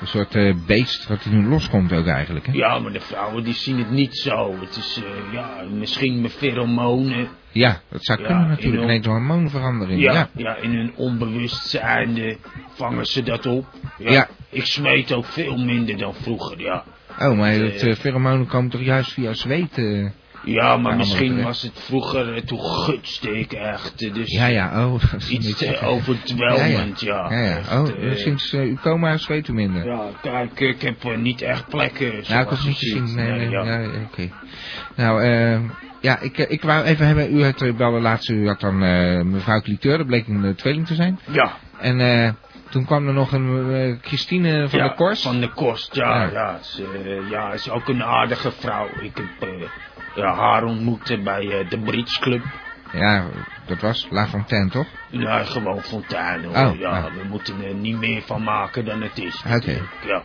een 0.00 0.06
soort 0.06 0.66
beest 0.66 1.08
wat 1.08 1.24
er 1.24 1.30
nu 1.30 1.48
loskomt 1.48 1.92
ook 1.92 2.06
eigenlijk, 2.06 2.46
hè? 2.46 2.52
Ja, 2.52 2.78
maar 2.78 2.92
de 2.92 3.00
vrouwen 3.00 3.44
die 3.44 3.54
zien 3.54 3.78
het 3.78 3.90
niet 3.90 4.16
zo. 4.16 4.56
Het 4.60 4.76
is 4.76 5.00
ja, 5.32 5.48
misschien 5.70 6.20
mijn 6.20 6.32
pheromonen. 6.32 7.28
Ja, 7.52 7.80
dat 7.88 8.04
zou 8.04 8.20
Ja, 8.20 8.26
kunnen 8.26 8.48
natuurlijk. 8.48 8.82
Ineens 8.82 9.06
een 9.06 9.12
hormoonverandering. 9.12 10.00
Ja, 10.00 10.12
Ja. 10.12 10.28
ja. 10.36 10.56
in 10.56 10.70
hun 10.74 10.92
onbewustzijn 10.96 12.16
eh, 12.18 12.36
vangen 12.74 13.06
ze 13.06 13.22
dat 13.22 13.46
op. 13.46 13.66
Ja. 13.98 14.10
Ja. 14.12 14.28
Ik 14.50 14.64
smeet 14.64 15.12
ook 15.12 15.24
veel 15.24 15.56
minder 15.56 15.96
dan 15.98 16.14
vroeger, 16.14 16.60
ja. 16.60 16.84
Oh, 17.18 17.38
maar 17.38 17.52
Eh, 17.52 17.60
het 17.60 17.82
uh, 17.82 17.94
pheromonen 17.94 18.46
komt 18.46 18.70
toch 18.70 18.80
juist 18.82 19.12
via 19.12 19.32
zweet? 19.32 19.78
Eh? 20.44 20.54
Ja, 20.54 20.76
maar 20.76 20.92
Ja, 20.92 20.96
misschien 20.98 21.42
was 21.42 21.62
het 21.62 21.72
vroeger, 21.80 22.34
eh, 22.34 22.42
toen 22.42 22.60
gutste 22.60 23.38
ik 23.38 23.52
echt. 23.52 24.02
eh, 24.02 24.14
Dus 24.14 24.30
Ja, 24.32 24.46
ja, 24.46 24.86
oh. 24.86 25.02
is 25.18 25.28
iets 25.30 25.56
te 25.56 25.78
overweldigend, 25.80 27.00
ja. 27.00 27.30
Ja, 27.32 27.38
ja. 27.44 27.56
Echt, 27.56 27.72
Oh, 27.72 27.88
eh, 27.88 28.14
sinds 28.16 28.52
uh, 28.52 28.60
uw 28.60 28.76
coma 28.76 29.16
zweet 29.16 29.48
u 29.48 29.52
minder? 29.52 29.86
Ja, 29.86 30.02
kijk, 30.22 30.60
ik 30.60 30.82
heb 30.82 31.04
eh, 31.04 31.16
niet 31.16 31.42
echt 31.42 31.68
plekken. 31.68 32.12
nou, 32.28 32.42
ik 32.42 32.48
was 32.48 32.64
niet 32.64 32.80
je 32.80 32.86
te 32.90 32.96
ziet. 32.98 33.08
zien. 33.08 33.16
Nee, 33.16 33.32
nee, 33.32 33.50
ja. 33.50 33.88
oké. 34.10 34.28
Nou, 34.96 35.22
eh, 35.22 35.60
ja, 36.00 36.18
ik, 36.18 36.38
eh, 36.38 36.50
ik 36.50 36.62
wou 36.62 36.84
even 36.84 37.06
hebben, 37.06 37.36
u 37.36 37.44
had 37.44 37.62
uh, 37.62 37.74
belde 37.76 38.00
laatst, 38.00 38.28
u 38.28 38.46
had 38.48 38.60
dan 38.60 38.82
eh, 38.82 39.22
mevrouw 39.22 39.60
Cliteur, 39.60 39.98
dat 39.98 40.06
bleek 40.06 40.26
een 40.28 40.44
uh, 40.44 40.54
tweeling 40.54 40.86
te 40.86 40.94
zijn. 40.94 41.18
ja. 41.32 41.52
En 41.80 42.00
eh, 42.00 42.30
toen 42.70 42.84
kwam 42.84 43.06
er 43.06 43.12
nog 43.12 43.32
een 43.32 43.72
eh, 43.72 43.96
Christine 44.08 44.68
van 44.68 44.78
ja, 44.78 44.86
der 44.86 44.94
Korst. 44.94 45.22
Van 45.22 45.40
de 45.40 45.48
Korst, 45.52 45.94
ja. 45.94 46.22
Ja. 46.22 46.30
Ja, 46.32 46.58
ze 46.62 46.84
eh, 47.24 47.30
ja, 47.30 47.52
is 47.52 47.70
ook 47.70 47.88
een 47.88 48.02
aardige 48.04 48.50
vrouw. 48.52 48.86
Ik 49.00 49.16
heb 49.16 49.48
eh, 49.48 49.60
ja, 49.60 49.66
haar 50.26 50.64
ontmoet 50.64 51.10
eh, 51.10 51.22
bij 51.22 51.48
eh, 51.60 51.68
de 51.70 51.78
Bridge 51.78 52.20
Club. 52.20 52.42
Ja, 52.92 53.24
dat 53.66 53.80
was 53.80 54.06
La 54.10 54.26
Fontaine, 54.26 54.70
toch? 54.70 54.86
Ja, 55.10 55.44
gewoon 55.44 55.82
fontein 55.82 56.44
hoor. 56.44 56.66
Oh, 56.66 56.78
ja, 56.78 57.00
nou. 57.00 57.12
we 57.14 57.28
moeten 57.28 57.64
er 57.64 57.74
niet 57.74 57.98
meer 57.98 58.22
van 58.22 58.42
maken 58.42 58.84
dan 58.84 59.02
het 59.02 59.18
is. 59.18 59.42
Oké. 59.54 59.80
Ja. 60.06 60.22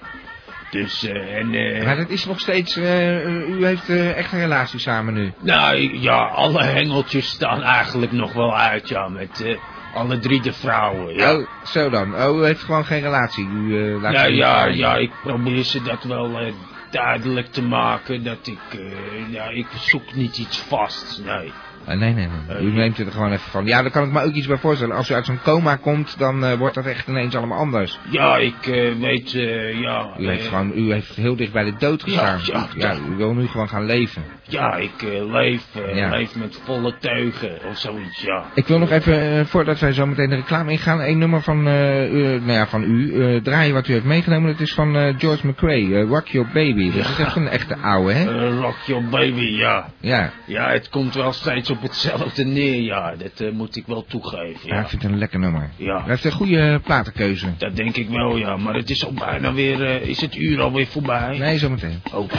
Dus, 0.69 1.03
eh, 1.03 1.35
en... 1.37 1.53
eh, 1.53 1.85
Maar 1.85 1.95
dat 1.95 2.09
is 2.09 2.25
nog 2.25 2.39
steeds, 2.39 2.77
eh, 2.77 3.49
u 3.49 3.65
heeft 3.65 3.89
eh, 3.89 4.17
echt 4.17 4.31
een 4.31 4.39
relatie 4.39 4.79
samen 4.79 5.13
nu. 5.13 5.33
Nou, 5.39 5.99
ja, 5.99 6.25
alle 6.25 6.63
hengeltjes 6.63 7.29
staan 7.29 7.61
eigenlijk 7.63 8.11
nog 8.11 8.33
wel 8.33 8.57
uit, 8.57 8.89
ja, 8.89 9.07
met 9.07 9.41
eh, 9.43 9.57
alle 9.93 10.19
drie 10.19 10.41
de 10.41 10.53
vrouwen, 10.53 11.15
ja. 11.15 11.35
Oh, 11.35 11.47
zo 11.63 11.89
dan. 11.89 12.15
Oh, 12.15 12.37
u 12.39 12.43
heeft 12.45 12.63
gewoon 12.63 12.85
geen 12.85 13.01
relatie. 13.01 13.47
U 13.47 13.93
eh, 13.95 14.01
laat 14.01 14.13
ja, 14.13 14.65
ja, 14.65 14.95
ik 14.95 15.11
probeer 15.23 15.63
ze 15.63 15.81
dat 15.81 16.03
wel 16.03 16.39
eh, 16.39 16.53
duidelijk 16.95 17.47
te 17.47 17.61
maken, 17.61 18.23
dat 18.23 18.47
ik, 18.47 18.79
eh, 18.79 19.31
ja, 19.31 19.49
ik 19.49 19.67
zoek 19.79 20.13
niet 20.13 20.37
iets 20.37 20.57
vast, 20.57 21.21
nee. 21.25 21.51
Ah, 21.87 21.97
nee, 21.99 22.13
nee, 22.13 22.27
nee. 22.47 22.63
U 22.63 22.67
Eh, 22.67 22.73
neemt 22.73 22.97
het 22.97 23.07
er 23.07 23.13
gewoon 23.13 23.31
even 23.31 23.51
van. 23.51 23.65
Ja, 23.65 23.81
daar 23.81 23.91
kan 23.91 24.03
ik 24.03 24.11
me 24.11 24.21
ook 24.23 24.33
iets 24.33 24.47
bij 24.47 24.57
voorstellen. 24.57 24.95
Als 24.95 25.09
u 25.09 25.13
uit 25.13 25.25
zo'n 25.25 25.39
coma 25.43 25.75
komt, 25.75 26.17
dan 26.17 26.45
eh, 26.45 26.53
wordt 26.57 26.75
dat 26.75 26.85
echt 26.85 27.07
ineens 27.07 27.35
allemaal 27.35 27.57
anders. 27.59 27.99
Ja, 28.09 28.37
ik 28.37 28.67
eh, 28.67 28.93
weet, 28.99 29.33
eh, 29.33 29.79
ja... 29.81 30.07
U 30.19 30.27
heeft 30.27 30.43
eh, 30.43 30.49
gewoon, 30.49 30.71
u 30.75 30.91
heeft 30.93 31.15
heel 31.15 31.35
dicht 31.35 31.51
bij 31.51 31.63
de 31.63 31.73
dood 31.77 32.03
Ja, 32.05 32.37
gestaan. 32.37 32.67
ja, 32.75 32.91
ja. 32.91 32.97
u 33.11 33.15
wil 33.15 33.33
nu 33.33 33.47
gewoon 33.47 33.69
gaan 33.69 33.85
leven. 33.85 34.23
Ja, 34.47 34.75
ik 34.75 35.01
eh, 35.01 35.25
leef, 35.31 35.63
eh, 35.75 35.95
Ja. 35.95 36.09
leef 36.09 36.35
met 36.35 36.61
volle 36.63 36.93
teugen, 36.99 37.57
of 37.69 37.77
zoiets, 37.77 38.21
ja. 38.21 38.43
Ik 38.53 38.67
wil 38.67 38.79
nog 38.79 38.91
even, 38.91 39.37
eh, 39.39 39.45
voordat 39.45 39.79
wij 39.79 39.93
zo 39.93 40.05
meteen 40.05 40.29
de 40.29 40.35
reclame 40.35 40.71
ingaan, 40.71 40.99
een 41.01 41.17
nummer 41.17 41.41
van, 41.41 41.67
eh, 41.67 42.13
u, 42.13 42.21
nou 42.39 42.51
ja, 42.51 42.67
van 42.67 42.83
u 42.83 43.23
eh, 43.35 43.41
draaien 43.41 43.73
wat 43.73 43.87
u 43.87 43.93
heeft 43.93 44.05
meegenomen. 44.05 44.51
Dat 44.51 44.59
is 44.59 44.73
van 44.73 44.95
eh, 44.95 45.13
George 45.17 45.47
McRae, 45.47 45.95
eh, 45.95 46.07
Rock 46.07 46.27
Your 46.27 46.47
Baby. 46.53 46.91
Dat 46.91 47.09
is 47.09 47.19
echt 47.19 47.35
een 47.35 47.47
echte 47.47 47.77
ouwe, 47.77 48.13
hè? 48.13 48.45
Eh, 48.47 48.59
rock 48.59 48.75
your 48.85 49.05
baby, 49.09 49.55
ja. 49.57 49.89
Ja, 49.99 50.31
Ja, 50.45 50.69
het 50.69 50.89
komt 50.89 51.13
wel 51.15 51.31
steeds 51.31 51.69
op 51.69 51.74
hetzelfde 51.81 52.45
neer, 52.45 52.81
ja. 52.81 53.15
Dat 53.15 53.39
eh, 53.39 53.51
moet 53.51 53.75
ik 53.75 53.83
wel 53.87 54.05
toegeven, 54.07 54.67
ja, 54.67 54.75
ja. 54.75 54.81
ik 54.81 54.87
vind 54.87 55.01
het 55.01 55.11
een 55.11 55.17
lekker 55.17 55.39
nummer. 55.39 55.69
Ja. 55.75 55.97
Hij 55.99 56.09
heeft 56.09 56.25
een 56.25 56.31
goede 56.31 56.79
platenkeuze. 56.83 57.47
Dat 57.57 57.75
denk 57.75 57.95
ik 57.97 58.09
wel, 58.09 58.37
ja. 58.37 58.57
Maar 58.57 58.73
het 58.73 58.89
is 58.89 59.05
al 59.05 59.13
bijna 59.13 59.53
weer... 59.53 59.85
eh, 59.85 60.07
is 60.07 60.21
het 60.21 60.35
uur 60.35 60.61
alweer 60.61 60.87
voorbij? 60.87 61.37
Nee, 61.37 61.57
zo 61.57 61.69
meteen. 61.69 62.01
Oh. 62.13 62.29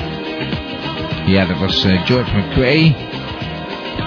Ja, 1.27 1.47
dat 1.47 1.59
was 1.59 1.85
eh, 1.85 2.07
George 2.07 2.37
McRae. 2.39 2.95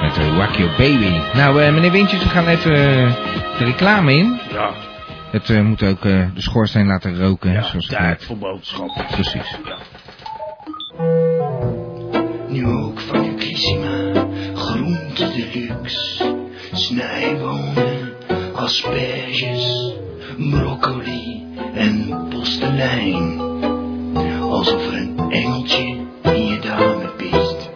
Met 0.01 0.15
de 0.15 0.29
Rock 0.35 0.55
Your 0.55 0.71
Baby. 0.77 1.19
Nou, 1.37 1.61
eh, 1.63 1.73
meneer 1.73 1.91
Wintjes, 1.91 2.23
we 2.23 2.29
gaan 2.29 2.47
even 2.47 2.71
eh, 2.75 3.13
de 3.57 3.65
reclame 3.65 4.13
in. 4.13 4.39
Ja, 4.51 4.73
Het 5.31 5.49
eh, 5.49 5.61
moet 5.61 5.83
ook 5.83 6.05
eh, 6.05 6.25
de 6.33 6.41
schoorsteen 6.41 6.85
laten 6.87 7.17
roken, 7.19 7.51
ja 7.51 7.61
zoals 7.63 7.73
het 7.73 7.87
tijd 7.95 8.01
lijkt. 8.01 8.25
voor 8.25 8.37
boodschappen. 8.37 9.05
Precies. 9.05 9.57
Ja. 9.65 9.77
Asperges, 18.69 19.93
broccoli 20.37 21.45
en 21.73 22.27
postelijn. 22.29 23.39
Alsof 24.41 24.87
er 24.87 24.93
een 24.93 25.19
engeltje 25.29 25.83
in 26.21 26.45
je 26.45 26.59
dame 26.59 27.09
piest. 27.17 27.69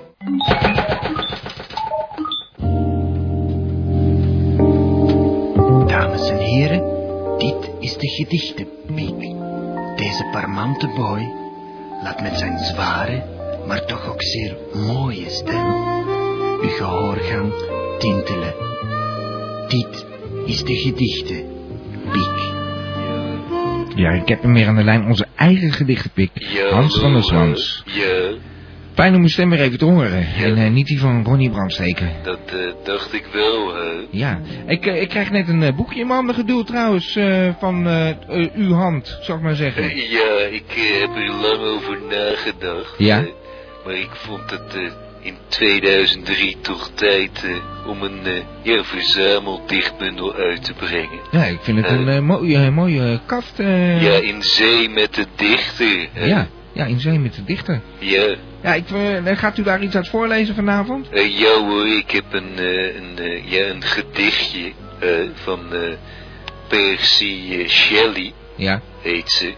Dames 5.87 6.29
en 6.29 6.37
heren, 6.37 6.83
dit 7.37 7.69
is 7.79 7.97
de 7.97 8.07
gedichtenpiek. 8.07 9.19
Deze 9.95 10.29
parmante 10.31 10.87
boy 10.87 11.31
laat 12.03 12.21
met 12.21 12.37
zijn 12.37 12.59
zware, 12.59 13.23
maar 13.67 13.85
toch 13.85 14.09
ook 14.09 14.21
zeer 14.23 14.57
mooie 14.73 15.29
stem 15.29 15.65
uw 16.61 16.69
gehoorgang 16.69 17.53
tintelen. 17.99 18.53
Dit 19.67 20.11
is 20.45 20.63
de 20.63 20.75
gedichten, 20.75 21.43
Piek. 22.11 22.51
Ja, 23.95 24.11
ik 24.11 24.27
heb 24.27 24.41
hem 24.41 24.53
weer 24.53 24.67
aan 24.67 24.75
de 24.75 24.83
lijn. 24.83 25.05
Onze 25.05 25.25
eigen 25.35 25.71
gedichtenpik. 25.71 26.31
Hans 26.71 26.99
van 26.99 27.13
der 27.13 27.23
Zwans. 27.23 27.83
Ja, 27.85 28.31
Fijn 28.93 29.15
om 29.15 29.21
uw 29.21 29.27
stem 29.27 29.49
weer 29.49 29.59
even 29.61 29.77
te 29.77 29.85
horen. 29.85 30.25
En 30.35 30.57
eh, 30.57 30.69
niet 30.71 30.87
die 30.87 30.99
van 30.99 31.23
Ronnie 31.25 31.49
Brandsteken. 31.49 32.11
dat 32.23 32.39
eh, 32.45 32.57
dacht 32.83 33.13
ik 33.13 33.25
wel, 33.33 33.73
hè. 33.75 33.91
Ja, 34.11 34.39
ik, 34.67 34.85
eh, 34.85 35.01
ik 35.01 35.09
krijg 35.09 35.31
net 35.31 35.47
een 35.47 35.63
eh, 35.63 35.75
boekje 35.75 35.99
in 35.99 36.05
mijn 36.05 36.17
handen 36.17 36.35
geduwd 36.35 36.67
trouwens. 36.67 37.15
eh, 37.15 37.49
van 37.59 37.87
uw 38.55 38.73
hand, 38.73 39.17
zou 39.21 39.37
ik 39.37 39.43
maar 39.43 39.55
zeggen. 39.55 39.83
Ja, 39.95 40.37
ik 40.51 40.63
eh, 40.67 40.99
heb 40.99 41.15
er 41.15 41.29
lang 41.29 41.61
over 41.61 41.97
nagedacht. 42.09 42.95
Ja? 42.97 43.25
maar 43.85 43.93
ik 43.95 44.09
vond 44.11 44.51
het 44.51 44.75
eh, 44.75 44.91
in 45.23 45.35
2003 45.47 46.57
toch 46.61 46.89
tijd 46.93 47.43
eh, 47.43 47.87
om 47.89 48.01
een 48.03 48.25
eh, 48.25 48.33
ja, 48.61 48.83
verzameldichtbundel 48.83 50.33
uit 50.35 50.63
te 50.63 50.73
brengen. 50.73 51.19
Ja, 51.31 51.43
ik 51.43 51.59
vind 51.61 51.77
het 51.77 51.89
een 51.89 52.07
eh, 52.09 52.19
mooie, 52.19 52.71
mooie 52.71 53.19
kaft. 53.25 53.59
eh. 53.59 54.03
Ja, 54.03 54.11
in 54.11 54.41
zee 54.43 54.89
met 54.89 55.13
de 55.13 55.25
dichter. 55.35 56.09
ja, 56.13 56.47
ja, 56.73 56.85
in 56.85 56.99
zee 56.99 57.19
met 57.19 57.33
de 57.35 57.43
dichter. 57.43 57.81
Ja, 57.99 58.35
Ja, 58.63 58.73
ik, 58.73 58.89
eh, 59.25 59.37
gaat 59.37 59.57
u 59.57 59.63
daar 59.63 59.81
iets 59.83 59.95
uit 59.95 60.07
voorlezen 60.09 60.55
vanavond? 60.55 61.09
Eh, 61.09 61.39
ja 61.39 61.59
hoor, 61.59 61.87
ik 61.87 62.11
heb 62.11 62.25
een, 62.33 62.57
eh, 62.57 62.95
een, 62.95 63.17
eh, 63.19 63.51
ja, 63.51 63.65
een 63.65 63.83
gedichtje 63.83 64.71
eh, 64.99 65.09
van 65.33 65.73
eh, 65.73 65.93
Percy 66.67 67.47
eh, 67.51 67.67
Shelley, 67.67 68.33
Ja, 68.55 68.81
heet 69.01 69.31
ze. 69.31 69.53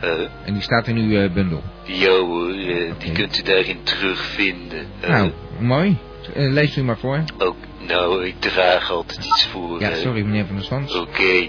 Eh, 0.00 0.20
en 0.44 0.52
die 0.52 0.62
staat 0.62 0.86
in 0.86 0.96
uw 0.96 1.22
eh, 1.22 1.32
bundel. 1.32 1.62
ja 1.84 2.18
hoor, 2.18 2.52
eh, 2.52 2.92
die 2.98 3.12
kunt 3.12 3.38
u 3.38 3.42
daarin 3.42 3.82
terugvinden. 3.82 4.86
Nou, 5.00 5.32
mooi. 5.58 5.96
Leest 6.34 6.76
u 6.76 6.82
maar 6.82 6.98
voor. 6.98 7.24
ook, 7.38 7.56
nou, 7.86 8.24
ik 8.26 8.40
draag 8.40 8.90
altijd 8.90 9.24
iets 9.24 9.46
voor. 9.46 9.80
Ja, 9.80 9.94
sorry 9.94 10.22
meneer 10.22 10.46
Van 10.46 10.56
der 10.56 10.64
Swans. 10.64 10.94
Oké, 10.94 11.48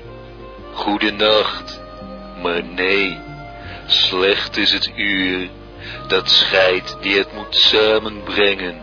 goedenacht. 0.73 1.81
Maar 2.41 2.63
nee, 2.63 3.17
slecht 3.85 4.57
is 4.57 4.73
het 4.73 4.91
uur 4.95 5.49
dat 6.07 6.29
scheidt 6.29 6.97
die 7.01 7.17
het 7.17 7.33
moet 7.33 7.55
samenbrengen. 7.55 8.75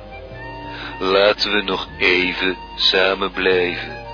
Laten 0.99 1.53
we 1.53 1.63
nog 1.63 1.89
even 1.99 2.57
samen 2.77 3.33
blijven. 3.33 4.05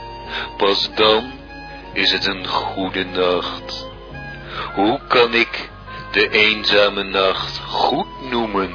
Pas 0.57 0.91
dan 0.95 1.31
is 1.93 2.13
het 2.13 2.27
een 2.27 2.47
goede 2.47 3.05
nacht. 3.05 3.92
Hoe 4.75 5.01
kan 5.09 5.35
ik 5.35 5.71
de 6.13 6.29
eenzame 6.29 7.03
nacht 7.03 7.59
goed 7.59 8.31
noemen? 8.31 8.75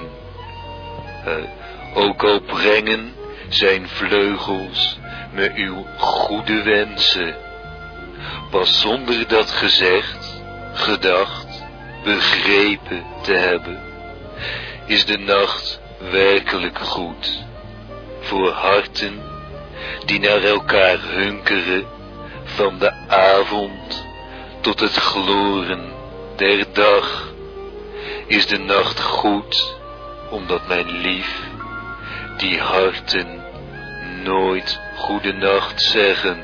Ook 1.93 2.23
al 2.23 2.39
brengen 2.39 3.13
zijn 3.49 3.87
vleugels 3.87 4.97
me 5.37 5.51
uw 5.55 5.85
goede 5.97 6.63
wensen. 6.63 7.35
Pas 8.49 8.79
zonder 8.79 9.27
dat 9.27 9.51
gezegd, 9.51 10.41
gedacht, 10.73 11.63
begrepen 12.03 13.05
te 13.21 13.33
hebben, 13.33 13.79
is 14.85 15.05
de 15.05 15.17
nacht 15.17 15.81
werkelijk 16.11 16.79
goed. 16.79 17.45
Voor 18.19 18.51
harten 18.51 19.21
die 20.05 20.19
naar 20.19 20.43
elkaar 20.43 20.99
hunkeren, 20.99 21.85
van 22.43 22.79
de 22.79 22.91
avond 23.07 24.06
tot 24.67 24.79
het 24.79 24.95
gloren 24.95 25.93
der 26.35 26.65
dag, 26.73 27.33
is 28.25 28.47
de 28.47 28.57
nacht 28.57 29.01
goed, 29.01 29.75
omdat 30.29 30.67
mijn 30.67 30.91
lief, 30.91 31.39
die 32.37 32.59
harten 32.59 33.43
nooit 34.23 34.79
goede 34.95 35.33
nacht 35.33 35.81
zeggen. 35.81 36.37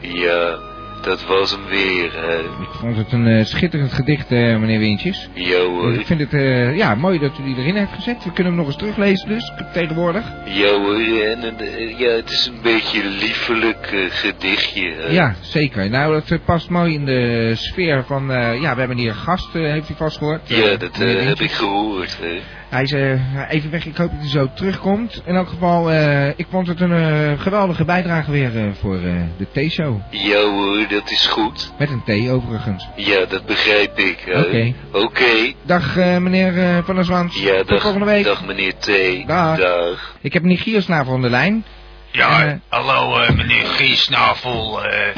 Ja, 0.00 0.58
dat 1.02 1.24
was 1.26 1.50
hem 1.50 1.66
weer, 1.66 2.12
hè. 2.12 2.38
Ik 2.38 2.68
vond 2.70 2.96
het 2.96 3.12
een 3.12 3.26
eh, 3.26 3.44
schitterend 3.44 3.92
gedicht, 3.92 4.30
eh, 4.32 4.38
meneer 4.38 4.78
Wintjes. 4.78 5.28
Ja 5.34 5.58
hoor, 5.64 5.94
Ik 5.94 6.06
vind 6.06 6.20
het 6.20 6.32
eh, 6.32 6.76
ja, 6.76 6.94
mooi 6.94 7.18
dat 7.18 7.38
u 7.40 7.44
die 7.44 7.56
erin 7.56 7.76
heeft 7.76 7.92
gezet. 7.92 8.24
We 8.24 8.32
kunnen 8.32 8.52
hem 8.52 8.56
nog 8.56 8.66
eens 8.66 8.76
teruglezen 8.76 9.28
dus, 9.28 9.52
tegenwoordig. 9.72 10.24
ja 10.44 10.68
hoor, 10.80 10.94
en 10.94 11.58
eh, 11.58 11.98
ja, 11.98 12.08
het 12.10 12.30
is 12.30 12.46
een 12.46 12.60
beetje 12.62 13.02
een 13.02 13.10
liefelijk 13.10 13.86
eh, 13.92 13.98
gedichtje, 14.10 14.94
hè. 14.98 15.06
Ja, 15.12 15.34
zeker. 15.40 15.90
Nou, 15.90 16.12
dat 16.12 16.30
eh, 16.30 16.38
past 16.44 16.68
mooi 16.68 16.94
in 16.94 17.04
de 17.04 17.52
sfeer 17.56 18.04
van... 18.06 18.30
eh, 18.32 18.60
ja, 18.60 18.72
we 18.74 18.78
hebben 18.78 18.98
hier 18.98 19.08
een 19.08 19.14
gast, 19.14 19.54
eh, 19.54 19.62
heeft 19.62 19.88
u 19.90 19.94
vast 19.96 20.18
gehoord. 20.18 20.40
Ja, 20.48 20.56
Eh, 20.70 20.78
dat 20.78 21.00
eh, 21.00 21.26
heb 21.26 21.40
ik 21.40 21.50
gehoord, 21.50 22.18
hè. 22.20 22.40
Hij 22.72 22.82
is 22.82 22.92
eh, 22.92 23.50
even 23.50 23.70
weg, 23.70 23.86
ik 23.86 23.96
hoop 23.96 24.10
dat 24.10 24.20
hij 24.20 24.28
zo 24.28 24.48
terugkomt. 24.54 25.22
In 25.26 25.34
elk 25.34 25.48
geval, 25.48 25.90
eh, 25.90 26.28
ik 26.28 26.46
vond 26.50 26.66
het 26.66 26.80
een 26.80 26.92
eh, 26.92 27.40
geweldige 27.40 27.84
bijdrage 27.84 28.30
weer 28.30 28.50
voor 28.80 28.96
eh, 28.96 29.14
de 29.36 29.46
T-show. 29.68 30.00
Ja 30.10 30.40
hoor, 30.42 30.86
dat 30.88 31.10
is 31.10 31.26
goed. 31.26 31.72
Met 31.78 31.90
een 31.90 32.02
T 32.04 32.30
overigens. 32.30 32.88
Ja, 32.96 33.24
dat 33.26 33.46
begrijp 33.46 33.98
ik. 33.98 34.18
Oké. 34.26 34.74
Oké. 34.92 35.52
Dag 35.62 35.96
eh, 35.96 36.16
meneer 36.18 36.58
eh, 36.58 36.78
Van 36.84 36.94
der 36.94 37.04
Zwans. 37.04 37.40
Ja, 37.42 37.56
Tot 37.56 37.68
dag, 37.68 37.80
volgende 37.82 38.06
week. 38.06 38.24
dag 38.24 38.44
meneer 38.46 38.72
T. 38.78 38.86
Dag. 39.26 39.58
dag. 39.58 40.16
Ik 40.20 40.32
heb 40.32 40.42
meneer 40.42 40.58
Giersnavel 40.58 41.14
aan 41.14 41.22
de 41.22 41.30
lijn. 41.30 41.64
Ja, 42.10 42.58
hallo 42.68 43.18
eh, 43.20 43.30
meneer 43.36 43.64
Giesnavel. 43.66 44.84
eh 44.84 45.16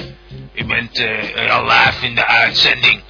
u 0.54 0.64
bent 0.64 0.98
eh, 0.98 1.56
al 1.56 1.64
live 1.64 2.06
in 2.06 2.14
de 2.14 2.26
uitzending. 2.26 3.00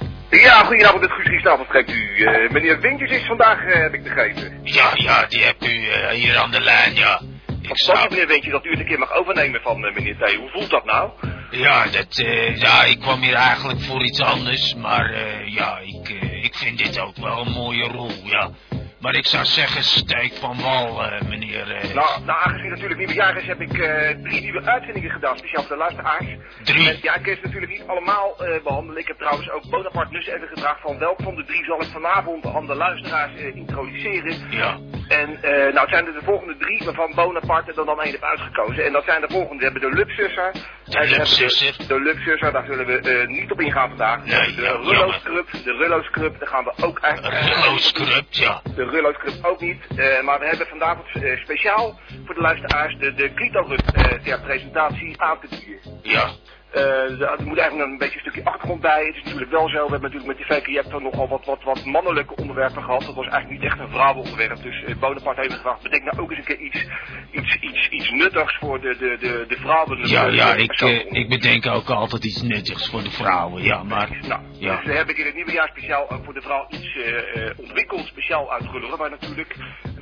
Ja, 0.41 0.63
goedenavond, 0.63 1.01
met 1.01 1.11
Guus 1.11 1.27
Giesnavel 1.27 1.65
spreekt 1.65 1.91
u. 1.91 2.23
Eh, 2.23 2.51
meneer 2.51 2.79
Wintjes 2.79 3.11
is 3.11 3.25
vandaag, 3.25 3.65
eh, 3.65 3.81
heb 3.81 3.93
ik 3.93 4.03
begrepen. 4.03 4.59
Ja, 4.63 4.91
ja, 4.93 5.25
die 5.25 5.43
hebt 5.43 5.67
u 5.67 5.87
eh, 5.87 6.09
hier 6.09 6.37
aan 6.37 6.51
de 6.51 6.61
lijn, 6.61 6.95
ja. 6.95 7.21
Ik 7.47 7.55
Fantastisch, 7.55 7.85
zou... 7.85 8.09
meneer 8.09 8.27
Wintjes, 8.27 8.51
dat 8.51 8.65
u 8.65 8.69
het 8.69 8.79
een 8.79 8.85
keer 8.85 8.99
mag 8.99 9.11
overnemen 9.11 9.61
van 9.61 9.79
meneer 9.79 10.15
T. 10.15 10.35
Hoe 10.35 10.49
voelt 10.49 10.69
dat 10.69 10.85
nou? 10.85 11.11
Ja, 11.49 11.85
dat, 11.85 12.15
ja, 12.55 12.83
ik 12.83 12.99
kwam 12.99 13.21
hier 13.21 13.33
eigenlijk 13.33 13.81
voor 13.81 14.03
iets 14.03 14.21
anders, 14.21 14.75
maar 14.75 15.13
ja, 15.45 15.79
ik, 15.79 16.09
ik 16.41 16.55
vind 16.55 16.77
dit 16.77 16.99
ook 16.99 17.15
wel 17.17 17.45
een 17.45 17.51
mooie 17.51 17.87
rol, 17.87 18.11
ja. 18.23 18.49
Maar 18.99 19.15
ik 19.15 19.25
zou 19.25 19.45
zeggen, 19.45 19.83
steek 19.83 20.33
van 20.33 20.61
wal, 20.61 21.03
eh, 21.03 21.21
meneer... 21.21 21.71
eh, 21.71 21.93
Nou, 21.93 22.23
nou, 22.25 22.39
aangezien 22.45 22.69
natuurlijk 22.69 22.99
nieuwjaar 22.99 23.37
is, 23.37 23.45
heb 23.47 23.61
ik 23.61 23.73
eh, 23.77 24.09
drie 24.23 24.41
nieuwe 24.41 24.61
uitzendingen 24.65 25.11
gedaan, 25.11 25.37
speciaal 25.37 25.63
voor 25.63 25.71
de 25.75 25.81
luisteraars. 25.81 26.25
Drie? 26.63 26.89
En, 26.89 26.97
ja, 27.01 27.15
ik 27.15 27.23
kan 27.23 27.33
ze 27.35 27.39
natuurlijk 27.43 27.71
niet 27.71 27.83
allemaal 27.87 28.35
eh, 28.39 28.63
behandelen. 28.63 29.01
Ik 29.01 29.07
heb 29.07 29.17
trouwens 29.17 29.49
ook 29.49 29.69
Bonaparte 29.69 30.13
Nussen 30.13 30.35
even 30.35 30.47
gevraagd 30.47 30.81
van 30.81 30.97
welk 30.97 31.21
van 31.23 31.35
de 31.35 31.43
drie 31.45 31.63
zal 31.65 31.81
ik 31.81 31.87
vanavond 31.91 32.45
aan 32.45 32.65
de 32.67 32.75
luisteraars 32.75 33.31
introduceren. 33.35 34.37
ja, 34.49 34.77
En 35.07 35.39
nou, 35.41 35.79
het 35.79 35.89
zijn 35.89 36.05
er 36.07 36.13
de 36.13 36.21
volgende 36.23 36.57
drie 36.57 36.81
waarvan 36.85 37.11
Bonaparte 37.15 37.69
er 37.73 37.85
dan 37.85 38.01
één 38.01 38.09
heeft 38.11 38.23
uitgekozen. 38.23 38.85
En 38.85 38.91
dat 38.91 39.03
zijn 39.05 39.21
de 39.21 39.27
volgende. 39.29 39.57
We 39.57 39.63
hebben 39.71 39.81
de 39.91 39.95
Lupsusser. 39.97 40.51
De 40.85 41.07
Lupsusser. 41.09 41.75
De, 41.77 41.87
de 41.87 41.99
Lupsusser, 41.99 42.51
daar 42.51 42.65
zullen 42.65 42.85
we 42.85 43.23
niet 43.27 43.51
op 43.51 43.61
ingaan 43.61 43.87
vandaag. 43.87 44.25
Nee, 44.25 44.55
de 44.55 44.61
ja, 44.61 44.71
Rullo's. 44.71 45.21
Club, 45.23 45.47
de 45.63 45.71
Rullo's 45.73 46.09
Club, 46.09 46.39
daar 46.39 46.47
gaan 46.49 46.63
we 46.63 46.73
ook 46.85 46.99
eigenlijk... 46.99 47.33
Rello 47.35 47.77
Script, 47.77 48.37
ja. 48.37 48.61
De 48.75 48.85
Rullo's 48.95 49.17
Club 49.17 49.45
ook 49.45 49.61
niet. 49.61 49.81
Eh, 49.95 50.21
maar 50.21 50.39
we 50.39 50.45
hebben 50.45 50.67
vanavond 50.67 51.07
eh, 51.13 51.37
speciaal 51.37 51.99
voor 52.25 52.35
de 52.35 52.41
luisteraars 52.41 52.97
de, 52.97 53.13
de 53.13 53.33
Clito 53.33 53.75
eh, 54.23 54.41
presentatie 54.43 55.21
aan 55.21 55.39
te 55.39 55.47
bieden. 55.49 55.99
Ja, 56.01 56.29
er 56.75 57.43
moet 57.43 57.57
eigenlijk 57.57 57.89
een 57.91 57.97
beetje 57.97 58.13
een 58.15 58.19
stukje 58.31 58.43
achtergrond 58.45 58.81
bij. 58.81 59.05
Het 59.05 59.15
is 59.15 59.23
natuurlijk 59.23 59.51
wel 59.51 59.69
zo, 59.69 59.85
we 59.85 59.91
hebben 59.91 60.11
natuurlijk 60.11 60.27
met 60.27 60.37
die 60.37 60.45
VKJ 60.45 60.97
nogal 61.03 61.27
wat, 61.27 61.45
wat, 61.45 61.63
wat 61.63 61.85
mannelijke 61.85 62.35
onderwerpen 62.35 62.83
gehad. 62.83 63.05
Dat 63.05 63.15
was 63.15 63.27
eigenlijk 63.27 63.61
niet 63.61 63.71
echt 63.71 63.79
een 63.79 63.89
vrouwenonderwerp. 63.89 64.61
Dus 64.63 64.83
eh, 64.83 64.95
Bonaparte 64.95 65.41
heeft 65.41 65.53
gevraagd, 65.53 65.81
bedenk 65.83 66.03
nou 66.03 66.19
ook 66.19 66.29
eens 66.29 66.39
een 66.39 66.45
keer 66.45 66.59
iets, 66.59 66.85
iets, 67.31 67.57
iets, 67.59 67.89
iets 67.89 68.11
nuttigs 68.11 68.57
voor 68.59 68.81
de, 68.81 68.95
de, 68.99 69.17
de, 69.19 69.45
de 69.47 69.55
vrouwen. 69.55 70.07
ja, 70.07 70.25
de- 70.25 70.31
ja, 70.35 70.53
ik, 70.53 70.71
eh, 70.81 71.11
ik 71.11 71.29
bedenk 71.29 71.65
ook 71.67 71.89
altijd 71.89 72.25
iets 72.25 72.41
nuttigs 72.41 72.89
voor 72.89 73.03
de 73.03 73.11
vrouwen, 73.11 73.63
ja, 73.63 73.83
maar... 73.83 74.09
Nou, 74.27 74.41
Ja. 74.59 74.75
dus 74.75 74.85
we 74.85 74.93
hebben 74.93 75.17
in 75.17 75.25
het 75.25 75.35
nieuwe 75.35 75.51
jaar 75.51 75.67
speciaal 75.67 76.07
voor 76.23 76.33
de 76.33 76.41
vrouw 76.41 76.65
iets 76.69 76.95
eh, 76.95 77.47
eh, 77.47 77.59
ontwikkeld. 77.59 78.05
Speciaal 78.05 78.51
uit 78.51 78.63
Rullerubber 78.71 79.09
natuurlijk. 79.09 79.55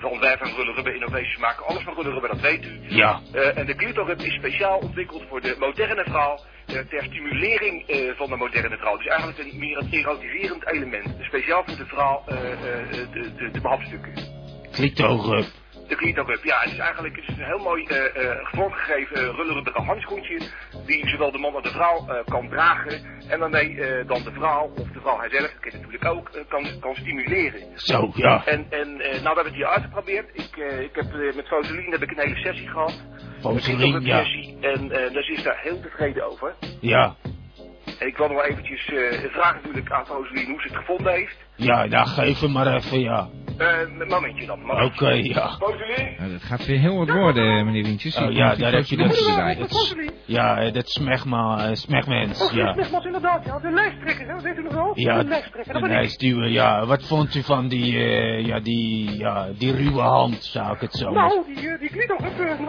Van 0.10 0.20
wij 0.20 0.38
van 0.38 0.48
Rullerubber 0.56 0.94
Innovations 0.96 1.38
maken 1.38 1.66
alles 1.66 1.84
van 1.84 1.94
Rullerubber, 1.94 2.30
dat 2.30 2.42
weet 2.42 2.66
u. 2.66 2.80
Ja, 2.88 3.22
Eh, 3.34 3.58
en 3.58 3.66
de 3.66 3.76
Clitorub 3.76 4.20
is 4.22 4.34
speciaal 4.34 4.78
ontwikkeld 4.78 5.24
voor 5.30 5.42
de 5.42 5.56
moderne 5.60 6.04
vrouw. 6.04 6.40
eh, 6.68 6.80
ter 6.80 7.04
stimulering 7.04 7.88
eh, 7.88 8.12
van 8.16 8.30
de 8.30 8.36
moderne 8.36 8.78
vrouw. 8.78 8.98
Dus 8.98 9.06
eigenlijk 9.08 9.40
een 9.40 9.60
meer 9.60 9.78
een 9.78 9.88
erotiserend 9.92 10.68
element. 10.72 11.08
Speciaal 11.22 11.64
voor 11.66 11.78
de 11.78 11.86
vrouw 11.86 12.24
eh, 12.28 12.52
eh, 12.52 12.58
de, 12.92 13.08
de, 13.38 13.50
de 13.52 13.62
behapstukken. 13.62 14.14
clitorub. 14.72 15.46
De 15.88 15.96
Clitorub, 15.96 16.44
ja, 16.44 16.60
het 16.60 16.72
is 16.72 16.78
eigenlijk 16.78 17.16
het 17.16 17.28
is 17.28 17.38
een 17.38 17.44
heel 17.44 17.58
mooi 17.64 17.86
eh, 17.86 18.26
eh, 18.32 18.38
vormgegeven 18.52 19.18
uh, 19.22 19.36
rullerige 19.36 19.82
handschoentje. 19.82 20.40
Die 20.86 21.08
zowel 21.08 21.32
de 21.32 21.38
man 21.38 21.54
als 21.54 21.64
de 21.64 21.70
vrouw 21.70 22.08
eh, 22.08 22.26
kan 22.26 22.50
dragen. 22.50 23.22
En 23.30 23.40
waarmee 23.40 23.82
eh, 23.82 24.08
dan 24.08 24.24
de 24.24 24.32
vrouw, 24.32 24.72
of 24.78 24.88
de 24.88 25.00
vrouw 25.00 25.20
hijzelf, 25.20 25.42
dat 25.52 25.60
kan 25.60 25.72
natuurlijk 25.82 26.06
ook, 26.06 26.30
eh, 26.30 26.42
kan, 26.48 26.66
kan 26.80 26.96
stimuleren. 26.96 27.62
Zo, 27.76 28.12
ja. 28.16 28.46
En, 28.46 28.66
en 28.70 29.02
eh, 29.02 29.12
nou, 29.12 29.22
we 29.22 29.28
hebben 29.28 29.46
het 29.46 29.54
hier 29.56 29.66
uitgeprobeerd. 29.68 30.30
Ik, 30.34 30.58
eh, 30.58 30.80
ik 30.80 30.96
heb 30.96 31.14
eh, 31.14 31.36
met 31.36 31.48
Foseline 31.48 31.92
heb 31.92 32.02
ik 32.02 32.12
een 32.12 32.20
hele 32.24 32.36
sessie 32.36 32.68
gehad. 32.70 33.04
Foseline, 33.42 34.02
ja. 34.02 34.18
sessie. 34.18 34.58
En 34.62 34.92
eh 34.92 35.14
dus 35.14 35.28
is 35.28 35.44
daar 35.44 35.60
heel 35.62 35.82
tevreden 35.82 36.32
over. 36.32 36.54
Ja, 36.82 37.16
En 38.00 38.08
ik 38.08 38.18
wil 38.18 38.28
nog 38.28 38.38
wel 38.38 38.46
eventjes 38.46 38.86
eh, 38.86 39.32
vragen 39.32 39.62
natuurlijk 39.62 39.92
aan 39.92 40.06
Foseline 40.06 40.52
hoe 40.52 40.62
ze 40.62 40.68
het 40.68 40.78
gevonden 40.78 41.14
heeft. 41.14 41.38
Ja, 41.56 41.86
nou 41.86 42.08
geef 42.08 42.40
hem 42.40 42.52
maar 42.52 42.76
even, 42.76 43.00
ja. 43.00 43.30
Eh, 43.58 43.80
een 44.00 44.08
momentje 44.08 44.46
dan. 44.46 44.72
Oké, 44.72 45.06
momentje. 45.06 45.34
ja. 45.34 45.58
Nou, 46.18 46.32
dat 46.32 46.44
gaat 46.44 46.66
weer 46.66 46.80
heel 46.80 46.98
wat 46.98 47.10
worden, 47.10 47.58
eh, 47.58 47.66
meneer 47.66 47.84
Wintjes. 47.84 48.18
Oh 48.18 48.32
ja, 48.32 48.56
daar 48.56 48.72
heb 48.72 48.86
je 48.86 48.98
dat. 48.98 49.28
erbij. 49.28 49.56
dat 49.56 49.96
ja, 50.26 50.58
eh, 50.58 50.74
dat 50.74 50.90
smegma, 50.90 51.68
eh, 51.68 51.74
smegmens, 51.74 52.52
ja. 52.52 52.74
Nogmaals 52.76 53.06
inderdaad, 53.06 53.46
ja. 53.46 53.60
De 53.60 53.72
lijsttrekker, 53.72 54.28
hè? 54.28 54.42
weet 54.42 54.58
u 54.58 54.64
nog 54.64 54.74
wel? 54.74 54.92
Ja, 54.94 55.18
de 55.18 55.28
lijsttrekker, 55.28 55.90
dat 55.90 56.10
stuwen, 56.10 56.52
ja. 56.52 56.86
Wat 56.86 57.08
vond 57.08 57.36
u 57.36 57.44
van 57.44 57.68
die, 57.68 57.98
eh, 57.98 58.46
ja, 58.46 58.60
die, 58.60 59.18
ja, 59.18 59.48
die 59.58 59.76
ruwe 59.76 60.02
hand, 60.02 60.44
zou 60.44 60.74
ik 60.74 60.80
het 60.80 60.94
zo 60.94 61.10
Nou, 61.10 61.44
die, 61.46 61.70
eh, 61.70 61.80
die 61.80 61.92
uh, 61.94 62.60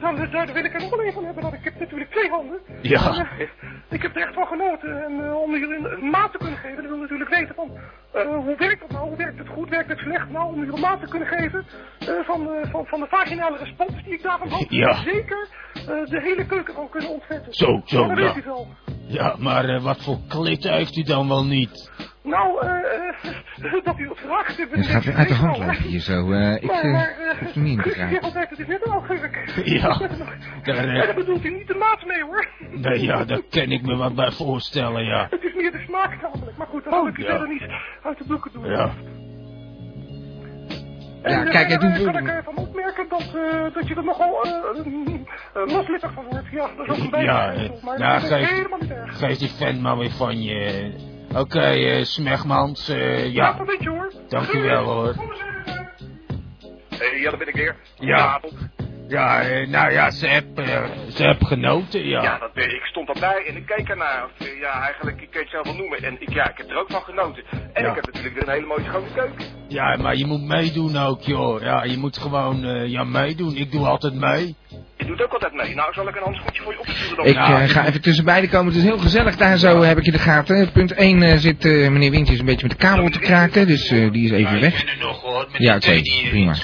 nou, 0.00 0.16
daar, 0.16 0.30
daar 0.30 0.52
wil 0.52 0.64
ik 0.64 0.74
er 0.74 0.80
nog 0.80 0.90
wel 0.90 1.04
een 1.04 1.12
van 1.12 1.24
hebben. 1.24 1.42
Want 1.42 1.54
ik 1.54 1.64
heb 1.64 1.78
natuurlijk 1.78 2.10
twee 2.10 2.30
handen. 2.30 2.58
Ja. 2.82 3.28
En, 3.38 3.48
ik 3.88 4.02
heb 4.02 4.16
er 4.16 4.22
echt 4.22 4.34
van 4.34 4.46
genoten. 4.46 5.04
En 5.04 5.24
eh, 5.24 5.42
om 5.42 5.50
jullie 5.50 5.76
een, 5.76 6.10
maat 6.10 6.32
te 6.32 6.38
kunnen 6.38 6.58
geven, 6.58 6.82
dan 6.82 6.90
wil 6.92 7.00
natuurlijk 7.00 7.30
weten 7.30 7.54
van... 7.54 7.70
eh, 8.16 8.44
hoe 8.44 8.56
werkt 8.56 8.80
dat 8.80 8.90
nou? 8.90 9.08
Hoe 9.08 9.16
werkt 9.16 9.38
het 9.38 9.48
goed? 9.48 9.68
Werkt 9.68 9.88
het 9.88 9.98
slecht? 9.98 10.30
Nou, 10.30 10.46
om 10.48 10.54
jullie 10.54 10.74
een 10.74 10.80
maat 10.80 11.00
te 11.00 11.08
kunnen 11.08 11.28
geven 11.28 11.66
eh, 11.98 12.08
van, 12.24 12.50
eh, 12.50 12.70
van, 12.70 12.86
van 12.86 13.00
de 13.00 13.06
vaginale 13.06 13.56
respons 13.56 14.04
die 14.04 14.12
ik 14.12 14.22
daarvan 14.22 14.48
had. 14.48 14.66
Ja. 14.68 14.94
Zeker 14.94 15.48
eh, 15.74 15.84
de 15.86 16.20
hele 16.20 16.46
keuken 16.46 16.74
van 16.74 16.88
kunnen 16.88 17.10
ontvetten. 17.10 17.54
Zo, 17.54 17.82
zo, 17.84 18.06
ja. 18.14 18.36
u. 18.36 18.42
Ja, 19.08 19.36
maar 19.38 19.64
eh, 19.64 19.82
wat 19.82 20.02
voor 20.02 20.18
klitten 20.28 20.72
heeft 20.72 20.96
u 20.96 21.02
dan 21.02 21.28
wel 21.28 21.44
niet? 21.44 21.90
Nou, 22.26 22.66
eh, 22.66 22.72
eh, 23.74 23.84
dat 23.84 23.98
u 23.98 24.08
het 24.08 24.18
vraagt. 24.18 24.56
Het 24.70 24.86
gaat 24.86 25.04
weer 25.04 25.14
uit 25.14 25.28
de 25.28 25.34
hand 25.34 25.58
lopen 25.58 25.74
hier 25.82 26.00
zo. 26.00 26.32
eh, 26.32 26.54
ik 26.54 26.62
Maar, 26.62 26.82
eh, 26.82 26.92
maar, 26.92 27.14
het 27.38 27.54
niet 27.54 27.66
in 27.66 27.76
te 27.76 27.82
Guus, 27.82 27.92
krijgen. 27.92 28.66
ja, 28.66 28.78
augurk. 28.92 29.52
Ja, 29.64 29.98
daar, 30.62 30.76
eh, 30.88 30.96
Ja, 30.96 31.04
daar 31.06 31.14
bedoelt 31.14 31.44
u 31.44 31.50
niet 31.50 31.66
de 31.66 31.74
maat 31.74 32.04
mee 32.06 32.22
hoor. 32.22 32.48
Nee, 32.70 33.02
ja, 33.02 33.24
daar 33.24 33.40
kan 33.50 33.70
ik 33.70 33.82
me 33.82 33.96
wat 33.96 34.14
bij 34.14 34.30
voorstellen, 34.30 35.04
ja. 35.04 35.26
Het 35.30 35.42
is 35.44 35.54
meer 35.54 35.72
de 35.72 35.82
smaak 35.86 36.22
namelijk. 36.22 36.56
Maar 36.56 36.66
goed, 36.66 36.84
dat 36.84 36.92
Oh, 36.92 37.00
wil 37.00 37.08
ik 37.08 37.18
u 37.18 37.22
ja. 37.22 37.28
verder 37.28 37.48
niet 37.48 37.62
uit 38.02 38.18
de 38.18 38.24
doeken 38.26 38.52
doen. 38.52 38.64
Ja, 38.70 38.90
En, 41.22 41.32
Ja, 41.32 41.44
eh, 41.44 41.50
kijk, 41.50 41.68
het 41.70 41.80
doet- 41.80 42.04
kan 42.04 42.16
ik 42.16 42.28
ervan 42.28 42.56
opmerken 42.56 43.06
dat, 43.08 43.20
eh, 43.34 43.74
dat 43.74 43.88
je 43.88 43.94
er 43.94 44.04
nogal 44.04 44.42
eh, 44.42 45.66
loslippig 45.66 46.12
van 46.12 46.24
wordt. 46.30 46.46
Ja, 46.50 46.68
dat 46.76 46.86
is 46.96 47.04
ook 47.04 47.12
een 47.12 47.20
ja, 47.22 47.50
beetje. 47.50 47.72
eh, 47.76 47.82
maar 47.82 47.98
nou, 47.98 48.20
dat 48.20 48.30
is 48.30 48.36
geef, 48.36 48.50
helemaal 48.50 48.78
niet 48.80 48.90
erg. 48.90 49.18
geef 49.18 49.38
die 49.38 49.50
vent 49.50 49.80
maar 49.80 49.98
weer 49.98 50.10
van 50.10 50.42
je. 50.42 51.14
Oké, 51.34 51.60
eh, 51.60 52.04
Smegmans, 52.04 52.88
eh, 52.88 53.24
Ja, 53.24 53.30
ja, 53.46 53.52
dat 53.52 53.66
weet 53.66 53.82
je 53.82 53.88
hoor. 53.88 54.12
dank 54.28 54.52
u 54.52 54.60
wel 54.62 54.84
hoor. 54.84 55.14
Hey, 56.98 57.20
ja, 57.20 57.28
daar 57.30 57.38
ben 57.38 57.48
ik 57.48 57.54
weer. 57.54 57.76
Ja. 57.98 58.40
Ja, 59.08 59.40
eh, 59.42 59.68
nou 59.68 59.92
ja, 59.92 60.10
ze 60.10 60.26
heb, 60.26 60.44
ze 61.08 61.22
heb 61.22 61.42
genoten, 61.42 62.06
ja. 62.06 62.22
Ja, 62.22 62.38
dat, 62.38 62.50
ik 62.54 62.72
ik 62.72 62.84
stond 62.84 63.08
erbij 63.08 63.44
en 63.46 63.56
ik 63.56 63.66
keek 63.66 63.88
ernaar. 63.88 64.24
Of, 64.24 64.48
Ja, 64.60 64.80
eigenlijk, 64.82 65.20
ik 65.20 65.30
kan 65.30 65.40
het 65.40 65.50
zelf 65.50 65.64
wel 65.66 65.74
noemen. 65.76 66.02
En 66.02 66.16
ik, 66.20 66.32
ja, 66.32 66.50
ik 66.50 66.56
heb 66.58 66.70
er 66.70 66.76
ook 66.78 66.90
van 66.90 67.02
genoten. 67.02 67.42
En 67.72 67.82
Ja. 67.82 67.88
ik 67.88 67.94
heb 67.94 68.06
natuurlijk 68.06 68.34
weer 68.34 68.42
een 68.48 68.54
hele 68.54 68.66
mooie 68.66 68.84
schone 68.84 69.06
keuken. 69.14 69.44
Ja, 69.68 69.96
maar 69.96 70.16
je 70.16 70.26
moet 70.26 70.42
meedoen 70.42 70.96
ook, 70.96 71.20
joh. 71.22 71.60
Ja, 71.62 71.84
je 71.84 71.96
moet 71.98 72.18
gewoon, 72.18 72.88
ja, 72.88 73.04
meedoen. 73.04 73.56
Ik 73.56 73.72
doe 73.72 73.86
altijd 73.86 74.14
mee. 74.14 74.54
Je 74.96 75.04
doet 75.06 75.22
ook 75.22 75.32
altijd 75.32 75.52
mee. 75.52 75.74
Nou, 75.74 75.92
zal 75.92 76.08
ik 76.08 76.16
een 76.16 76.22
handschoentje 76.22 76.62
voor 76.62 76.72
je 76.72 76.78
opsturen 76.78 77.16
dan? 77.16 77.26
Ik 77.26 77.36
eh, 77.36 77.68
ga 77.68 77.86
even 77.86 78.00
tussen 78.00 78.24
beiden 78.24 78.50
komen. 78.50 78.66
Het 78.66 78.76
is 78.76 78.88
heel 78.88 78.98
gezellig 78.98 79.36
daar 79.36 79.58
zo, 79.58 79.82
heb 79.82 79.98
ik 79.98 80.06
in 80.06 80.12
de 80.12 80.18
gaten. 80.18 80.72
Punt 80.72 80.92
1 80.92 81.40
zit 81.40 81.64
eh, 81.64 81.88
meneer 81.88 82.10
Wintjes 82.10 82.38
een 82.38 82.44
beetje 82.44 82.66
met 82.66 82.78
de 82.78 82.86
kabel 82.86 83.08
te 83.08 83.18
kraken, 83.18 83.66
dus 83.66 83.90
eh, 83.90 84.12
die 84.12 84.24
is 84.24 84.30
even 84.30 84.60
weg. 84.60 84.84
Ja, 85.58 85.76
oké, 85.76 86.00
prima. 86.30 86.54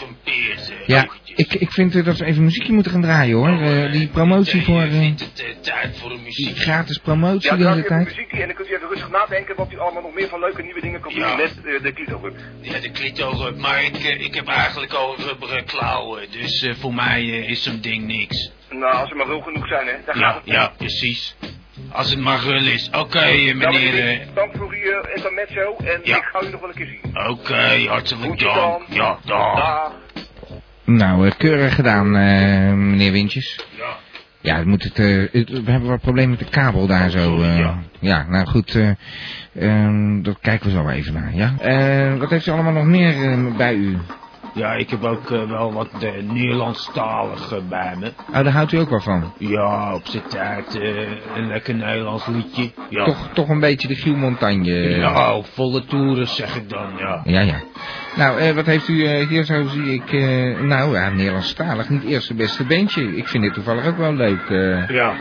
Ja, 0.87 1.07
ik, 1.37 1.55
ik 1.55 1.71
vind 1.73 1.95
eh, 1.97 2.05
dat 2.05 2.17
we 2.19 2.25
even 2.25 2.45
muziekje 2.45 2.73
moeten 2.73 2.93
gaan 2.93 3.03
draaien 3.03 3.37
hoor. 3.37 3.49
Eh, 3.61 3.93
die 3.93 4.07
promotie 4.09 4.63
voor, 4.65 4.83
eh, 4.83 5.01
het 5.01 5.65
tijd 5.65 5.99
voor 5.99 6.09
die 6.11 6.19
muziek. 6.25 6.57
gratis 6.57 6.99
promotie 6.99 7.51
Ja, 7.51 7.57
de 7.57 7.63
dan 7.63 7.73
hele 7.73 7.87
tijd. 7.87 8.05
muziek 8.05 8.33
en 8.33 8.47
dan 8.47 8.55
kunt 8.57 8.69
u 8.71 8.75
even 8.75 8.89
rustig 8.89 9.11
nadenken 9.11 9.57
wat 9.57 9.73
u 9.73 9.79
allemaal 9.79 10.03
nog 10.03 10.15
meer 10.15 10.29
van 10.29 10.41
leuke 10.41 10.63
nieuwe 10.63 10.81
dingen 10.81 11.01
kan 11.01 11.13
doen 11.13 11.21
Ja. 11.21 11.37
met 11.37 11.57
eh, 11.65 11.83
de 11.83 11.93
Clito 11.93 12.21
Hub. 12.23 12.37
Ja, 12.61 12.79
de 12.81 12.91
klito 12.91 13.53
maar 13.57 13.85
ik, 13.85 13.97
eh, 13.97 14.21
ik 14.21 14.35
heb 14.35 14.47
eigenlijk 14.49 14.93
al 14.93 15.17
rubberen 15.19 15.65
klauwen. 15.65 16.27
Dus 16.31 16.63
eh, 16.63 16.75
voor 16.75 16.95
mij 16.95 17.21
eh, 17.21 17.49
is 17.51 17.63
zo'n 17.63 17.81
ding 17.81 18.07
niks. 18.07 18.51
Nou, 18.71 18.95
als 18.95 19.09
ze 19.09 19.15
maar 19.15 19.27
ruw 19.27 19.41
genoeg 19.41 19.67
zijn, 19.69 19.87
hè. 19.87 19.93
Daar 20.07 20.19
Ja, 20.19 20.27
gaat 20.27 20.35
het 20.45 20.55
ja, 20.55 20.73
precies. 20.77 21.37
Als 21.93 22.11
het 22.11 22.19
maar 22.21 22.41
rul 22.41 22.67
is. 22.67 22.91
Oké, 22.93 23.19
eh, 23.19 23.55
Nou, 23.55 23.73
meneer. 23.73 24.09
eh, 24.09 24.27
dank 24.35 24.57
voor 24.57 24.69
uw 24.71 24.91
uh, 24.91 24.97
intermezzo 25.15 25.77
en 25.85 26.01
Ja. 26.05 26.17
ik 26.17 26.23
ga 26.33 26.43
u 26.43 26.51
nog 26.51 26.61
wel 26.61 26.69
een 26.69 26.75
keer 26.75 26.87
zien. 27.03 27.29
Oké, 27.29 27.85
hartelijk 27.89 28.23
Goed 28.25 28.41
dank. 28.41 28.55
dan. 28.55 28.83
Ja, 28.89 29.19
dag. 29.25 29.57
Dag. 29.57 29.93
Nou, 30.85 31.27
eh, 31.27 31.33
keurig 31.39 31.75
gedaan 31.75 32.17
eh, 32.17 32.73
meneer 32.73 33.13
Wintjes. 33.13 33.67
Ja. 33.77 33.97
Ja, 34.41 34.57
het 34.57 34.67
moet 34.67 34.83
het, 34.83 34.97
het- 35.33 35.51
we 35.65 35.71
hebben 35.71 35.89
wat 35.89 36.01
problemen 36.01 36.31
met 36.31 36.39
de 36.39 36.45
kabel 36.45 36.87
daar 36.87 37.11
zo. 37.11 37.43
eh. 37.43 37.59
ja. 37.59 37.79
ja, 38.01 38.27
nou 38.29 38.47
goed, 38.47 38.79
ehm, 39.55 40.23
dat 40.23 40.39
kijken 40.41 40.67
we 40.67 40.73
zo 40.73 40.89
even 40.89 41.13
naar, 41.13 41.35
ja. 41.35 41.55
Wat 42.19 42.31
heeft 42.31 42.47
u 42.47 42.51
allemaal 42.51 42.73
nog 42.73 42.85
meer 42.85 43.39
bij 43.57 43.75
u? 43.75 43.99
Ja, 44.55 44.73
ik 44.73 44.91
heb 44.91 45.03
ook 45.05 45.29
wel 45.29 45.73
wat 45.73 45.89
uh, 46.03 46.33
Nederlandstalig 46.33 47.53
eh, 47.53 47.59
bij 47.69 47.95
me. 47.99 48.13
Oh, 48.29 48.33
daar 48.35 48.49
houdt 48.53 48.73
u 48.73 48.79
ook 48.79 48.91
wel 48.91 49.01
van. 49.01 49.33
Ja, 49.39 49.95
op 49.95 50.07
zijn 50.07 50.23
tijd 50.29 50.75
een 51.37 51.47
lekker 51.47 51.75
Nederlands 51.75 52.27
liedje. 52.27 52.71
Ja. 52.89 53.05
Toch, 53.05 53.29
toch 53.33 53.49
een 53.49 53.61
beetje 53.61 53.89
de 53.89 53.95
Giel 53.95 54.17
Montagne. 54.17 54.73
Ja, 54.99 55.41
volle 55.43 55.85
toeren 55.85 56.29
zeg 56.29 56.57
ik 56.57 56.69
dan, 56.69 56.87
ja. 56.99 57.21
Ja, 57.25 57.41
ja. 57.41 57.61
Nou, 58.17 58.41
eh, 58.41 58.55
wat 58.55 58.67
heeft 58.67 58.89
u 58.89 59.05
eh, 59.05 59.29
hier 59.29 59.45
zo, 59.45 59.67
zie 59.67 59.95
ik, 59.95 60.13
eh, 60.13 60.61
nou 60.61 60.95
ja, 60.95 61.09
Nederlandstalig, 61.09 61.89
niet 61.89 62.05
eerst 62.05 62.29
het 62.29 62.37
beste 62.37 62.65
beentje. 62.65 63.17
Ik 63.17 63.29
vind 63.29 63.43
dit 63.43 63.55
toevallig 63.55 63.87
ook 63.87 63.97
wel 63.97 64.15
leuk. 64.15 64.49
Ja, 64.89 65.15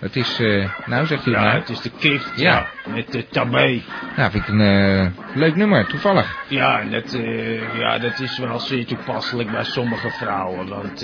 het 0.00 0.16
is, 0.16 0.38
nou 0.86 1.06
zegt 1.06 1.26
u 1.26 1.30
het 1.30 1.40
ja 1.40 1.46
maar. 1.46 1.54
het 1.54 1.68
is 1.68 1.80
de 1.80 1.90
kift, 1.98 2.32
Ja. 2.40 2.50
ja. 2.84 2.92
Met 2.94 3.12
de 3.12 3.26
tabé. 3.26 3.82
Nou, 4.16 4.30
vind 4.30 4.42
ik 4.42 4.48
een 4.48 5.14
leuk 5.34 5.54
nummer, 5.54 5.86
toevallig. 5.86 6.36
Ja, 6.48 6.80
en 6.80 6.90
dat, 6.90 7.18
ja, 7.78 7.98
dat 7.98 8.20
is 8.20 8.38
wel 8.38 8.58
zeer 8.58 8.86
toepasselijk 8.86 9.50
bij 9.50 9.64
sommige 9.64 10.10
vrouwen. 10.10 10.68
Want 10.68 11.00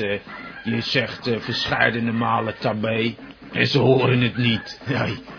je 0.64 0.81
zegt 0.81 1.31
verscheidene 1.38 2.12
malen 2.12 2.55
tabé 2.59 3.14
en 3.53 3.66
ze 3.66 3.79
horen 3.79 4.20
het 4.20 4.37
niet. 4.37 4.81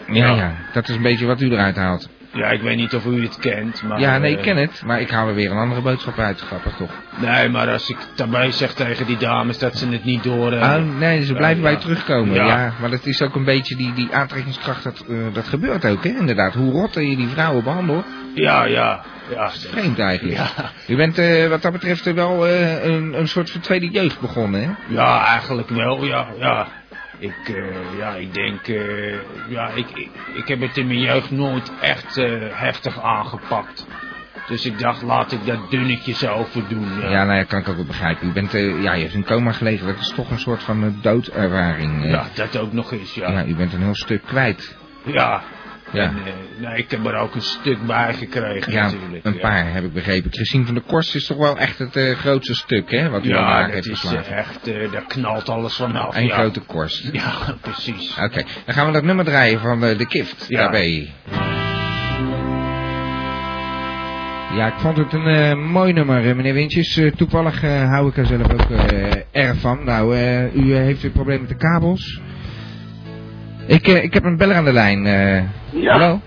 Nee. 0.08 0.22
Ja, 0.22 0.36
ja, 0.36 0.56
dat 0.74 0.90
is 0.90 0.96
een 0.96 1.02
beetje 1.02 1.26
wat 1.26 1.42
u 1.42 1.52
eruit 1.52 1.76
haalt. 1.76 2.10
Ja, 2.36 2.50
ik 2.50 2.62
weet 2.62 2.78
niet 2.78 2.96
of 2.96 3.06
u 3.06 3.22
het 3.22 3.40
kent, 3.40 3.84
maar... 3.84 4.00
ja, 4.00 4.18
nee, 4.18 4.32
ik 4.32 4.38
eh, 4.38 4.44
ken 4.44 4.58
het, 4.58 4.82
maar 4.86 5.02
ik 5.02 5.10
haal 5.10 5.28
er 5.28 5.34
weer 5.36 5.52
een 5.52 5.58
andere 5.58 5.82
boodschap 5.82 6.20
uit, 6.20 6.42
grappig 6.42 6.76
toch? 6.76 6.92
Nee, 7.22 7.50
maar 7.50 7.70
als 7.70 7.90
ik 7.90 7.98
tabé 8.16 8.52
zeg 8.52 8.74
tegen 8.74 9.06
die 9.06 9.18
dames 9.18 9.58
dat 9.58 9.78
ze 9.78 9.88
het 9.90 10.04
niet 10.04 10.24
door 10.24 10.52
Oh, 10.52 10.60
hebben... 10.62 10.98
nee, 10.98 11.24
ze 11.26 11.34
blijven 11.34 11.62
bij 11.62 11.72
ja. 11.72 11.78
je 11.78 11.84
terugkomen. 11.84 12.36
Ja. 12.36 12.46
Ja. 12.46 12.74
maar 12.82 12.90
dat 12.90 13.06
is 13.06 13.22
ook 13.22 13.36
een 13.36 13.44
beetje 13.46 13.76
die, 13.76 13.94
die 13.94 14.14
aantrekkingskracht, 14.14 14.84
dat, 14.84 15.06
eh, 15.10 15.16
dat 15.34 15.48
gebeurt 15.48 15.86
ook, 15.86 16.04
hè, 16.04 16.10
inderdaad. 16.10 16.54
Hoe 16.54 16.72
rotter 16.72 17.02
je 17.02 17.16
die 17.16 17.28
vrouwen 17.28 17.64
behandelt, 17.64 18.06
Ja, 18.34 18.66
ja, 18.66 19.02
ja. 19.30 19.50
vreemd 19.52 20.00
eigenlijk. 20.00 20.38
Ja, 20.38 20.72
U 20.88 20.96
bent 20.96 21.18
eh, 21.18 21.48
wat 21.48 21.62
dat 21.62 21.72
betreft 21.72 22.08
eh, 22.08 22.14
wel 22.14 22.48
eh, 22.48 22.84
een, 22.86 23.20
een 23.20 23.28
soort 23.28 23.52
van 23.52 23.62
tweede 23.62 23.90
jeugd 23.90 24.20
begonnen, 24.20 24.62
hè? 24.62 24.70
ja, 24.94 25.26
eigenlijk 25.26 25.70
wel, 25.70 26.06
ja, 26.06 26.28
ja. 26.40 26.68
Ik, 27.20 27.50
eh, 27.50 27.98
ja, 27.98 28.16
ik 28.16 28.34
denk, 28.34 28.68
eh, 28.68 29.16
ja, 29.50 29.70
ik, 29.70 29.90
ik, 29.90 30.10
ik 30.34 30.48
heb 30.48 30.62
het 30.62 30.78
in 30.78 30.88
mijn 30.88 31.00
jeugd 31.00 31.32
nooit 31.32 31.72
echt 31.82 32.18
eh, 32.18 32.42
heftig 32.52 33.02
aangepakt. 33.02 33.88
Dus 34.48 34.66
ik 34.66 34.80
dacht, 34.80 35.02
laat 35.02 35.32
ik 35.32 35.46
dat 35.46 35.72
dunnetjes 35.72 36.28
overdoen. 36.28 37.00
Ja, 37.00 37.10
Ja, 37.10 37.24
nou 37.24 37.38
ja, 37.38 37.44
kan 37.44 37.60
ik 37.60 37.70
ook 37.70 37.76
wel 37.76 37.86
begrijpen. 37.86 38.28
U 38.28 38.32
bent, 38.32 38.52
ja, 38.52 38.94
je 38.94 39.02
hebt 39.02 39.14
in 39.14 39.26
coma 39.26 39.52
gelegen, 39.52 39.88
dat 39.88 40.00
is 40.00 40.14
toch 40.16 40.32
een 40.32 40.40
soort 40.40 40.64
van 40.64 40.98
doodervaring. 41.02 42.06
Ja, 42.10 42.26
dat 42.36 42.58
ook 42.58 42.74
nog 42.74 42.92
eens, 42.92 43.14
ja, 43.16 43.32
Ja, 43.32 43.46
u 43.46 43.56
bent 43.56 43.74
een 43.74 43.82
heel 43.84 43.96
stuk 43.96 44.22
kwijt. 44.26 44.78
ja. 45.06 45.42
Ja. 45.92 46.02
En, 46.04 46.16
eh, 46.26 46.68
nee, 46.68 46.78
ik 46.78 46.92
heb 46.92 47.06
er 47.06 47.16
ook 47.16 47.36
een 47.36 47.42
stuk 47.42 47.86
bij 47.86 48.14
gekregen 48.14 48.72
Ja, 48.74 48.84
natuurlijk. 48.84 49.26
een 49.26 49.34
ja. 49.34 49.40
paar 49.40 49.74
heb 49.74 49.84
ik 49.84 49.94
begrepen. 49.94 50.32
Christine 50.34 50.66
van 50.66 50.74
der 50.74 50.84
Korst 50.84 51.16
is 51.16 51.26
toch 51.26 51.38
wel 51.38 51.58
echt 51.58 51.78
het 51.80 51.96
eh, 51.96 52.16
grootste 52.16 52.56
stuk, 52.56 52.92
hè? 52.92 53.10
Wat 53.10 53.26
u 53.26 53.28
Ja, 53.30 53.62
dat 53.66 53.72
heeft 53.74 53.88
is 53.88 54.00
geslagen. 54.00 54.32
eh, 54.32 54.38
echt, 54.38 54.68
eh, 54.68 54.92
daar 54.92 55.04
knalt 55.08 55.50
alles 55.50 55.76
vanaf. 55.76 56.16
Een 56.16 56.26
ja. 56.26 56.34
grote 56.36 56.60
korst. 56.60 57.10
Ja, 57.12 57.32
precies. 57.62 58.18
Oké, 58.24 58.44
dan 58.66 58.76
gaan 58.76 58.86
we 58.88 58.92
dat 58.92 59.04
nummer 59.04 59.26
draaien 59.26 59.60
van 59.60 59.80
de 59.80 60.06
Kift. 60.08 60.46
Ja. 60.48 60.60
Daarbij. 60.62 61.14
Ja, 64.56 64.68
ik 64.68 64.74
vond 64.78 64.98
het 64.98 65.14
een 65.14 65.60
mooi 65.64 65.94
nummer, 65.94 66.36
meneer 66.36 66.54
Wintjes. 66.54 67.02
Toevallig 67.16 67.62
hou 67.62 68.08
ik 68.10 68.18
er 68.18 68.26
zelf 68.26 68.52
ook 68.54 68.70
erg 69.32 69.58
van. 69.60 69.84
Nou, 69.84 70.16
u 70.54 70.76
heeft 70.76 71.04
een 71.04 71.12
probleem 71.12 71.40
met 71.40 71.50
de 71.50 71.56
kabels. 71.56 72.20
Ik, 73.68 73.88
ik 73.88 74.14
heb 74.14 74.24
een 74.24 74.38
beller 74.38 74.56
aan 74.56 74.66
de 74.66 74.74
lijn. 74.74 75.04
Ja. 75.76 75.92
Hallo? 75.92 76.22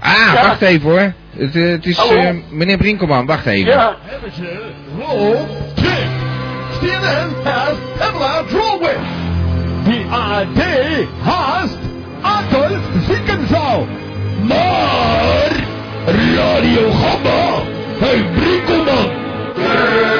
Ah, 0.00 0.32
wacht 0.32 0.62
even 0.62 0.90
hoor. 0.90 1.12
Het, 1.36 1.56
eh, 1.56 1.70
het 1.70 1.86
is 1.86 1.98
eh, 2.10 2.30
meneer 2.50 2.76
Brinkelman, 2.76 3.26
wacht 3.26 3.46
even. 3.46 3.72
Ja, 3.72 3.96
CNN 6.80 7.34
has 7.44 7.76
Pamela 7.98 8.42
Drolwich. 8.48 8.96
The 9.84 10.04
AD 10.10 10.62
has 11.22 11.70
Adolf 12.22 12.82
Ziekensau. 13.06 13.86
Maar 14.48 15.50
Radio 16.06 16.90
Gamma 16.90 17.62
heeft 17.98 18.32
Brinkelman. 18.32 19.10
Brinkelman. 19.54 20.12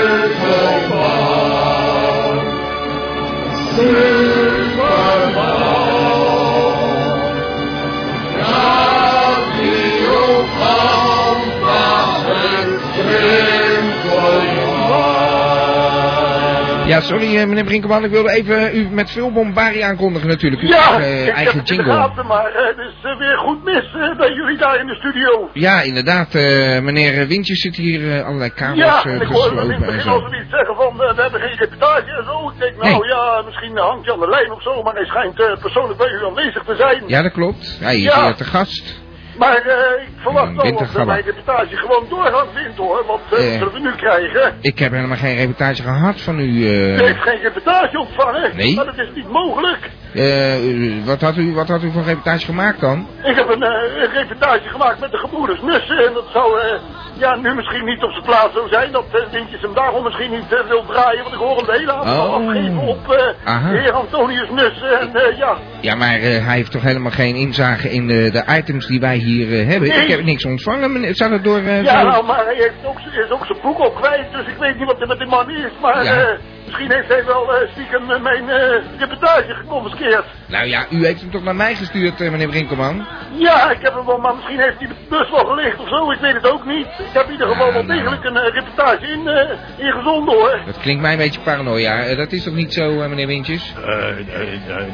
Ja, 16.93 17.01
sorry 17.01 17.37
eh, 17.37 17.47
meneer 17.47 17.65
Brinkelman, 17.65 18.05
ik 18.05 18.11
wilde 18.11 18.31
even 18.33 18.77
u 18.77 18.89
met 18.91 19.11
veel 19.11 19.33
bombarie 19.33 19.85
aankondigen 19.85 20.29
natuurlijk. 20.29 20.63
Uw 20.63 20.69
Ja, 20.69 20.99
eigen, 20.99 21.27
ik 21.27 21.35
eigen 21.35 21.57
heb 21.59 21.67
jingle. 21.67 21.93
gaten, 21.93 22.27
maar 22.27 22.45
eh, 22.47 22.67
het 22.67 22.79
is 22.79 22.95
eh, 23.03 23.19
weer 23.19 23.39
goed 23.39 23.65
mis 23.65 23.85
eh, 23.95 24.17
bij 24.17 24.33
jullie 24.33 24.59
daar 24.59 24.81
in 24.81 24.87
de 24.87 24.95
studio. 24.95 25.51
Ja, 25.53 25.81
inderdaad. 25.81 26.35
eh, 26.35 26.81
meneer 26.81 27.27
Wintjes 27.27 27.61
zit 27.61 27.77
hier 27.77 28.13
eh, 28.17 28.25
allerlei 28.27 28.51
kamers 28.51 28.79
Ja, 28.79 29.05
eh, 29.05 29.13
en 29.13 29.21
ik 29.21 29.27
hoorde 29.29 29.61
in 29.63 29.71
het 29.71 29.79
begin 29.87 30.11
al 30.11 30.19
zo. 30.21 30.29
zoiets 30.29 30.51
zeggen 30.51 30.75
van, 30.77 31.03
eh, 31.03 31.15
we 31.17 31.23
hebben 31.23 31.41
geen 31.41 31.57
reportage 31.59 32.11
en 32.19 32.25
zo. 32.25 32.51
Ik 32.55 32.59
denk, 32.61 32.77
nou 32.77 32.99
Nee. 33.01 33.09
ja, 33.09 33.43
misschien 33.47 33.79
hangt 33.79 34.05
hij 34.05 34.15
aan 34.15 34.21
de 34.21 34.29
lijn 34.29 34.53
of 34.53 34.63
zo, 34.63 34.83
maar 34.83 34.95
hij 34.95 35.05
schijnt 35.05 35.41
eh, 35.41 35.61
persoonlijk 35.61 35.99
bij 35.99 36.09
u 36.11 36.25
aanwezig 36.25 36.63
te 36.65 36.77
zijn. 36.77 37.03
Ja, 37.07 37.23
dat 37.23 37.33
klopt. 37.33 37.79
Hij 37.81 37.97
is 37.97 38.03
Ja. 38.03 38.25
hier 38.25 38.35
te 38.35 38.45
gast. 38.45 39.01
Maar 39.43 39.57
eh, 39.57 40.03
ik 40.03 40.09
verwacht 40.17 40.55
wel 40.55 40.77
dat 40.95 41.07
mijn 41.07 41.23
reportage 41.23 41.77
gewoon 41.77 42.05
doorgaat 42.09 42.47
vindt 42.55 42.77
hoor, 42.79 43.05
want 43.07 43.21
wat 43.31 43.41
zullen 43.41 43.73
we 43.73 43.79
nu 43.79 43.95
krijgen? 43.95 44.55
Ik 44.61 44.79
heb 44.79 44.93
helemaal 44.93 45.17
geen 45.17 45.37
reportage 45.37 45.83
gehad 45.83 46.21
van 46.21 46.39
u. 46.39 46.43
U 46.43 46.95
eh 46.95 47.01
heeft 47.01 47.23
geen 47.23 47.41
reportage 47.41 47.99
ontvangen, 47.99 48.57
Nee. 48.57 48.75
maar 48.75 48.85
dat 48.85 48.99
is 48.99 49.09
niet 49.15 49.29
mogelijk. 49.29 49.91
Eh, 50.15 50.65
u- 50.69 51.03
wat, 51.05 51.21
had 51.21 51.37
u, 51.37 51.55
wat 51.55 51.69
had 51.69 51.83
u 51.83 51.91
voor 51.93 52.03
reportage 52.03 52.45
gemaakt 52.45 52.81
dan? 52.81 53.07
Ik 53.23 53.35
heb 53.37 53.49
een, 53.49 53.63
eh, 53.63 54.03
een 54.03 54.11
reportage 54.13 54.69
gemaakt 54.69 55.01
met 55.01 55.11
de 55.11 55.19
gebroeders 55.19 55.61
Nussen 55.63 56.07
en 56.07 56.13
dat 56.13 56.25
zou 56.33 56.61
eh, 56.61 56.81
ja, 57.15 57.37
nu 57.37 57.55
misschien 57.55 57.85
niet 57.85 58.03
op 58.03 58.11
zijn 58.11 58.25
plaats 58.25 58.55
zo 58.55 58.67
zijn. 58.71 58.93
Dat 58.93 59.05
uh, 59.15 59.21
Wintjes 59.33 59.61
hem 59.61 59.75
daarom 59.75 60.05
misschien 60.05 60.31
niet 60.31 60.45
wil 60.69 60.85
draaien, 60.87 61.23
want 61.23 61.35
ik 61.35 61.41
hoor 61.41 61.57
hem 61.57 61.67
de 61.67 61.73
hele 61.79 61.93
avond 61.93 62.19
al 62.19 62.27
Oh. 62.29 62.35
afgeven 62.47 62.79
op 62.79 63.07
de 63.09 63.35
heer 63.79 63.93
Antonius 63.93 64.51
Nussen. 64.51 65.01
En 65.01 65.37
ja, 65.37 65.57
Ja, 65.81 65.95
maar 65.95 66.19
hij 66.21 66.55
heeft 66.57 66.71
toch 66.73 66.83
helemaal 66.83 67.11
geen 67.11 67.35
inzage 67.35 67.91
in 67.91 68.07
de, 68.07 68.31
de 68.31 68.45
items 68.59 68.87
die 68.87 69.01
wij 69.01 69.17
hier 69.17 69.67
hebben? 69.67 69.89
Nee. 69.89 70.01
Ik 70.03 70.09
heb 70.09 70.23
niks 70.25 70.45
ontvangen. 70.45 70.93
meneer. 70.93 71.15
Zou 71.15 71.31
dat 71.31 71.45
door... 71.45 71.63
ja 71.63 72.03
nou, 72.03 72.25
maar 72.25 72.45
hij 72.45 72.55
heeft 72.55 72.75
ook, 72.85 72.99
is 72.99 73.31
ook 73.31 73.47
zijn 73.47 73.59
boek 73.63 73.79
op 73.79 73.95
kwijt, 74.01 74.33
dus 74.33 74.47
ik 74.47 74.57
weet 74.59 74.79
niet 74.79 74.87
wat 74.87 75.01
er 75.01 75.07
met 75.07 75.19
die 75.19 75.29
man 75.29 75.51
is. 75.51 75.71
Maar 75.81 76.05
Ja. 76.05 76.37
Misschien 76.73 76.93
heeft 76.93 77.09
hij 77.09 77.25
wel 77.25 77.55
eh, 77.55 77.71
stiekem 77.71 78.11
eh, 78.11 78.21
mijn 78.21 78.49
eh, 78.51 78.99
reportage 78.99 79.55
geconfiskeerd. 79.55 80.25
Nou 80.47 80.67
ja, 80.67 80.87
u 80.91 81.05
heeft 81.07 81.21
hem 81.21 81.31
toch 81.31 81.43
naar 81.43 81.57
mij 81.57 81.75
gestuurd, 81.75 82.19
meneer 82.19 82.49
Brinkelman? 82.49 83.07
Ja, 83.35 83.71
ik 83.71 83.79
heb 83.83 83.95
hem 83.95 84.07
wel, 84.07 84.19
maar 84.19 84.35
misschien 84.35 84.61
heeft 84.61 84.79
hij 84.79 84.89
de 84.89 84.95
bus 85.09 85.31
wel 85.31 85.45
gelicht 85.45 85.79
of 85.79 85.89
zo, 85.89 86.11
ik 86.11 86.19
weet 86.21 86.35
het 86.35 86.53
ook 86.53 86.65
niet. 86.67 86.87
Ik 86.87 87.13
heb 87.13 87.27
in 87.27 87.33
ieder 87.33 87.47
geval 87.47 87.67
Ja, 87.67 87.73
wel 87.73 87.83
nou. 87.83 87.99
degelijk 87.99 88.25
een 88.25 88.37
eh, 88.37 88.53
reportage 88.55 89.07
in, 89.07 89.29
ingezonden 89.77 90.35
hoor. 90.35 90.61
Dat 90.67 90.79
klinkt 90.79 91.03
mij 91.03 91.13
een 91.13 91.19
beetje 91.19 91.41
paranoia. 91.41 92.15
Dat 92.15 92.33
is 92.33 92.45
toch 92.45 92.55
niet 92.55 92.73
zo, 92.73 93.01
eh, 93.01 93.09
meneer 93.09 93.27
Wintjes? 93.27 93.75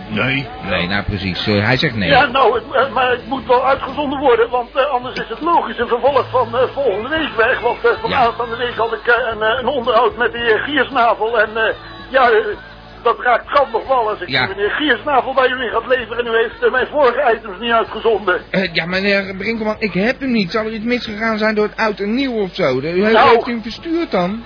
Nee. 0.09 0.49
Nee, 0.69 0.87
nou 0.87 1.03
precies. 1.05 1.45
Hij 1.45 1.77
zegt 1.77 1.95
nee. 1.97 2.09
Ja, 2.09 2.27
nou, 2.27 2.55
het, 2.55 2.93
maar 2.93 3.11
het 3.11 3.27
moet 3.27 3.47
wel 3.47 3.67
uitgezonden 3.67 4.19
worden, 4.19 4.51
want 4.51 4.89
anders 4.91 5.19
is 5.21 5.29
het 5.29 5.41
logisch 5.41 5.79
een 5.79 5.89
vervolg 5.89 6.27
van 6.31 6.57
eh, 6.57 6.63
volgende 6.75 7.09
week 7.09 7.37
weg. 7.37 7.61
Want 7.61 7.85
uh, 7.85 7.91
vanavond 8.01 8.37
van 8.37 8.49
de 8.51 8.57
week 8.57 8.75
had 8.75 8.93
ik 8.93 9.07
een, 9.33 9.43
eh, 9.43 9.59
een 9.61 9.67
onderhoud 9.67 10.17
met 10.17 10.33
de 10.33 10.39
heer 10.39 10.59
Giersnavel 10.59 11.41
en 11.41 11.68
ja, 12.11 12.31
eh, 12.31 12.45
dat 13.03 13.21
raakt 13.21 13.73
nog 13.73 13.87
wel 13.89 14.09
als 14.11 14.21
ik 14.21 14.29
Ja. 14.29 14.47
meneer 14.47 14.71
Giersnavel 14.71 15.35
bij 15.35 15.49
jullie 15.49 15.71
gaat 15.71 15.87
leveren 15.87 16.19
en 16.27 16.33
u 16.33 16.37
heeft 16.37 16.63
eh, 16.65 16.71
mijn 16.71 16.87
vorige 16.87 17.35
items 17.37 17.59
niet 17.61 17.71
uitgezonden. 17.73 18.41
Eh, 18.51 18.75
ja, 18.75 18.87
meneer 18.87 19.35
Brinkelman, 19.37 19.77
ik 19.79 19.93
heb 19.93 20.21
hem 20.21 20.31
niet. 20.33 20.51
Zal 20.51 20.65
er 20.65 20.73
iets 20.73 20.85
misgegaan 20.85 21.39
zijn 21.39 21.55
door 21.55 21.67
het 21.67 21.77
oud 21.77 22.01
en 22.01 22.15
nieuw 22.15 22.41
of 22.41 22.55
zo? 22.55 22.79
U 22.81 22.87
heeft, 22.87 23.13
Nou. 23.13 23.29
heeft 23.35 23.47
u 23.47 23.51
hem 23.51 23.63
verstuurd 23.63 24.11
dan? 24.11 24.45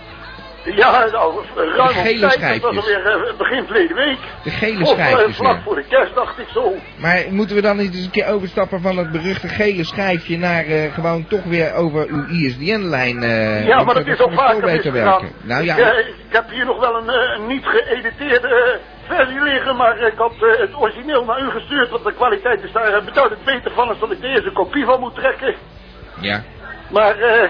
Ja, 0.65 1.07
nou, 1.13 1.35
ruim 1.57 1.89
op 1.89 1.95
gele 1.95 2.29
tijd, 2.29 2.63
dat 2.63 2.75
was 2.75 2.85
alweer 2.85 3.07
eh, 3.07 3.37
begin 3.39 3.65
verleden 3.67 3.97
week. 3.97 4.19
De 4.45 4.51
gele 4.51 4.83
Of 4.85 4.97
eh, 4.99 5.07
schijfjes. 5.07 5.37
vlak 5.37 5.57
ja. 5.57 5.63
voor 5.63 5.75
de 5.75 5.85
kerst, 5.89 6.15
dacht 6.15 6.39
ik 6.39 6.47
zo. 6.53 6.75
Maar 6.97 7.23
moeten 7.31 7.57
we 7.57 7.63
dan 7.63 7.77
niet 7.77 7.95
eens 7.95 8.05
een 8.05 8.11
keer 8.11 8.27
overstappen 8.27 8.81
van 8.81 8.97
het 8.97 9.11
beruchte 9.11 9.49
gele 9.49 9.85
schijfje 9.85 10.39
naar 10.39 10.65
eh, 10.65 10.95
gewoon 10.95 11.27
toch 11.27 11.45
weer 11.45 11.75
over 11.75 12.07
uw 12.09 12.27
ISDN-lijn? 12.29 13.21
Ja, 13.67 13.77
maar 13.83 13.95
dat 13.95 14.07
het 14.07 14.07
is 14.07 14.21
al 14.21 14.31
vaker 14.33 14.65
misgegaan. 14.65 14.93
werken? 14.93 15.29
Nou 15.43 15.65
ja, 15.65 15.77
ik, 15.77 16.07
ik 16.07 16.15
heb 16.29 16.51
hier 16.51 16.65
nog 16.65 16.81
wel 16.81 16.97
een, 16.97 17.47
niet 17.47 17.65
geëditeerde 17.65 18.79
versie 19.07 19.43
liggen, 19.43 19.77
maar 19.77 19.99
ik 19.99 20.17
had 20.17 20.33
het 20.39 20.77
origineel 20.77 21.25
naar 21.25 21.43
u 21.43 21.51
gestuurd, 21.51 21.91
want 21.91 22.05
de 22.05 22.13
kwaliteit 22.13 22.63
is 22.63 22.73
daar 22.73 23.05
beduidend 23.05 23.45
beter 23.45 23.71
van 23.75 23.89
als 23.89 23.99
dat 23.99 24.11
ik 24.11 24.23
er 24.23 24.31
eerst 24.31 24.47
een 24.47 24.53
kopie 24.53 24.85
van 24.85 25.01
moet 25.01 25.15
trekken. 25.15 25.55
ja. 26.21 26.43
Maar, 26.91 27.19
eh, 27.19 27.49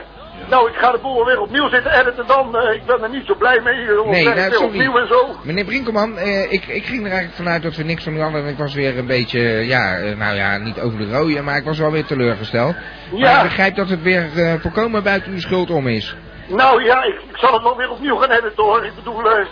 nou, 0.50 0.68
ik 0.70 0.74
ga 0.76 0.90
de 0.92 0.98
boel 1.02 1.24
weer 1.24 1.40
opnieuw 1.40 1.68
zitten 1.68 2.00
editen 2.00 2.26
dan. 2.26 2.56
eh, 2.56 2.74
ik 2.74 2.84
ben 2.86 3.02
er 3.02 3.08
niet 3.10 3.26
zo 3.26 3.34
blij 3.34 3.60
mee, 3.60 3.74
uh, 3.84 4.04
Nee, 4.04 4.24
nou, 4.24 4.52
sorry. 4.52 4.66
opnieuw 4.66 4.98
en 4.98 5.06
zo. 5.06 5.36
Meneer 5.42 5.64
Brinkelman, 5.64 6.18
eh, 6.18 6.52
ik, 6.52 6.66
ik 6.66 6.84
ging 6.84 6.98
er 7.00 7.06
eigenlijk 7.10 7.34
vanuit 7.34 7.62
dat 7.62 7.76
we 7.76 7.82
niks 7.82 8.04
van 8.04 8.16
u 8.16 8.20
hadden. 8.20 8.42
En 8.44 8.48
ik 8.50 8.58
was 8.58 8.74
weer 8.74 8.98
een 8.98 9.06
beetje, 9.06 9.40
ja, 9.66 9.96
eh, 9.96 10.16
nou 10.16 10.36
ja, 10.36 10.56
niet 10.58 10.80
over 10.80 10.98
de 10.98 11.10
rode, 11.12 11.42
maar 11.42 11.56
ik 11.56 11.64
was 11.64 11.78
wel 11.78 11.90
weer 11.90 12.04
teleurgesteld. 12.04 12.74
Maar 13.10 13.20
Ja. 13.20 13.36
ik 13.36 13.42
begrijp 13.42 13.74
dat 13.76 13.88
het 13.88 14.02
weer 14.02 14.28
eh, 14.36 14.54
volkomen 14.60 15.02
buiten 15.02 15.32
uw 15.32 15.40
schuld 15.40 15.70
om 15.70 15.88
is. 15.88 16.16
Nou 16.48 16.84
ja, 16.84 17.02
ik, 17.02 17.14
ik 17.30 17.36
zal 17.36 17.52
het 17.52 17.62
wel 17.62 17.76
weer 17.76 17.90
opnieuw 17.90 18.16
gaan 18.16 18.30
editen 18.30 18.64
hoor. 18.64 18.84
Ik 18.84 18.94
bedoel, 18.94 19.30
eh, 19.30 19.46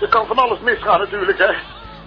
er 0.00 0.08
kan 0.08 0.26
van 0.26 0.36
alles 0.38 0.58
misgaan 0.60 0.98
natuurlijk, 1.00 1.38
hè. 1.38 1.52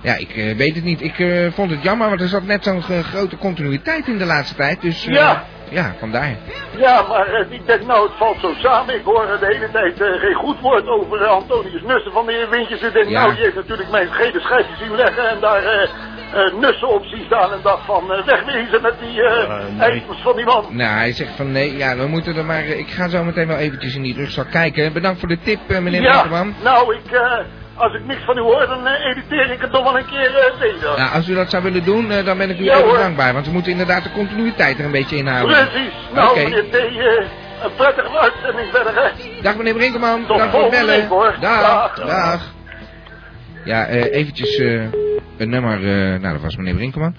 Ja, 0.02 0.16
ik 0.18 0.30
eh, 0.36 0.56
weet 0.58 0.76
het 0.76 0.84
niet. 0.84 1.02
Ik 1.02 1.20
eh, 1.20 1.52
vond 1.52 1.72
het 1.72 1.84
jammer, 1.84 2.08
want 2.10 2.22
er 2.22 2.28
zat 2.28 2.44
net 2.44 2.64
zo'n 2.64 2.84
eh, 2.90 3.00
grote 3.00 3.38
continuïteit 3.38 4.08
in 4.08 4.18
de 4.18 4.26
laatste 4.26 4.56
tijd. 4.56 4.82
Dus 4.82 5.06
eh, 5.08 5.14
Ja. 5.14 5.44
Ja, 5.70 5.96
vandaar. 6.00 6.36
Ja, 6.78 7.02
maar 7.10 7.28
eh, 7.28 7.46
ik 7.52 7.68
denk 7.68 7.86
nou, 7.86 8.04
het 8.08 8.18
valt 8.18 8.40
zo 8.40 8.54
samen. 8.58 8.96
Ik 8.96 9.04
hoor 9.04 9.24
eh, 9.26 9.40
de 9.40 9.46
hele 9.46 9.72
tijd 9.72 10.02
eh, 10.02 10.20
geen 10.20 10.34
goed 10.34 10.60
woord 10.60 10.88
over 10.88 11.22
eh, 11.22 11.30
Antonius 11.30 11.82
Nussen 11.82 12.12
van 12.12 12.26
de 12.26 12.32
heer 12.32 12.50
Wintjes. 12.50 12.82
Ik 12.82 12.94
denk, 12.94 13.10
Ja. 13.10 13.20
nou, 13.22 13.34
die 13.34 13.44
heeft 13.44 13.56
natuurlijk 13.56 13.90
mijn 13.92 14.08
gele 14.12 14.40
schijfje 14.40 14.76
zien 14.80 14.96
leggen 14.96 15.30
en 15.30 15.40
daar 15.40 15.64
eh 15.64 15.90
eh, 16.34 16.54
Nussen 16.54 16.88
op 16.90 17.06
zien 17.06 17.24
staan 17.26 17.52
en 17.52 17.60
dacht 17.64 17.86
van 17.86 18.12
eh, 18.14 18.26
wegwezen 18.26 18.82
met 18.82 18.94
die 19.00 19.22
eh 19.24 19.44
Eh, 19.44 19.90
nee. 19.90 20.04
van 20.24 20.36
die 20.36 20.46
man. 20.46 20.66
Nou, 20.70 20.98
hij 20.98 21.12
zegt 21.14 21.36
van 21.36 21.52
nee, 21.52 21.78
ja, 21.78 21.96
we 21.98 22.08
moeten 22.08 22.36
er 22.36 22.46
maar... 22.46 22.62
eh, 22.64 22.80
ik 22.80 22.90
ga 22.90 23.08
zo 23.08 23.24
meteen 23.24 23.48
wel 23.48 23.58
eventjes 23.58 23.96
in 23.96 24.02
die 24.02 24.16
rugzak 24.16 24.52
kijken. 24.52 24.94
Bedankt 24.94 25.20
voor 25.20 25.28
de 25.30 25.40
tip, 25.44 25.60
eh, 25.70 25.80
meneer 25.80 26.02
ja, 26.02 26.26
nou, 26.64 26.96
ik, 26.96 27.12
eh, 27.12 27.38
als 27.76 27.94
ik 27.94 28.06
niks 28.06 28.24
van 28.26 28.38
u 28.38 28.42
hoor, 28.42 28.68
dan 28.68 28.88
eh, 28.88 29.06
editeer 29.12 29.52
ik 29.52 29.62
het 29.62 29.72
nog 29.72 29.84
wel 29.84 29.98
een 29.98 30.06
keer 30.06 30.36
eh 30.36 30.60
beter. 30.60 30.98
Nou, 30.98 31.14
als 31.14 31.28
u 31.30 31.34
dat 31.34 31.50
zou 31.50 31.64
willen 31.64 31.84
doen, 31.84 32.12
eh, 32.12 32.26
dan 32.26 32.38
ben 32.38 32.50
ik 32.50 32.60
u 32.60 32.64
Ja, 32.64 32.74
even 32.76 32.88
hoor. 32.88 32.98
dankbaar. 32.98 33.34
Want 33.34 33.46
we 33.46 33.52
moeten 33.52 33.72
inderdaad 33.72 34.04
de 34.04 34.12
continuïteit 34.12 34.80
er 34.80 34.86
een 34.86 34.92
beetje 34.92 35.16
inhouden. 35.16 35.68
Precies. 35.70 35.94
Nou, 36.14 36.30
Oké. 36.30 36.44
meneer 36.44 37.18
eh, 37.20 37.26
een 37.64 37.72
prettige 37.78 38.20
uitzending 38.20 38.68
verder, 38.72 38.96
hè. 38.96 39.42
Dag 39.42 39.58
meneer 39.58 39.74
Brinkelman, 39.74 40.20
Tot 40.20 40.28
bedankt 40.28 40.52
voor 40.54 40.62
het 40.62 40.72
bellen. 40.72 41.00
week, 41.00 41.10
hoor. 41.10 41.36
Dag, 41.40 41.62
Dag. 41.96 42.08
dag. 42.08 42.54
Ja, 43.66 43.88
eventjes 43.88 44.58
een 45.38 45.50
nummer, 45.50 45.80
nou 46.20 46.34
dat 46.34 46.42
was 46.42 46.56
meneer 46.56 46.76
Brinkelman. 46.76 47.16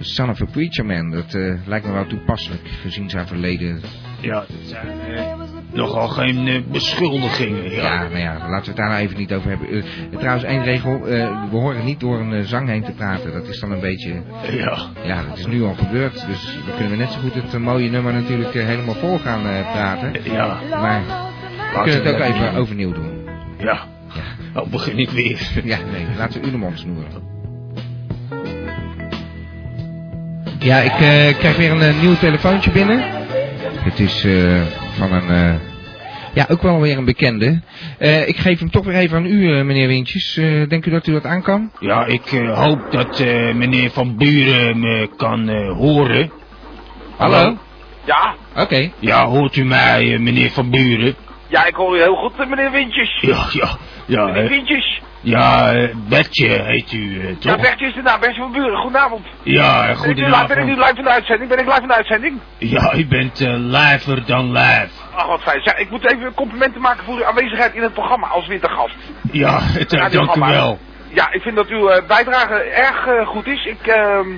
Son 0.00 0.30
of 0.30 0.40
a 0.42 0.44
Preacher 0.52 0.84
Man, 0.86 1.10
dat 1.10 1.32
lijkt 1.66 1.86
me 1.86 1.92
wel 1.92 2.06
toepasselijk 2.06 2.68
gezien 2.82 3.10
zijn 3.10 3.26
verleden. 3.26 3.80
Ja, 4.26 4.34
dat 4.34 4.46
zijn 4.64 4.86
eh, 5.16 5.22
nogal 5.72 6.08
geen 6.08 6.46
eh, 6.48 6.60
beschuldigingen. 6.72 7.70
Ja, 7.70 7.82
Ja. 7.82 8.02
nou 8.02 8.18
ja, 8.18 8.32
laten 8.32 8.48
we 8.60 8.66
het 8.66 8.76
daar 8.76 8.88
nou 8.88 9.00
even 9.00 9.16
niet 9.18 9.32
over 9.32 9.48
hebben. 9.48 9.68
Eh, 9.70 9.82
trouwens, 10.18 10.44
één 10.44 10.62
regel, 10.64 11.06
eh, 11.06 11.42
we 11.50 11.56
horen 11.56 11.84
niet 11.84 12.00
door 12.00 12.18
een 12.20 12.44
zang 12.44 12.68
heen 12.68 12.82
te 12.84 12.92
praten. 12.92 13.32
Dat 13.32 13.48
is 13.48 13.60
dan 13.60 13.70
een 13.72 13.80
beetje, 13.80 14.12
Ja. 14.50 14.78
ja, 15.04 15.22
dat 15.28 15.38
is 15.38 15.46
nu 15.46 15.62
al 15.64 15.74
gebeurd. 15.74 16.26
Dus 16.26 16.58
we 16.66 16.72
kunnen 16.78 16.98
net 16.98 17.10
zo 17.10 17.18
goed 17.20 17.34
het 17.34 17.58
mooie 17.58 17.90
nummer 17.90 18.12
natuurlijk 18.12 18.52
helemaal 18.52 18.94
vol 18.94 19.18
gaan 19.18 19.46
eh, 19.46 19.72
praten. 19.72 20.12
Ja. 20.22 20.58
Maar 20.70 21.02
we 21.74 21.80
kunnen 21.82 22.04
het 22.04 22.14
ook 22.14 22.20
even 22.20 22.40
doen. 22.52 22.56
overnieuw 22.60 22.92
doen. 22.92 23.28
Ja. 23.58 23.78
Oh, 24.54 24.66
begin 24.70 24.98
ik 24.98 25.10
weer. 25.10 25.50
Ja, 25.64 25.78
nee, 25.92 26.06
laten 26.18 26.40
we 26.40 26.46
u 26.46 26.50
de 26.50 26.56
mond 26.56 26.78
snoeren. 26.78 27.24
Ja, 30.58 30.78
ik 30.78 30.90
eh, 30.92 31.38
krijg 31.38 31.56
weer 31.56 31.70
een 31.82 32.00
nieuw 32.00 32.14
telefoontje 32.16 32.70
binnen. 32.70 33.15
Het 33.86 34.00
is 34.00 34.24
eh, 34.24 34.62
van 34.98 35.12
een, 35.12 35.28
eh, 35.30 35.54
ja, 36.34 36.46
ook 36.50 36.62
wel 36.62 36.80
weer 36.80 36.98
een 36.98 37.04
bekende. 37.04 37.60
Eh, 37.98 38.28
ik 38.28 38.36
geef 38.36 38.58
hem 38.58 38.70
toch 38.70 38.84
weer 38.84 38.94
even 38.94 39.16
aan 39.16 39.26
u, 39.26 39.56
eh, 39.58 39.64
meneer 39.64 39.88
Wintjes. 39.88 40.36
Eh, 40.36 40.68
denkt 40.68 40.86
u 40.86 40.90
dat 40.90 41.06
u 41.06 41.12
dat 41.12 41.24
aan 41.24 41.42
kan? 41.42 41.70
Ja, 41.80 42.04
ik 42.06 42.32
eh, 42.32 42.58
hoop 42.64 42.90
dat 42.90 43.20
eh, 43.20 43.54
meneer 43.54 43.90
Van 43.90 44.16
Buren 44.16 44.80
me 44.80 45.08
kan 45.16 45.48
eh, 45.48 45.72
horen. 45.72 46.30
Hallo? 47.16 47.56
Ja, 48.04 48.34
Oké. 48.56 48.90
Ja, 48.98 49.26
hoort 49.26 49.56
u 49.56 49.64
mij, 49.64 50.18
meneer 50.18 50.50
Van 50.50 50.70
Buren? 50.70 51.14
ja, 51.48 51.66
ik 51.66 51.74
hoor 51.74 51.96
u 51.96 52.00
heel 52.00 52.14
goed, 52.16 52.48
meneer 52.48 52.70
Wintjes. 52.70 53.18
Ja, 53.20 53.46
ja, 53.52 53.68
ja. 54.06 54.24
Meneer 54.24 54.48
Wintjes. 54.48 55.00
Ja, 55.26 55.72
Bertje 56.08 56.62
heet 56.62 56.92
u, 56.92 57.20
eh, 57.20 57.28
Ja, 57.28 57.52
toch? 57.52 57.60
Bertje 57.60 57.86
is 57.86 57.94
de 57.94 58.02
naam, 58.02 58.20
Bertje 58.20 58.40
van 58.40 58.52
Buren, 58.52 58.76
goedenavond. 58.78 59.26
Ja, 59.42 59.88
live, 59.88 60.02
ben 60.02 60.10
ik 60.10 60.16
nu 60.16 60.22
goedenavond. 60.22 60.78
live 60.78 60.98
in 60.98 61.04
de 61.04 61.10
uitzending? 61.10 61.48
Ben 61.48 61.58
ik 61.58 61.66
live 61.66 61.80
in 61.80 61.88
de 61.88 61.94
uitzending? 61.94 62.40
Ja, 62.58 62.94
u 62.94 63.06
bent 63.06 63.40
liver 63.58 64.26
dan 64.26 64.52
live. 64.52 64.88
Ach, 65.14 65.26
wat 65.26 65.42
fijn. 65.42 65.62
Ik 65.76 65.90
moet 65.90 66.12
even 66.12 66.34
complimenten 66.34 66.80
maken 66.80 67.04
voor 67.04 67.16
uw 67.16 67.24
aanwezigheid 67.24 67.74
in 67.74 67.82
het 67.82 67.92
programma 67.92 68.26
als 68.26 68.46
wintergast. 68.46 68.96
Ja, 69.32 69.58
het, 69.78 69.90
Ja, 69.90 70.08
dank 70.08 70.34
u 70.36 70.40
wel. 70.40 70.78
Ja, 71.08 71.32
ik 71.32 71.42
vind 71.42 71.56
dat 71.56 71.68
uw 71.68 71.88
eh, 71.88 72.06
bijdrage 72.06 72.54
erg 72.54 73.26
goed 73.26 73.46
is. 73.46 73.64
Ik, 73.64 73.86
ehm, 73.86 74.28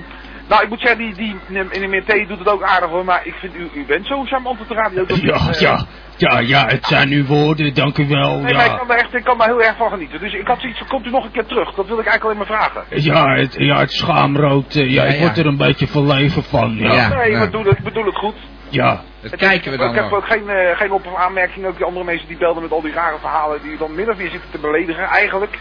Nou, 0.49 0.63
ik 0.63 0.69
moet 0.69 0.79
zeggen, 0.79 0.97
die, 0.97 1.13
die 1.15 1.35
meneer 1.79 2.03
T 2.05 2.27
doet 2.27 2.39
het 2.39 2.49
ook 2.49 2.63
aardig 2.63 2.89
hoor, 2.89 3.05
maar 3.05 3.21
ik 3.23 3.33
vind 3.33 3.55
u, 3.55 3.69
u 3.73 3.85
bent 3.85 4.07
zo 4.07 4.23
charmant 4.23 4.59
op 4.59 4.67
de 4.67 4.73
radio. 4.73 5.05
dat 5.05 5.21
Ja, 5.21 5.35
ik, 5.35 5.55
eh, 5.55 5.59
ja, 5.59 5.79
ja, 6.17 6.39
ja, 6.39 6.65
het 6.67 6.85
zijn 6.85 7.09
uw 7.11 7.25
woorden, 7.25 7.73
dank 7.73 7.97
u 7.97 8.07
wel. 8.07 8.39
Nee, 8.39 8.53
maar 8.53 8.65
ik 8.65 8.71
Ja, 8.71 8.77
kan 8.77 8.87
daar 8.87 8.97
echt, 8.97 9.13
ik 9.13 9.23
kan 9.23 9.37
daar 9.37 9.47
heel 9.47 9.61
erg 9.61 9.77
van 9.77 9.89
genieten. 9.89 10.19
Dus 10.19 10.33
ik 10.33 10.47
had 10.47 10.59
zoiets 10.61 10.77
van, 10.79 10.87
komt 10.87 11.05
u 11.05 11.09
nog 11.09 11.23
een 11.25 11.31
keer 11.31 11.45
terug? 11.45 11.73
Dat 11.73 11.87
wil 11.87 11.99
ik 11.99 12.05
eigenlijk 12.05 12.23
alleen 12.23 12.37
maar 12.37 12.57
vragen. 12.71 12.83
ja, 13.01 13.35
het, 13.35 13.53
ja, 13.57 13.79
het 13.79 13.91
schaamrood, 13.91 14.75
eh, 14.75 14.91
ja, 14.91 15.03
Ja, 15.03 15.09
ik 15.09 15.15
ja. 15.15 15.19
word 15.21 15.37
er 15.37 15.45
een 15.45 15.57
beetje 15.57 15.87
verlegen 15.87 16.43
van. 16.43 16.75
Ja, 16.75 16.87
Ja. 16.87 16.93
ja. 16.93 17.07
nee, 17.17 17.31
ja. 17.31 17.37
ik 17.43 17.51
bedoel 17.51 17.65
het, 17.65 17.77
ik 17.77 17.83
bedoel 17.83 18.05
het 18.05 18.15
goed. 18.17 18.35
Dat 18.71 19.03
Het 19.21 19.35
kijken 19.35 19.71
we 19.71 19.77
dan 19.77 19.89
Ik 19.89 19.95
heb 19.95 20.11
ook 20.11 20.25
geen, 20.27 20.49
eh, 20.49 20.77
geen 20.77 20.91
op- 20.91 21.05
of 21.05 21.15
aanmerking. 21.15 21.65
Ook 21.65 21.77
die 21.77 21.85
andere 21.85 22.05
mensen 22.05 22.27
die 22.27 22.37
belden 22.37 22.63
met 22.63 22.71
al 22.71 22.81
die 22.81 22.93
rare 22.93 23.17
verhalen 23.19 23.61
die 23.61 23.71
u 23.71 23.77
dan 23.77 23.95
min 23.95 24.09
of 24.09 24.17
meer 24.17 24.29
zitten 24.29 24.49
te 24.51 24.57
beledigen. 24.59 25.03
Eigenlijk 25.03 25.59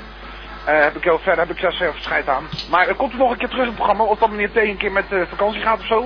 eh, 0.69 0.83
heb 0.83 0.97
ik 0.97 1.05
heel 1.05 1.19
verder 1.19 1.47
heb 1.47 1.55
ik 1.55 1.61
zelfs 1.61 1.77
zelf 1.79 1.97
scheid 2.01 2.29
aan. 2.29 2.45
Maar 2.71 2.87
eh, 2.89 2.97
komt 2.97 3.12
u 3.14 3.16
nog 3.16 3.31
een 3.31 3.39
keer 3.39 3.49
terug 3.49 3.62
in 3.62 3.69
het 3.69 3.77
programma? 3.77 4.05
Of 4.05 4.19
dat 4.19 4.31
meneer 4.31 4.51
T 4.51 4.57
een 4.57 4.77
keer 4.77 4.93
met 4.93 5.05
eh, 5.11 5.19
vakantie 5.29 5.61
gaat 5.62 5.79
of 5.81 5.87
zo? 5.87 6.05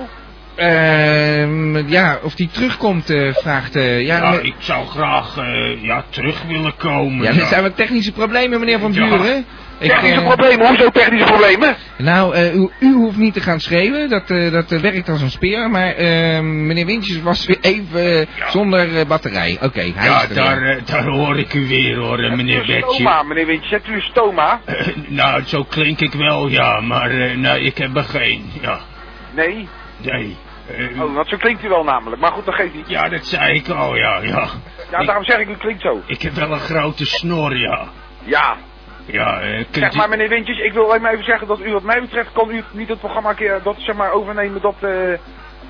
Ehm, 0.55 1.87
ja, 1.87 2.19
of 2.23 2.35
die 2.35 2.49
terugkomt, 2.51 3.09
eh, 3.09 3.33
vraagt... 3.33 3.75
eh, 3.75 4.01
ja, 4.05 4.17
Ja, 4.17 4.39
ik 4.41 4.55
zou 4.57 4.85
graag 4.85 5.37
eh, 5.37 5.83
ja, 5.83 6.03
terug 6.09 6.43
willen 6.47 6.75
komen. 6.77 7.23
ja, 7.23 7.31
ja. 7.31 7.39
er 7.39 7.45
zijn 7.45 7.61
wat 7.61 7.75
technische 7.75 8.11
problemen, 8.11 8.59
meneer 8.59 8.79
Van. 8.79 8.91
Buren. 8.91 9.45
Technische 9.79 10.19
eh, 10.19 10.27
problemen? 10.27 10.67
Hoezo 10.67 10.89
technische 10.89 11.25
problemen? 11.25 11.75
Nou, 11.97 12.35
eh, 12.35 12.55
u, 12.55 12.69
u 12.79 12.93
hoeft 12.93 13.17
niet 13.17 13.33
te 13.33 13.39
gaan 13.41 13.59
schreeuwen, 13.59 14.09
dat, 14.09 14.29
eh, 14.29 14.51
dat 14.51 14.69
werkt 14.69 15.09
als 15.09 15.21
een 15.21 15.29
speer. 15.31 15.69
Maar 15.69 15.87
eh, 15.93 16.39
meneer 16.39 16.85
Wintjes 16.85 17.21
was 17.21 17.45
weer 17.45 17.57
even 17.61 18.27
zonder 18.49 18.97
eh, 18.99 19.05
batterij. 19.05 19.57
Oké, 19.61 19.91
hij 19.95 20.05
Ja, 20.09 20.21
is 20.21 20.35
daar, 20.35 20.79
daar 20.85 21.03
hoor 21.05 21.37
ik 21.39 21.53
u 21.53 21.67
weer 21.67 21.95
hoor, 21.97 22.17
meneer 22.17 22.55
Hebt 22.57 22.69
u 22.69 22.73
een 22.73 22.79
Betje. 22.81 22.93
Stoma, 22.93 23.23
meneer 23.23 23.45
Wintjes. 23.45 23.71
Hebt 23.71 23.87
u 23.87 23.93
een 23.93 24.01
stoma? 24.01 24.59
Nou, 25.07 25.43
zo 25.45 25.63
klink 25.63 25.99
ik 25.99 26.13
wel, 26.13 26.47
ja, 26.47 26.79
maar 26.81 27.11
eh, 27.11 27.37
nee, 27.37 27.61
ik 27.61 27.77
heb 27.77 27.95
er 27.95 28.03
geen. 28.03 28.51
Ja, 28.61 28.79
Nee? 29.35 29.67
nee. 30.01 30.35
Oh, 30.99 31.13
want 31.15 31.27
zo 31.29 31.37
klinkt 31.37 31.63
u 31.63 31.69
wel 31.69 31.83
namelijk. 31.83 32.21
Maar 32.21 32.31
goed, 32.31 32.45
dat 32.45 32.53
geeft 32.55 32.73
niet. 32.73 32.89
Ja, 32.89 33.09
dat 33.09 33.25
zei 33.25 33.55
ik 33.55 33.69
al, 33.69 33.95
ja, 33.95 34.19
ja. 34.21 34.47
Ja, 34.91 34.99
Ik- 34.99 35.05
daarom 35.05 35.23
zeg 35.23 35.37
ik, 35.37 35.47
u 35.49 35.55
klinkt 35.57 35.81
zo. 35.81 36.01
Ik 36.05 36.21
heb 36.21 36.33
wel 36.33 36.51
een 36.51 36.59
grote 36.59 37.05
snor, 37.05 37.57
ja. 37.57 37.87
Ja. 38.23 38.55
Ja, 39.05 39.41
eh, 39.41 39.55
kunt 39.71 39.75
Zeg 39.75 39.93
maar 39.95 40.09
meneer 40.09 40.29
Wintjes, 40.29 40.57
ik 40.59 40.73
wil 40.73 40.83
alleen 40.89 41.01
maar 41.01 41.11
even 41.13 41.25
zeggen 41.25 41.47
dat 41.47 41.59
u 41.59 41.71
wat 41.71 41.83
mij 41.83 42.01
betreft 42.01 42.31
kan 42.31 42.49
u 42.51 42.63
niet 42.71 42.89
het 42.89 42.99
programma 42.99 43.29
een 43.29 43.35
keer 43.35 43.59
dat 43.63 43.75
zeg 43.77 43.95
maar 43.95 44.11
overnemen 44.11 44.61
dat 44.61 44.75
eh 44.79 44.89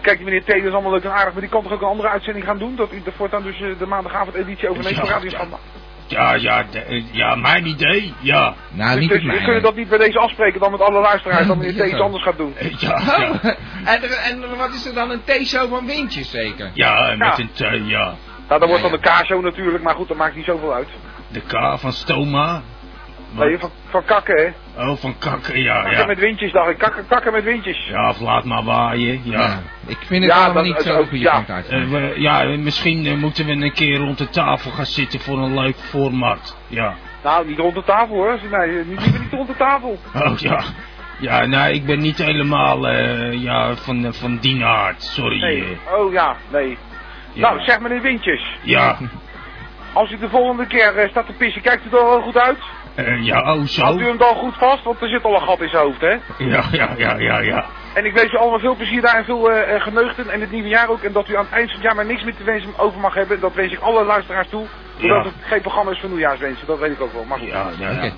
kijk 0.01 0.17
die 0.17 0.25
meneer 0.25 0.43
T 0.43 0.47
dat 0.47 0.55
is 0.55 0.71
allemaal 0.71 0.91
leuk 0.91 1.03
en 1.03 1.11
aardig, 1.13 1.31
maar 1.34 1.41
die 1.41 1.49
kan 1.51 1.63
toch 1.63 1.71
ook 1.71 1.81
een 1.81 1.88
andere 1.88 2.09
uitzending 2.09 2.45
gaan 2.45 2.57
doen? 2.57 2.75
Dat 2.75 2.93
u 2.93 3.01
de 3.03 3.11
voortaan 3.11 3.43
dus 3.43 3.61
eh, 3.61 3.67
de 3.79 3.86
maandagavond 3.86 4.36
editie 4.36 4.69
overneemt 4.69 4.95
van 4.95 5.05
Ja, 5.05 5.11
Radio 5.11 5.29
ja. 5.29 5.36
Schandma. 5.36 5.57
Ja, 6.07 6.34
ja, 6.34 6.63
de- 6.71 6.79
eh, 6.79 7.03
ja, 7.11 7.36
mijn 7.36 7.65
idee, 7.65 8.13
ja. 8.19 8.53
Nou, 8.71 8.91
Dus, 8.91 8.99
niet 8.99 9.09
dus 9.09 9.23
mij. 9.23 9.43
kunnen 9.43 9.61
dat 9.61 9.75
niet 9.75 9.89
bij 9.89 9.97
deze 9.97 10.19
afspreken 10.19 10.59
dan 10.59 10.71
met 10.71 10.81
alle 10.81 10.99
luisteraars 11.01 11.47
dat 11.47 11.57
meneer 11.57 11.73
T 11.73 11.86
iets 11.88 11.97
Ja. 11.97 12.03
anders 12.03 12.23
gaat 12.23 12.38
doen. 12.38 12.55
Ja, 12.79 13.01
ja. 13.05 13.39
en, 13.93 14.03
er- 14.03 14.23
en 14.29 14.57
wat 14.57 14.73
is 14.73 14.86
er 14.86 14.93
dan? 14.93 15.09
Een 15.11 15.23
theeshow 15.23 15.69
van 15.69 15.86
Wintjes 15.86 16.29
zeker? 16.31 16.71
Ja, 16.73 17.15
met 17.17 17.49
Ja. 17.53 17.71
een 17.71 17.86
ja. 17.88 18.15
Nou, 18.47 18.59
dan 18.59 18.69
wordt 18.69 18.84
Ja, 18.84 18.89
dan 18.89 18.99
de 19.01 19.09
K-show 19.23 19.43
natuurlijk, 19.43 19.84
maar 19.84 19.95
goed, 19.95 20.07
dat 20.07 20.17
maakt 20.17 20.36
niet 20.36 20.45
zoveel 20.45 20.73
uit. 20.73 20.88
De 21.27 21.39
K 21.41 21.79
van 21.79 21.91
Stoma. 21.91 22.61
Wat? 23.34 23.47
Nee, 23.47 23.57
van, 23.59 23.69
van 23.89 24.05
kakken 24.05 24.36
hè. 24.75 24.81
Oh, 24.89 24.97
van 24.97 25.15
kakken, 25.17 25.59
ja, 25.61 25.81
Kakken 25.81 25.99
ja. 25.99 26.05
met 26.05 26.19
windjes 26.19 26.51
dacht 26.51 26.69
ik, 26.69 26.77
kakken, 26.77 27.07
kakken 27.07 27.31
met 27.31 27.43
windjes. 27.43 27.88
Ja, 27.88 28.09
of 28.09 28.19
laat 28.19 28.43
maar 28.43 28.63
waaien, 28.63 29.21
ja. 29.23 29.39
Ja, 29.41 29.59
Ik 29.88 29.97
vind 30.05 30.23
het 30.23 30.34
Ja, 30.34 30.43
allemaal 30.43 30.63
niet 30.63 30.81
zo 30.81 30.95
goede 31.03 31.19
ja. 31.19 31.43
we- 31.89 32.13
ja, 32.17 32.43
misschien 32.43 33.05
eh, 33.05 33.13
moeten 33.13 33.45
we 33.45 33.51
een 33.51 33.73
keer 33.73 33.97
rond 33.97 34.17
de 34.17 34.29
tafel 34.29 34.71
gaan 34.71 34.86
zitten 34.86 35.19
voor 35.19 35.38
een 35.38 35.53
leuk 35.59 35.75
format. 35.77 36.57
Ja. 36.67 36.95
Nou, 37.23 37.47
niet 37.47 37.57
rond 37.59 37.75
de 37.75 37.84
tafel 37.84 38.15
hoor. 38.15 38.39
Nee, 38.51 38.75
niet, 38.86 38.99
liever 38.99 39.19
niet 39.19 39.31
rond 39.31 39.47
de 39.47 39.55
tafel. 39.57 39.99
Oh 40.15 40.38
ja. 40.38 40.61
Ja, 41.19 41.45
nou, 41.45 41.73
ik 41.73 41.86
ben 41.86 41.99
niet 41.99 42.17
helemaal 42.17 42.88
eh, 42.88 43.34
ja, 43.41 43.75
van, 43.75 44.13
van 44.13 44.38
die 44.38 44.63
aard. 44.65 45.03
Sorry. 45.03 45.39
Nee. 45.41 45.77
Oh 45.95 46.11
ja, 46.11 46.36
nee. 46.51 46.77
ja. 47.34 47.49
Nou, 47.49 47.63
zeg 47.63 47.79
meneer 47.79 48.01
Windjes. 48.01 48.41
Ja, 48.63 48.97
Als 49.93 50.11
u 50.11 50.17
de 50.17 50.29
volgende 50.29 50.67
keer 50.67 51.07
staat 51.09 51.25
te 51.25 51.34
pissen, 51.34 51.61
kijkt 51.61 51.86
u 51.86 51.97
er 51.97 52.05
wel 52.05 52.21
goed 52.21 52.38
uit? 52.38 52.57
Eh, 52.96 53.26
ja, 53.26 53.39
oh 53.39 53.46
Houdt 53.46 53.62
u 53.64 53.68
zo. 54.04 54.08
hem 54.08 54.18
dan 54.18 54.36
goed 54.36 54.56
vast? 54.58 54.84
Want 54.84 55.02
er 55.02 55.08
zit 55.10 55.24
al 55.24 55.34
een 55.36 55.41
gat 55.41 55.62
in 55.62 55.70
zijn 55.70 55.84
hoofd, 55.84 56.02
hè? 56.02 56.16
Ja, 56.38 56.64
ja, 56.72 56.94
ja, 56.98 57.18
ja, 57.18 57.39
ja. 57.39 57.66
En 57.94 58.06
ik 58.06 58.14
wens 58.14 58.32
u 58.34 58.38
allemaal 58.38 58.60
veel 58.60 58.76
plezier 58.76 59.02
daar 59.02 59.16
en 59.16 59.26
veel 59.26 59.52
eh, 59.52 59.76
eh, 59.76 59.82
geneugten 59.82 60.30
en 60.30 60.41
het 60.41 60.52
nieuwe 60.52 60.68
jaar 60.68 60.89
ook. 60.89 61.04
En 61.04 61.12
dat 61.12 61.30
u 61.30 61.36
aan 61.38 61.44
het 61.46 61.54
eind 61.54 61.68
van 61.68 61.76
het 61.80 61.86
jaar 61.88 61.96
maar 61.96 62.06
niks 62.06 62.24
meer 62.24 62.36
te 62.36 62.44
wensen 62.44 62.74
over 62.78 63.00
mag 63.00 63.14
hebben. 63.14 63.39
Dat 63.39 63.54
wens 63.54 63.72
ik 63.72 63.80
alle 63.80 64.04
luisteraars 64.06 64.48
toe. 64.50 64.66
Zodat 65.00 65.24
Ja. 65.24 65.24
het 65.24 65.34
geen 65.48 65.62
programma 65.62 65.91
is 65.91 66.00
voor 66.00 66.10
nieuwjaarswensen. 66.10 66.68
Dat 66.68 66.80
weet 66.80 66.91
ik 66.91 67.02
ook 67.02 67.14
wel. 67.14 67.24
Maar 67.24 67.39
goed. 67.39 67.48
Ja, 67.48 67.70
ja, 67.80 67.89
ja. 67.89 67.98
Oké. 67.98 68.14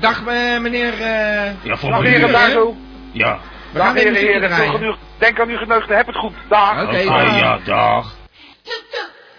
Dag 0.00 0.26
eh, 0.26 0.58
meneer... 0.60 0.92
eh, 0.92 1.50
Ja, 1.62 1.76
voor 1.76 1.90
Dag 1.90 2.02
heren 2.02 2.32
daar 2.32 2.50
zo. 2.50 2.74
Ja. 3.12 3.38
Dag 3.72 3.94
heren, 3.94 4.14
heren. 4.14 4.50
Geneugd. 4.50 4.98
Denk 5.18 5.40
aan 5.40 5.48
uw 5.48 5.56
geneugden. 5.58 5.96
Heb 5.96 6.06
het 6.06 6.16
goed. 6.16 6.32
Dag. 6.48 6.82
Oké, 6.82 7.04
dag. 7.04 7.38
ja, 7.38 7.58
dag. 7.64 8.14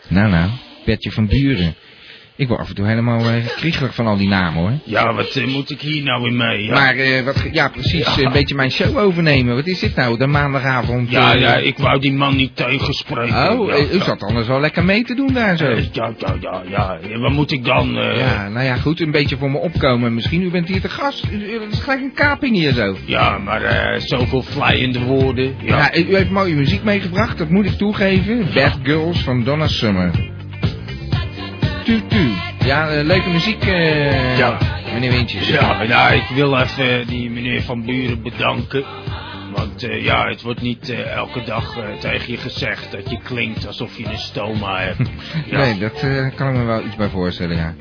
Nou, 0.07 0.29
nou, 0.29 0.49
Bertje 0.85 1.11
van 1.11 1.27
Buren. 1.27 1.75
Ik 2.39 2.47
word 2.47 2.59
af 2.59 2.69
en 2.69 2.75
toe 2.75 2.87
helemaal 2.87 3.21
kriegelig 3.55 3.95
van 3.95 4.07
al 4.07 4.17
die 4.17 4.27
namen 4.27 4.59
hoor. 4.61 4.71
Ja, 4.83 5.13
wat 5.13 5.35
eh, 5.35 5.47
moet 5.47 5.69
ik 5.71 5.81
hier 5.81 6.03
nou 6.03 6.21
weer 6.21 6.33
mee? 6.33 6.63
Ja, 6.63 6.73
Maar 6.73 6.95
eh, 6.95 7.23
wat, 7.23 7.43
ja, 7.51 7.69
precies, 7.69 8.15
Ja. 8.15 8.23
een 8.25 8.31
beetje 8.31 8.55
mijn 8.55 8.71
show 8.71 8.97
overnemen. 8.97 9.55
Wat 9.55 9.67
is 9.67 9.79
dit 9.79 9.95
nou, 9.95 10.17
de 10.17 10.27
maandagavond? 10.27 11.11
ja, 11.11 11.33
ja, 11.33 11.55
ik 11.55 11.77
wou 11.77 11.99
die 11.99 12.13
man 12.13 12.35
niet 12.35 12.55
tegenspreken. 12.55 13.59
Oh, 13.59 13.67
ja, 13.69 13.77
u 13.93 13.99
zat 13.99 14.21
anders 14.23 14.47
wel 14.47 14.59
lekker 14.59 14.83
mee 14.85 15.03
te 15.03 15.15
doen 15.15 15.33
daar 15.33 15.57
zo. 15.57 15.69
Ja, 15.69 16.13
ja, 16.17 16.35
ja, 16.39 16.63
ja. 16.69 17.19
Wat 17.19 17.31
moet 17.31 17.51
ik 17.51 17.65
dan? 17.65 17.93
Ja, 17.93 18.49
nou 18.49 18.65
ja, 18.65 18.75
goed, 18.75 18.99
een 19.01 19.11
beetje 19.11 19.37
voor 19.37 19.51
me 19.51 19.57
opkomen. 19.57 20.13
Misschien, 20.13 20.41
u 20.41 20.49
bent 20.49 20.67
hier 20.67 20.81
te 20.81 20.89
gast. 20.89 21.23
Het 21.29 21.73
is 21.73 21.79
gelijk 21.79 22.01
een 22.01 22.13
kaping 22.13 22.55
hier 22.55 22.71
zo. 22.73 22.95
Ja, 23.05 23.37
maar 23.37 23.95
zoveel 24.01 24.41
vlijende 24.43 24.99
woorden. 24.99 25.55
Ja. 25.61 25.77
Ja, 25.77 25.95
u 25.95 26.15
heeft 26.15 26.29
mooie 26.29 26.55
muziek 26.55 26.83
meegebracht, 26.83 27.37
dat 27.37 27.49
moet 27.49 27.65
ik 27.65 27.71
toegeven. 27.77 28.47
Bad 28.53 28.77
Girls 28.83 29.23
van 29.23 29.43
Donna 29.43 29.67
Summer. 29.67 30.35
Tu, 31.87 32.01
tu. 32.07 32.31
Ja, 32.65 32.89
eh, 32.89 33.03
leuke 33.05 33.29
muziek, 33.29 33.63
eh, 33.65 34.37
Ja. 34.37 34.57
meneer 34.93 35.11
Wintjes. 35.11 35.47
Ja, 35.47 35.83
nou, 35.83 36.13
ik 36.13 36.27
wil 36.33 36.57
even 36.59 37.07
die 37.07 37.29
meneer 37.29 37.61
Van 37.61 37.85
Buren 37.85 38.21
bedanken. 38.21 38.83
Want 39.55 39.83
eh, 39.83 40.03
ja, 40.03 40.27
het 40.27 40.41
wordt 40.41 40.61
niet 40.61 40.89
eh, 40.89 41.11
elke 41.11 41.43
dag 41.43 41.77
eh, 41.77 41.83
tegen 41.99 42.31
je 42.31 42.37
gezegd 42.37 42.91
dat 42.91 43.09
je 43.09 43.17
klinkt 43.23 43.67
alsof 43.67 43.97
je 43.97 44.05
een 44.05 44.17
stoma 44.17 44.79
hebt. 44.79 45.09
Ja. 45.51 45.57
Nee, 45.57 45.77
dat 45.77 45.93
eh, 46.01 46.25
kan 46.35 46.47
ik 46.49 46.55
me 46.59 46.63
wel 46.63 46.85
iets 46.85 46.95
bij 46.95 47.09
voorstellen, 47.09 47.55
ja. 47.57 47.73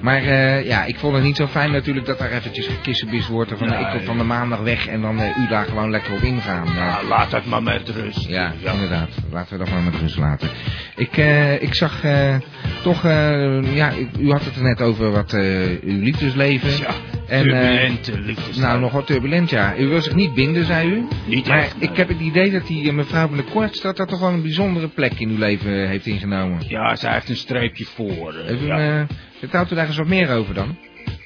Maar 0.00 0.22
eh, 0.22 0.66
ja, 0.66 0.84
ik 0.84 0.96
vond 0.96 1.14
het 1.14 1.22
niet 1.24 1.36
zo 1.36 1.46
fijn 1.46 1.72
natuurlijk 1.72 2.06
dat 2.06 2.18
daar 2.18 2.30
eventjes 2.30 2.66
gekissenbis 2.66 3.28
wordt. 3.28 3.52
Van, 3.56 3.72
ik 3.72 3.88
kom 3.90 4.00
van 4.00 4.18
de 4.18 4.24
maandag 4.24 4.58
weg 4.60 4.86
en 4.86 5.00
dan 5.00 5.20
eh, 5.20 5.36
u 5.36 5.46
daar 5.48 5.64
gewoon 5.64 5.90
lekker 5.90 6.12
op 6.14 6.20
ingaan. 6.22 6.66
Ja. 6.74 6.98
Laat 7.08 7.30
dat 7.30 7.44
maar 7.44 7.62
met 7.62 7.88
rust. 7.88 8.28
Ja, 8.28 8.52
inderdaad. 8.72 9.08
Laten 9.30 9.58
we 9.58 9.64
dat 9.64 9.72
maar 9.72 9.82
met 9.82 9.94
rust 10.00 10.16
laten. 10.16 10.48
Ik, 10.96 11.16
eh, 11.16 11.62
ik 11.62 11.74
zag 11.74 12.04
eh, 12.04 12.34
toch, 12.82 13.04
eh, 13.04 13.74
ja, 13.74 13.92
u- 14.18 14.30
had 14.30 14.44
het 14.44 14.56
er 14.56 14.62
net 14.62 14.80
over 14.80 15.10
wat 15.10 15.32
eh, 15.32 15.68
uw 15.82 16.00
liefdesleven. 16.02 16.70
Ja, 16.70 16.94
En, 17.28 17.46
eh, 17.46 17.60
turbulente 17.60 18.20
liefdes. 18.20 18.56
Nou, 18.56 18.80
nog 18.80 18.92
wat 18.92 19.06
turbulent, 19.06 19.50
ja. 19.50 19.76
U 19.78 19.86
wil 19.88 20.00
zich 20.00 20.14
niet 20.14 20.34
binden, 20.34 20.64
zei 20.64 20.88
u. 20.90 21.06
Niet 21.26 21.46
Maar 21.46 21.58
echt, 21.58 21.78
nee. 21.80 21.88
ik 21.90 21.96
heb 21.96 22.08
het 22.08 22.20
idee 22.20 22.50
dat 22.50 22.66
die 22.66 22.92
mevrouw 22.92 23.26
van 23.26 23.36
der 23.36 23.46
Kort, 23.46 23.82
dat 23.82 23.96
dat 23.96 24.08
toch 24.08 24.20
wel 24.20 24.28
een 24.32 24.42
bijzondere 24.42 24.88
plek 24.88 25.12
in 25.20 25.28
uw 25.28 25.38
leven 25.38 25.88
heeft 25.88 26.06
ingenomen. 26.06 26.58
Ja, 26.68 26.96
zij 26.96 27.12
heeft 27.12 27.28
een 27.28 27.36
streepje 27.36 27.84
voor. 27.84 28.34
Even, 28.34 28.66
ja. 28.66 29.06
vertelt 29.38 29.70
u 29.72 29.74
daar 29.74 29.86
eens 29.86 29.96
wat 29.96 30.06
meer 30.06 30.30
over 30.30 30.54
dan? 30.54 30.76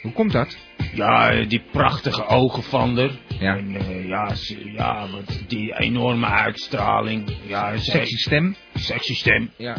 Hoe 0.02 0.12
komt 0.12 0.32
dat? 0.32 0.56
Ja, 0.94 1.44
die 1.44 1.62
prachtige 1.72 2.26
ogen 2.26 2.62
van 2.62 2.98
haar. 2.98 3.10
Ja. 3.40 3.56
En 3.56 3.76
ja, 4.06 4.34
ze, 4.34 4.70
ja 4.76 5.06
wat, 5.12 5.42
die 5.48 5.74
enorme 5.78 6.26
uitstraling. 6.26 7.30
Ja, 7.46 7.76
Sexy 7.76 8.16
stem? 8.16 8.54
sexy 8.74 9.14
stem. 9.14 9.50
Ja. 9.56 9.76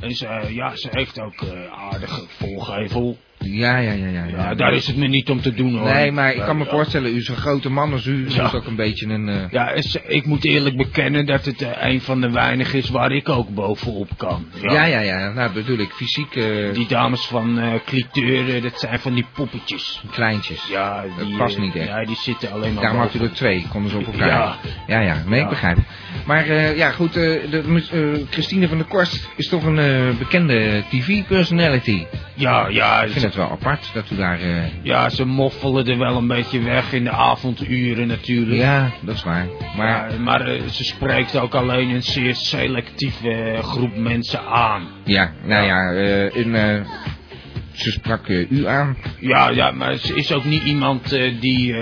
En 0.00 0.14
ze, 0.14 0.26
eh, 0.26 0.54
ja, 0.54 0.76
ze 0.76 0.88
heeft 0.90 1.20
ook 1.20 1.42
eh, 1.42 1.72
aardige 1.72 2.26
volgevel. 2.28 3.16
Ja, 3.38 3.76
ja, 3.78 3.92
ja, 3.92 4.06
ja. 4.06 4.24
Ja, 4.24 4.54
daar 4.54 4.72
is 4.72 4.86
het 4.86 4.96
me 4.96 5.06
niet 5.06 5.30
om 5.30 5.40
te 5.40 5.54
doen 5.54 5.76
hoor. 5.78 5.92
Nee, 5.92 6.12
maar 6.12 6.34
ik 6.34 6.40
kan 6.42 6.56
me 6.56 6.64
voorstellen, 6.64 7.12
u 7.12 7.16
is 7.16 7.28
een 7.28 7.36
grote 7.36 7.70
man 7.70 7.92
als 7.92 8.06
u. 8.06 8.12
U 8.12 8.30
Ja. 8.30 8.44
is 8.44 8.52
ook 8.54 8.66
een 8.66 8.76
beetje 8.76 9.06
een... 9.06 9.28
eh, 9.28 9.50
Ja, 9.50 9.72
ik 10.06 10.26
moet 10.26 10.44
eerlijk 10.44 10.76
bekennen 10.76 11.26
dat 11.26 11.44
het 11.44 11.62
eh, 11.62 11.90
een 11.92 12.00
van 12.00 12.20
de 12.20 12.30
weinigen 12.30 12.78
is 12.78 12.88
waar 12.88 13.12
ik 13.12 13.28
ook 13.28 13.48
bovenop 13.48 14.08
kan. 14.16 14.46
ja. 14.62 14.84
ja, 14.84 15.00
ja, 15.00 15.32
Nou, 15.32 15.52
bedoel 15.52 15.78
ik, 15.78 15.90
fysiek 15.92 16.34
eh, 16.36 16.72
Die 16.72 16.86
dames 16.86 17.20
van 17.26 17.58
eh 17.58 17.72
Cliteur, 17.86 18.62
dat 18.62 18.78
zijn 18.80 18.98
van 19.00 19.14
die 19.14 19.26
poppetjes. 19.34 20.02
kleintjes. 20.10 20.66
Ja, 20.70 21.04
Dat 21.18 21.26
die, 21.26 21.36
past 21.36 21.56
eh, 21.56 21.62
niet 21.62 21.74
echt. 21.74 21.88
Ja, 21.88 22.04
die 22.04 22.16
zitten 22.16 22.52
alleen 22.52 22.72
maar 22.72 22.82
Daarom 22.82 23.00
had 23.00 23.14
u 23.14 23.18
er 23.20 23.32
twee, 23.32 23.66
konden 23.70 23.90
ze 23.90 23.96
op 23.96 24.06
elkaar. 24.06 24.28
Ja. 24.28 24.56
ja, 24.86 25.00
ja 25.00 25.22
nee, 25.26 25.40
ik 25.40 25.48
begrijp. 25.48 25.78
Maar 26.26 26.52
ja, 26.76 26.90
goed, 26.90 27.12
de, 27.12 28.24
Christine 28.30 28.68
van 28.68 28.76
der 28.78 28.86
Korst 28.86 29.28
is 29.36 29.48
toch 29.48 29.64
een 29.64 30.14
bekende 30.18 30.82
tv-personality. 30.90 32.06
Ja, 32.34 32.68
ja, 32.68 33.06
Wel 33.34 33.50
apart 33.50 33.90
dat 33.94 34.10
u 34.10 34.16
daar... 34.16 34.40
eh, 34.40 34.64
ja, 34.82 35.08
ze 35.08 35.24
moffelen 35.24 35.86
er 35.86 35.98
wel 35.98 36.16
een 36.16 36.26
beetje 36.26 36.60
weg 36.62 36.92
in 36.92 37.04
de 37.04 37.10
avonduren 37.10 38.06
natuurlijk. 38.06 38.60
ja, 38.60 38.90
dat 39.00 39.14
is 39.14 39.22
waar. 39.24 39.46
Maar 39.76 39.86
Maar, 39.86 40.20
maar 40.20 40.40
eh, 40.46 40.62
ze 40.62 40.84
spreekt 40.84 41.38
ook 41.38 41.54
alleen 41.54 41.90
een 41.90 42.02
zeer 42.02 42.34
selectieve 42.34 43.30
eh, 43.30 43.62
groep 43.62 43.96
mensen 43.96 44.40
aan. 44.40 44.88
ja, 45.04 45.32
nou 45.44 45.66
ja, 45.66 45.92
eh, 45.92 46.80
ze 47.72 47.90
sprak 47.90 48.28
u 48.28 48.66
aan. 48.66 48.96
Ja, 49.20 49.50
ja, 49.50 49.70
maar 49.70 49.96
ze 49.96 50.14
is 50.14 50.32
ook 50.32 50.44
niet 50.44 50.62
iemand 50.62 51.08
die 51.40 51.74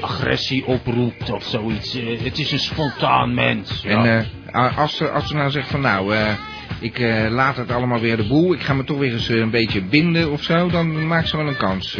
agressie 0.00 0.66
oproept 0.66 1.30
of 1.30 1.44
zoiets. 1.44 1.98
Het 2.22 2.38
is 2.38 2.52
een 2.52 2.58
spontaan 2.58 3.34
mens. 3.34 3.82
Ja. 3.82 4.04
En 4.04 4.74
als, 4.76 4.96
ze, 4.96 5.10
als 5.10 5.28
ze 5.28 5.34
nou 5.34 5.50
zegt 5.50 5.68
van 5.68 5.80
nou, 5.80 6.14
ik 6.80 6.98
eh, 6.98 7.26
laat 7.30 7.56
het 7.56 7.72
allemaal 7.72 8.00
weer 8.00 8.16
de 8.16 8.26
boel. 8.26 8.52
Ik 8.52 8.60
ga 8.60 8.74
me 8.74 8.84
toch 8.84 8.98
weer 8.98 9.12
eens 9.12 9.28
eh, 9.28 9.36
een 9.36 9.50
beetje 9.50 9.82
binden 9.82 10.30
of 10.32 10.42
zo. 10.42 10.68
Dan 10.68 11.06
maakt 11.06 11.28
ze 11.28 11.36
wel 11.36 11.46
een 11.46 11.56
kans. 11.56 11.96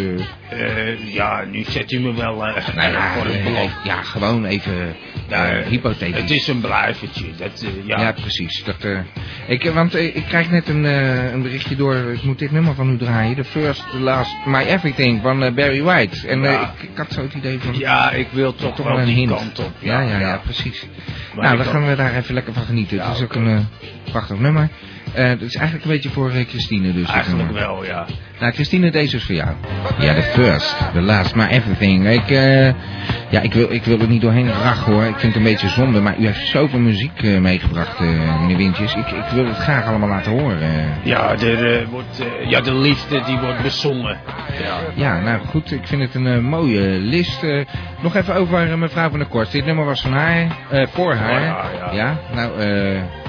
eh. 0.51 1.13
Ja, 1.15 1.45
nu 1.51 1.65
zet 1.69 1.93
u 1.93 2.01
me 2.01 2.15
wel 2.15 2.37
Nou 2.37 2.93
ja, 2.93 3.13
voor 3.15 3.27
het 3.27 3.71
ja, 3.85 4.03
gewoon 4.03 4.45
even 4.45 4.97
eh, 5.29 5.49
hypothetisch. 5.67 6.21
Het 6.21 6.31
is 6.31 6.47
een 6.49 6.61
blijvertje. 6.61 7.25
Dat, 7.39 7.65
ja. 7.85 8.01
Ja, 8.01 8.13
precies. 8.13 8.65
Dat, 8.65 8.87
ik, 9.47 9.71
want 9.71 9.95
ik 9.95 10.25
krijg 10.29 10.51
net 10.51 10.69
een, 10.69 10.85
een 10.85 11.43
berichtje 11.43 11.77
door. 11.77 11.95
Ik 11.95 12.23
moet 12.23 12.39
dit 12.39 12.51
nummer 12.51 12.75
van 12.75 12.91
u 12.91 12.97
draaien. 12.97 13.37
The 13.37 13.45
First, 13.45 13.85
The 13.91 13.99
Last, 13.99 14.33
My 14.47 14.63
Everything 14.65 15.23
van 15.23 15.55
Barry 15.55 15.83
White. 15.83 16.29
En 16.29 16.41
Ja. 16.43 16.61
ik, 16.61 16.83
ik 16.91 16.97
had 16.97 17.13
zo 17.13 17.23
het 17.23 17.35
idee 17.35 17.59
van... 17.59 17.79
Ja, 17.79 18.11
ik 18.11 18.29
wil 18.31 18.55
toch, 18.55 18.77
wel 18.77 18.99
een 18.99 19.05
die 19.05 19.15
hint. 19.15 19.31
kant 19.31 19.59
op. 19.59 19.73
Ja, 19.79 20.01
ja, 20.01 20.19
ja, 20.19 20.37
precies. 20.45 20.87
Maar 21.35 21.45
nou, 21.45 21.57
dan 21.57 21.67
gaan 21.67 21.87
we 21.87 21.97
daar 21.97 22.15
even 22.15 22.35
lekker 22.35 22.53
van 22.53 22.63
genieten. 22.65 22.97
Ja, 22.97 23.07
het 23.07 23.17
is 23.17 23.23
ook 23.23 23.35
een 23.35 23.49
eh, 23.49 23.59
prachtig 24.11 24.39
nummer. 24.39 24.69
Eh 25.13 25.29
Het 25.29 25.43
is 25.43 25.55
eigenlijk 25.55 25.85
een 25.85 25.91
beetje 25.91 26.11
voor 26.11 26.31
eh, 26.31 26.47
Christine 26.49 26.93
dus. 26.93 27.09
Eigenlijk 27.09 27.51
wel, 27.53 27.85
ja. 27.85 28.07
Nou, 28.41 28.53
Christine, 28.53 28.91
deze 28.91 29.17
is 29.17 29.25
voor 29.25 29.35
jou. 29.35 29.51
Ja, 29.99 30.15
the 30.15 30.23
first, 30.23 30.77
the 30.93 31.01
last, 31.01 31.35
my 31.35 31.47
everything. 31.47 32.09
Ik, 32.09 32.31
eh, 32.31 32.75
ja, 33.29 33.41
ik 33.41 33.53
wil, 33.55 33.73
ik 33.73 33.85
wil 33.85 34.01
er 34.01 34.09
niet 34.09 34.21
doorheen 34.21 34.53
rachen 34.53 34.93
hoor. 34.93 35.03
Ik 35.05 35.19
vind 35.19 35.35
het 35.35 35.37
een 35.37 35.51
beetje 35.51 35.69
zonde, 35.69 36.01
maar 36.01 36.19
u 36.19 36.27
heeft 36.27 36.47
zoveel 36.47 36.79
muziek 36.79 37.23
eh, 37.23 37.39
meegebracht, 37.39 37.99
eh, 38.01 38.41
meneer 38.41 38.57
Wintjes. 38.57 38.95
Ik, 38.95 39.07
ik 39.11 39.25
wil 39.33 39.47
het 39.47 39.57
graag 39.57 39.87
allemaal 39.87 40.09
laten 40.09 40.33
horen. 40.33 40.61
eh. 40.63 41.05
Ja, 41.05 41.33
er, 41.39 41.87
wordt, 41.89 42.25
ja, 42.49 42.61
de 42.61 42.75
liefde 42.75 43.21
die 43.23 43.39
wordt 43.39 43.63
bezongen. 43.63 44.19
Ja. 44.63 44.77
Ja, 44.95 45.21
nou 45.21 45.41
goed, 45.47 45.73
ik 45.73 45.87
vind 45.87 46.03
het 46.03 46.15
een 46.15 46.45
mooie 46.45 46.81
list. 47.01 47.43
Nog 48.03 48.15
even 48.17 48.35
over 48.35 48.79
mevrouw 48.79 49.11
van 49.11 49.19
der 49.19 49.29
Korst. 49.29 49.53
Dit 49.53 49.65
nummer 49.65 49.85
was 49.85 50.01
van 50.01 50.13
haar, 50.13 50.47
voor 50.93 51.15
haar. 51.15 51.43
Ja, 51.43 51.93
ja. 51.93 52.17
nou, 52.35 52.51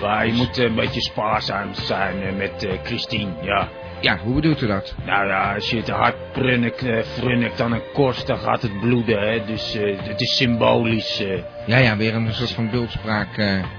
Maar 0.02 0.26
je 0.28 0.34
moet 0.34 0.58
een 0.58 0.76
beetje 0.76 1.02
spaarzaam 1.02 1.68
zijn 1.72 2.16
met 2.38 2.68
Christine, 2.84 3.30
ja. 3.42 3.68
Ja, 4.00 4.18
hoe 4.18 4.34
bedoelt 4.36 4.62
u 4.62 4.68
dat? 4.68 4.96
Nou 5.06 5.28
ja, 5.28 5.54
als 5.54 5.70
je 5.70 5.82
te 5.82 5.92
hard 5.92 6.16
prunnikt, 6.32 6.84
eh, 6.84 7.02
frunnikt 7.04 7.62
aan 7.62 7.72
een 7.72 7.84
korst, 7.94 8.28
dan 8.28 8.38
gaat 8.38 8.62
het 8.62 8.80
bloeden, 8.80 9.20
hè. 9.20 9.46
Dus 9.46 9.76
eh, 9.76 9.98
het 10.00 10.22
is 10.22 10.36
symbolisch, 10.36 11.20
eh, 11.24 11.40
Ja, 11.66 11.78
ja, 11.78 11.98
weer 11.98 12.16
een 12.16 12.34
soort 12.34 12.52
van 12.52 12.70
beeldspraak. 12.70 13.28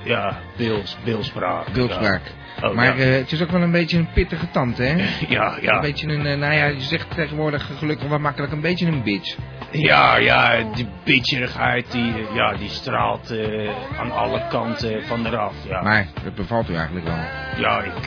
ja, 0.05 0.39
beels, 0.57 0.97
beeldspraak. 1.05 1.67
Ja. 1.67 2.21
Oh, 2.63 2.75
maar 2.75 2.99
ja. 2.99 3.05
eh, 3.05 3.13
het 3.17 3.33
is 3.33 3.43
ook 3.43 3.51
wel 3.51 3.63
een 3.63 3.71
beetje 3.71 3.99
een 3.99 4.09
pittige 4.15 4.51
tand, 4.51 4.79
hè? 4.79 4.95
ja, 5.29 5.57
Een 5.57 5.63
ja. 5.63 5.81
beetje 5.81 6.09
een, 6.09 6.27
eh, 6.27 6.39
nou 6.39 6.55
ja, 6.55 6.65
je 6.67 6.81
zegt 6.81 7.11
tegenwoordig 7.15 7.71
gelukkig 7.79 8.09
wat 8.09 8.21
makkelijk 8.21 8.53
een 8.53 8.61
beetje 8.61 8.87
een 8.87 9.03
bitch. 9.03 9.37
Ja, 9.71 10.17
ja, 10.17 10.63
die 10.75 10.89
bitcherigheid, 11.05 11.93
die, 11.93 12.13
ja, 12.35 12.55
die 12.55 12.69
straalt 12.69 13.31
eh, 13.31 13.71
aan 13.99 14.11
alle 14.11 14.47
kanten 14.49 15.03
van 15.07 15.27
eraf, 15.27 15.55
ja. 15.69 15.83
Maar 15.83 16.07
dat 16.25 16.35
bevalt 16.35 16.71
u 16.71 16.75
eigenlijk 16.75 17.07
wel. 17.07 17.17
Ja, 17.59 17.83
ik, 17.83 18.07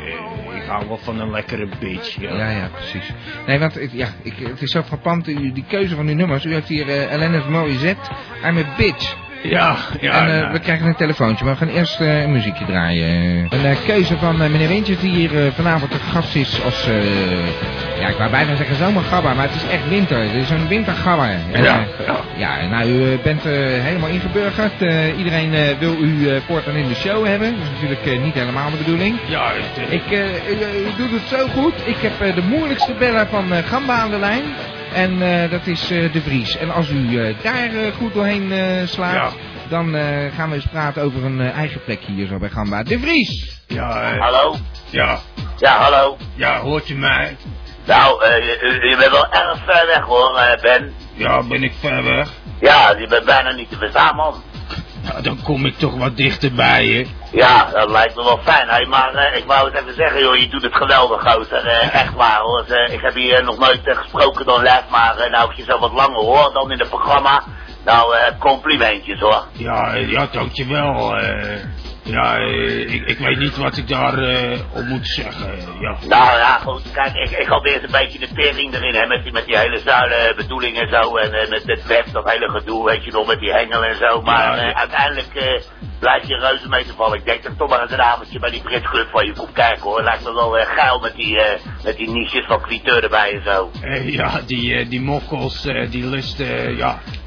ik 0.55 0.63
hou 0.67 0.87
wel 0.87 0.97
van 0.97 1.19
een 1.19 1.31
lekkere 1.31 1.69
bitch, 1.79 2.19
ja. 2.21 2.33
Ja, 2.35 2.49
ja, 2.49 2.69
precies. 2.73 3.11
Nee, 3.47 3.59
want 3.59 3.73
het, 3.73 3.91
ja, 3.91 4.07
ik, 4.23 4.33
het 4.37 4.61
is 4.61 4.71
zo 4.71 4.81
frappant, 4.81 5.27
u- 5.27 5.51
die 5.53 5.65
keuze 5.67 5.95
van 5.95 6.07
uw 6.07 6.15
nummers. 6.15 6.45
U 6.45 6.53
heeft 6.53 6.67
hier 6.67 6.87
uh, 6.87 7.11
Alanis 7.13 7.45
Morissette, 7.45 8.09
I'm 8.45 8.57
a 8.57 8.63
bitch. 8.77 9.15
Ja, 9.41 9.75
ja. 9.99 10.11
en 10.11 10.33
eh, 10.33 10.39
nou. 10.39 10.51
we 10.51 10.59
krijgen 10.59 10.87
een 10.87 10.95
telefoontje, 10.95 11.45
maar 11.45 11.53
we 11.53 11.59
gaan 11.65 11.75
eerst 11.75 11.99
eh, 11.99 12.21
een 12.21 12.31
muziekje 12.31 12.65
draaien. 12.65 13.47
Een 13.49 13.65
eh, 13.65 13.75
keuze 13.85 14.17
van 14.17 14.37
meneer 14.37 14.67
Wintjes, 14.67 14.99
die 14.99 15.11
hier 15.11 15.51
vanavond 15.51 15.91
de 15.91 15.99
gast 15.99 16.35
is 16.35 16.63
als, 16.63 16.87
ja, 17.99 18.07
ik 18.07 18.17
wou 18.17 18.29
bijna 18.29 18.55
zeggen 18.55 18.75
zomergabber, 18.75 19.35
maar 19.35 19.45
het 19.45 19.55
is 19.55 19.69
echt 19.69 19.89
winter. 19.89 20.21
Het 20.21 20.33
is 20.33 20.49
een 20.49 20.67
wintergabber. 20.67 21.29
En, 21.51 21.63
Ja, 21.63 21.85
ja. 22.05 22.19
ja, 22.35 22.67
nou, 22.67 22.89
u 22.89 23.19
bent 23.23 23.43
helemaal 23.43 24.09
ingeburgerd. 24.09 24.81
Iedereen 25.17 25.77
wil 25.79 25.95
u 26.01 26.41
voortaan 26.47 26.75
in 26.75 26.87
de 26.87 26.95
show 26.95 27.25
hebben. 27.25 27.51
Dat 27.51 27.67
is 27.75 27.89
natuurlijk 27.89 28.23
niet 28.23 28.33
helemaal 28.33 28.71
de 28.71 28.77
bedoeling. 28.77 29.15
Ja, 29.25 29.51
het, 29.53 29.91
Ik, 29.91 30.11
u, 30.11 30.53
u 30.79 30.95
doet 30.97 31.11
het 31.11 31.39
zo 31.39 31.47
goed. 31.47 31.73
Ik 31.85 31.97
heb 31.97 32.35
de 32.35 32.41
moeilijkste 32.41 32.93
beller 32.99 33.27
van 33.27 33.53
Gamba 33.63 33.93
aan 33.93 34.09
de 34.09 34.19
lijn. 34.19 34.43
En 34.93 35.21
eh, 35.43 35.51
dat 35.51 35.67
is 35.67 35.91
eh, 35.91 36.11
De 36.13 36.21
Vries. 36.21 36.57
En 36.57 36.71
als 36.71 36.89
u 36.89 37.19
eh, 37.27 37.35
daar 37.43 37.91
goed 37.97 38.13
doorheen 38.13 38.51
eh, 38.51 38.87
slaat, 38.87 39.13
Ja. 39.13 39.29
dan 39.69 39.95
eh, 39.95 40.33
gaan 40.35 40.49
we 40.49 40.55
eens 40.55 40.67
praten 40.71 41.03
over 41.03 41.23
een 41.25 41.41
eigen 41.41 41.83
plekje 41.83 42.11
hier 42.11 42.27
zo 42.27 42.37
bij 42.37 42.49
Gamba. 42.49 42.83
De 42.83 42.99
Vries! 42.99 43.61
ja, 43.67 44.17
Hallo? 44.17 44.55
ja, 44.89 45.19
Ja, 45.57 45.77
hallo. 45.77 46.17
ja, 46.35 46.59
hoort 46.59 46.87
je 46.87 46.95
mij? 46.95 47.37
Nou, 47.85 48.23
eh, 48.23 48.45
je, 48.45 48.87
je 48.89 48.95
bent 48.97 49.11
wel 49.11 49.31
erg 49.31 49.57
ver 49.65 49.85
weg 49.87 50.03
hoor, 50.03 50.57
Ben. 50.61 50.93
Ja, 51.13 51.43
ben 51.43 51.63
ik 51.63 51.73
ver 51.79 52.03
weg? 52.03 52.29
Ja, 52.59 52.95
je 52.97 53.07
bent 53.07 53.25
bijna 53.25 53.51
niet 53.51 53.69
te 53.69 53.77
verstaan, 53.77 54.15
man. 54.15 54.43
Ja, 55.03 55.21
dan 55.21 55.41
kom 55.43 55.65
ik 55.65 55.77
toch 55.77 55.97
wat 55.97 56.17
dichterbij, 56.17 56.85
hè? 56.87 57.05
Ja, 57.31 57.69
dat 57.71 57.89
lijkt 57.89 58.15
me 58.15 58.23
wel 58.23 58.39
fijn. 58.43 58.69
Hey, 58.69 58.85
maar 58.85 59.13
eh, 59.13 59.37
ik 59.37 59.45
wou 59.45 59.65
het 59.71 59.81
even 59.81 59.93
zeggen, 59.93 60.19
joh, 60.21 60.35
je 60.35 60.49
doet 60.49 60.63
het 60.63 60.75
geweldig, 60.75 61.21
gozer. 61.21 61.65
Eh, 61.67 61.93
echt 61.93 62.13
waar, 62.13 62.39
hoor. 62.39 62.65
Eh, 62.67 62.93
ik 62.93 63.01
heb 63.01 63.13
hier 63.13 63.43
nog 63.43 63.57
nooit 63.57 63.81
gesproken 63.83 64.45
door 64.45 64.61
les, 64.61 64.81
maar 64.89 65.15
nou, 65.31 65.47
als 65.47 65.55
je 65.55 65.63
zo 65.63 65.79
wat 65.79 65.91
langer 65.93 66.19
hoor 66.19 66.53
dan 66.53 66.71
in 66.71 66.79
het 66.79 66.89
programma, 66.89 67.43
nou, 67.85 68.15
complimentjes, 68.39 69.19
hoor. 69.19 69.43
Ja, 69.51 69.95
ja, 69.95 70.27
dankjewel. 70.31 71.17
eh 71.17 71.57
ja, 72.11 72.37
eh, 72.37 72.93
ik, 72.93 73.05
ik 73.07 73.17
weet 73.17 73.37
niet 73.37 73.57
wat 73.57 73.77
ik 73.77 73.87
daar 73.87 74.17
eh, 74.17 74.59
op 74.73 74.83
moet 74.85 75.07
zeggen, 75.07 75.51
ja. 75.79 75.97
Nou 76.07 76.37
ja, 76.37 76.57
goed, 76.57 76.91
kijk, 76.91 77.13
ik, 77.13 77.31
ik 77.31 77.47
had 77.47 77.65
eerst 77.65 77.83
een 77.83 77.91
beetje 77.91 78.19
de 78.19 78.27
tering 78.33 78.73
erin, 78.73 78.95
hè, 78.95 79.05
met 79.07 79.23
die, 79.23 79.31
met 79.31 79.45
die 79.45 79.57
hele 79.57 79.79
zuilen 79.79 80.35
bedoeling 80.35 80.77
en 80.79 80.89
zo, 80.89 81.15
en 81.15 81.33
eh, 81.33 81.49
met 81.49 81.63
het 81.65 81.85
web, 81.87 82.05
dat 82.11 82.29
hele 82.31 82.49
gedoe, 82.49 82.85
weet 82.85 83.03
je 83.03 83.11
nog, 83.11 83.27
met 83.27 83.39
die 83.39 83.51
hengel 83.51 83.83
en 83.83 83.95
zo, 83.95 84.21
maar 84.21 84.55
Ja, 84.55 84.57
eh, 84.57 84.67
ja. 84.69 84.73
uiteindelijk 84.73 85.35
eh, 85.35 85.61
blijf 85.99 86.27
je 86.27 86.37
reuze 86.37 86.69
mee 86.69 86.85
te 86.85 86.93
vallen. 86.95 87.17
Ik 87.17 87.25
denk 87.25 87.43
dat 87.43 87.57
toch 87.57 87.69
maar 87.69 87.81
eens 87.81 87.91
een 87.91 88.01
avondje 88.01 88.39
bij 88.39 88.49
die 88.51 88.61
Brits 88.61 88.85
Club 88.89 89.07
van 89.11 89.25
je 89.25 89.33
komt 89.33 89.51
kijken, 89.53 89.81
hoor. 89.81 90.03
Lijkt 90.03 90.23
me 90.23 90.33
wel 90.33 90.57
eh, 90.57 90.65
geil 90.75 90.99
met 90.99 91.15
die, 91.15 91.41
eh, 91.41 91.59
met 91.83 91.97
die 91.97 92.09
niches 92.09 92.45
van 92.45 92.61
Cliteur 92.61 93.03
erbij 93.03 93.33
en 93.33 93.41
zo. 93.45 93.71
Eh, 93.81 94.13
ja, 94.13 94.41
die, 94.45 94.75
eh, 94.75 94.89
die 94.89 95.01
mokkels, 95.01 95.65
eh, 95.65 95.91
die 95.91 96.05
lusten, 96.05 96.65
eh, 96.65 96.77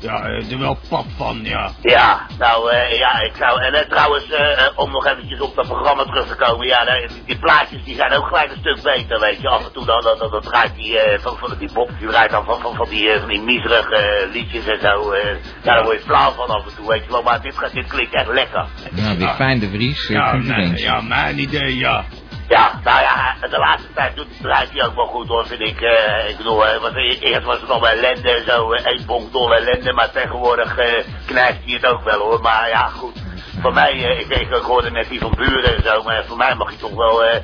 ja, 0.02 0.16
ja, 0.18 0.24
eh, 0.24 0.52
er 0.52 0.58
wel 0.58 0.78
pap 0.88 1.04
van, 1.16 1.40
ja. 1.42 1.70
Ja, 1.82 2.26
nou 2.38 2.70
eh, 2.70 2.98
ja, 2.98 3.20
ik 3.20 3.32
zou, 3.38 3.60
en 3.62 3.72
eh, 3.74 3.88
trouwens, 3.88 4.30
eh, 4.30 4.52
eh, 4.66 4.72
om 4.78 4.90
nog 4.90 5.06
eventjes 5.06 5.40
op 5.40 5.54
dat 5.54 5.66
programma 5.66 6.04
terug 6.04 6.26
te 6.26 6.36
komen, 6.36 6.66
ja, 6.66 6.84
daar- 6.84 7.06
die, 7.08 7.22
die 7.26 7.38
plaatjes 7.38 7.84
die 7.84 7.94
zijn 7.94 8.12
ook 8.12 8.26
gelijk 8.26 8.50
een 8.50 8.56
stuk 8.60 8.82
beter, 8.82 9.20
weet 9.20 9.40
je. 9.40 9.48
Af 9.48 9.64
en 9.66 9.72
toe 9.72 9.86
dan, 9.86 10.02
dan, 10.02 10.18
dan, 10.18 10.30
dan 10.30 10.40
draait 10.42 10.74
die, 10.74 10.98
eh, 10.98 11.18
van, 11.20 11.36
van, 11.36 11.54
die 11.58 11.72
Bob, 11.72 11.90
die 11.98 12.08
draait 12.08 12.30
dan 12.30 12.44
van, 12.44 12.60
van, 12.60 12.74
van 12.74 12.88
die, 12.88 13.10
eh, 13.10 13.18
van 13.20 13.28
die 13.28 13.40
miserige 13.40 14.28
liedjes 14.32 14.66
en 14.66 14.80
zo. 14.80 15.10
eh 15.12 15.36
ja, 15.62 15.74
daar 15.74 15.84
word 15.84 15.98
je 15.98 16.04
flauw 16.04 16.32
van 16.32 16.48
af 16.48 16.64
en 16.68 16.74
toe, 16.76 16.88
weet 16.88 17.04
je 17.04 17.10
wel. 17.10 17.22
Maar 17.22 17.40
dit, 17.42 17.58
gaat- 17.58 17.72
dit 17.72 17.86
klinkt 17.86 18.14
echt 18.14 18.26
lekker. 18.28 18.66
Nou, 18.90 19.18
weer 19.18 19.28
fijn 19.28 19.58
De 19.58 19.68
Vries. 19.68 20.08
Ja, 20.08 20.32
mijn, 20.32 20.76
ja, 20.76 21.00
mijn 21.00 21.38
idee, 21.38 21.76
ja. 21.76 22.04
Ja, 22.52 22.80
nou 22.84 23.00
ja, 23.00 23.36
de 23.50 23.58
laatste 23.58 23.92
tijd 23.94 24.16
doet, 24.16 24.26
draait 24.40 24.70
hij 24.72 24.86
ook 24.86 24.94
wel 24.94 25.06
goed 25.06 25.28
hoor, 25.28 25.46
vind 25.46 25.60
ik. 25.60 25.80
eh 25.80 26.28
ik 26.30 26.36
bedoel, 26.36 26.66
eh, 26.66 26.80
was, 26.80 26.92
eerst 27.20 27.42
was 27.44 27.60
het 27.60 27.70
al 27.70 27.80
bij 27.80 27.92
ellende 27.96 28.30
en 28.30 28.44
zo, 28.44 28.72
eh, 28.72 28.84
één 28.86 29.06
bonk 29.06 29.32
dol 29.32 29.54
ellende, 29.54 29.92
maar 29.92 30.10
tegenwoordig 30.10 30.76
eh 30.78 31.04
knijpt 31.26 31.64
hij 31.64 31.74
het 31.74 31.86
ook 31.86 32.04
wel 32.04 32.18
hoor. 32.18 32.40
Maar 32.40 32.68
ja, 32.68 32.86
goed. 32.86 33.16
Voor 33.60 33.72
mij, 33.72 33.92
eh, 33.92 34.20
ik, 34.20 34.26
ik, 34.28 34.48
ik 34.50 34.62
hoorde 34.62 34.90
net 34.90 35.08
die 35.08 35.20
van 35.20 35.34
buren 35.36 35.76
en 35.76 35.82
zo, 35.82 36.02
maar 36.02 36.24
voor 36.24 36.36
mij 36.36 36.54
mag 36.54 36.68
hij 36.68 36.78
toch 36.78 36.94
wel, 36.94 37.24
eh 37.24 37.36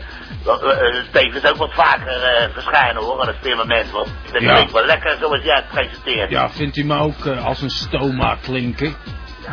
eh, 0.46 0.96
eh, 0.96 1.04
tevens 1.12 1.44
ook 1.46 1.56
wat 1.56 1.72
vaker 1.74 2.22
eh, 2.22 2.48
verschijnen 2.52 3.02
hoor, 3.02 3.20
aan 3.20 3.26
het 3.26 3.36
firmament. 3.40 3.90
Want 3.90 4.08
dat 4.32 4.42
Ja. 4.42 4.52
klinkt 4.54 4.72
wel 4.72 4.84
lekker 4.84 5.16
zoals 5.20 5.42
jij 5.42 5.54
het 5.56 5.68
presenteert. 5.68 6.30
Ja, 6.30 6.50
vindt 6.50 6.76
u 6.76 6.84
me 6.84 6.98
ook 6.98 7.24
eh, 7.26 7.44
als 7.46 7.60
een 7.62 7.70
stoma 7.70 8.36
klinken? 8.42 8.96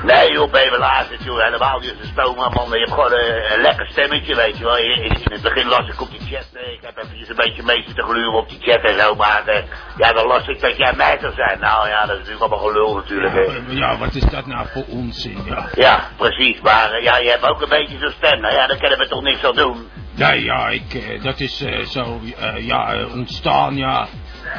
Nee 0.04 0.32
joh, 0.32 0.52
Bevelaar 0.52 1.06
zit 1.10 1.24
joh, 1.24 1.44
helemaal 1.44 1.80
niet 1.80 1.90
als 1.90 2.00
een 2.00 2.12
stoma 2.12 2.50
man. 2.50 2.70
Je 2.70 2.78
hebt 2.78 2.92
gewoon 2.92 3.12
een 3.12 3.62
lekker 3.62 3.88
stemmetje, 3.88 4.36
weet 4.36 4.58
je 4.58 4.64
wel. 4.64 4.78
In, 4.78 5.04
in 5.04 5.32
het 5.32 5.42
begin 5.42 5.68
las 5.68 5.88
ik 5.88 6.02
op 6.02 6.10
die 6.10 6.20
chat, 6.20 6.48
eh, 6.54 6.74
ik 6.74 6.80
heb 6.82 6.98
eventjes 6.98 7.30
een 7.30 7.36
beetje 7.36 7.64
mee 7.64 7.84
zitten 7.86 8.04
gluren 8.04 8.34
op 8.34 8.50
die 8.50 8.60
chat 8.62 8.82
en 8.82 9.00
zo. 9.00 9.16
Maar 9.16 9.44
eh, 9.46 9.64
ja, 9.98 10.14
dan 10.14 10.28
las 10.28 10.48
ik 10.48 10.62
dat 10.62 10.78
jij 10.78 10.94
mij 10.96 11.18
zou 11.22 11.34
zijn. 11.34 11.60
Nou 11.60 11.88
ja, 11.88 12.06
dat 12.06 12.18
is 12.18 12.18
natuurlijk 12.18 12.42
allemaal 12.42 12.68
gelul 12.68 12.96
natuurlijk. 12.96 13.64
Ja, 13.68 13.98
wat 13.98 14.16
is 14.16 14.24
dat 14.24 14.46
nou 14.46 14.68
voor 14.74 14.86
onzin, 14.88 15.42
ja. 15.46 15.70
Ja, 15.76 16.10
precies. 16.18 16.62
Maar 16.62 16.92
eh, 16.92 17.04
ja, 17.04 17.18
je 17.18 17.30
hebt 17.30 17.44
ook 17.44 17.62
een 17.62 17.70
beetje 17.70 17.98
zo'n 17.98 18.14
stem. 18.18 18.42
Nou 18.42 18.54
ja, 18.54 18.68
daar 18.68 18.78
kunnen 18.78 19.00
we 19.00 19.08
toch 19.08 19.22
niks 19.22 19.44
aan 19.44 19.56
doen. 19.56 19.90
Nee, 20.16 20.44
ja, 20.44 20.68
ik, 20.70 21.24
dat 21.24 21.40
is 21.40 21.62
eh, 21.62 21.86
zo, 21.86 22.20
ja, 22.58 23.06
ontstaan, 23.14 23.78
ja. 23.78 24.08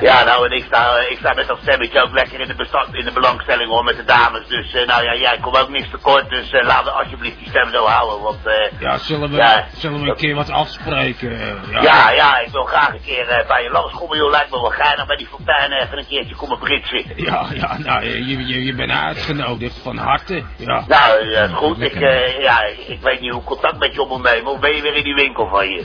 Ja, 0.00 0.24
nou, 0.24 0.44
en 0.50 0.56
ik 0.56 0.64
sta, 0.64 0.98
ik 1.08 1.18
sta 1.18 1.32
met 1.34 1.46
dat 1.46 1.58
stemmetje 1.62 2.02
ook 2.02 2.12
lekker 2.12 2.40
in 2.40 2.48
de, 2.48 2.54
bestand, 2.54 2.94
in 2.94 3.04
de 3.04 3.12
belangstelling 3.12 3.68
hoor, 3.70 3.84
met 3.84 3.96
de 3.96 4.04
dames. 4.04 4.46
Dus, 4.48 4.74
eh, 4.74 4.86
nou 4.86 5.04
ja, 5.04 5.14
jij 5.14 5.38
komt 5.40 5.58
ook 5.58 5.68
niks 5.68 5.90
tekort, 5.90 6.28
dus 6.30 6.50
eh, 6.50 6.66
laten 6.66 6.84
we 6.84 6.90
alsjeblieft 6.90 7.38
die 7.38 7.48
stem 7.48 7.70
zo 7.70 7.84
houden, 7.84 8.20
want... 8.22 8.46
eh 8.46 8.80
Ja, 8.80 8.98
zullen 8.98 9.30
we, 9.30 9.36
Ja. 9.36 9.66
zullen 9.76 10.02
we 10.02 10.08
een 10.08 10.16
keer 10.16 10.34
wat 10.34 10.50
afspreken? 10.50 11.38
Ja, 11.70 11.82
ja, 11.82 12.10
ja, 12.10 12.38
ik 12.40 12.50
wil 12.52 12.64
graag 12.64 12.88
een 12.92 13.02
keer 13.04 13.44
bij 13.48 13.62
je 13.62 13.70
langskomen, 13.70 14.16
joh, 14.16 14.30
lijkt 14.30 14.50
me 14.50 14.60
wel 14.60 14.70
geinig 14.70 15.06
bij 15.06 15.16
die 15.16 15.26
fontein 15.26 15.72
even 15.72 15.98
een 15.98 16.06
keertje 16.06 16.36
komen 16.36 16.58
britsen. 16.58 17.04
ja, 17.16 17.46
ja, 17.54 17.78
nou, 17.78 18.04
je, 18.04 18.46
je, 18.46 18.64
je 18.64 18.74
bent 18.74 18.90
uitgenodigd 18.90 19.78
van 19.82 19.96
harte. 19.96 20.42
Ja. 20.56 20.84
Nou, 20.88 21.48
goed, 21.48 21.80
ik, 21.80 21.98
ja, 22.40 22.62
ik 22.86 22.98
weet 23.00 23.20
niet 23.20 23.30
hoe 23.30 23.40
ik 23.40 23.46
contact 23.46 23.78
met 23.78 23.94
je 23.94 24.00
op 24.02 24.08
moet 24.08 24.22
nemen, 24.22 24.52
of 24.52 24.60
ben 24.60 24.74
je 24.76 24.82
weer 24.82 24.94
in 24.94 25.04
die 25.04 25.14
winkel 25.14 25.48
van 25.48 25.68
je? 25.68 25.84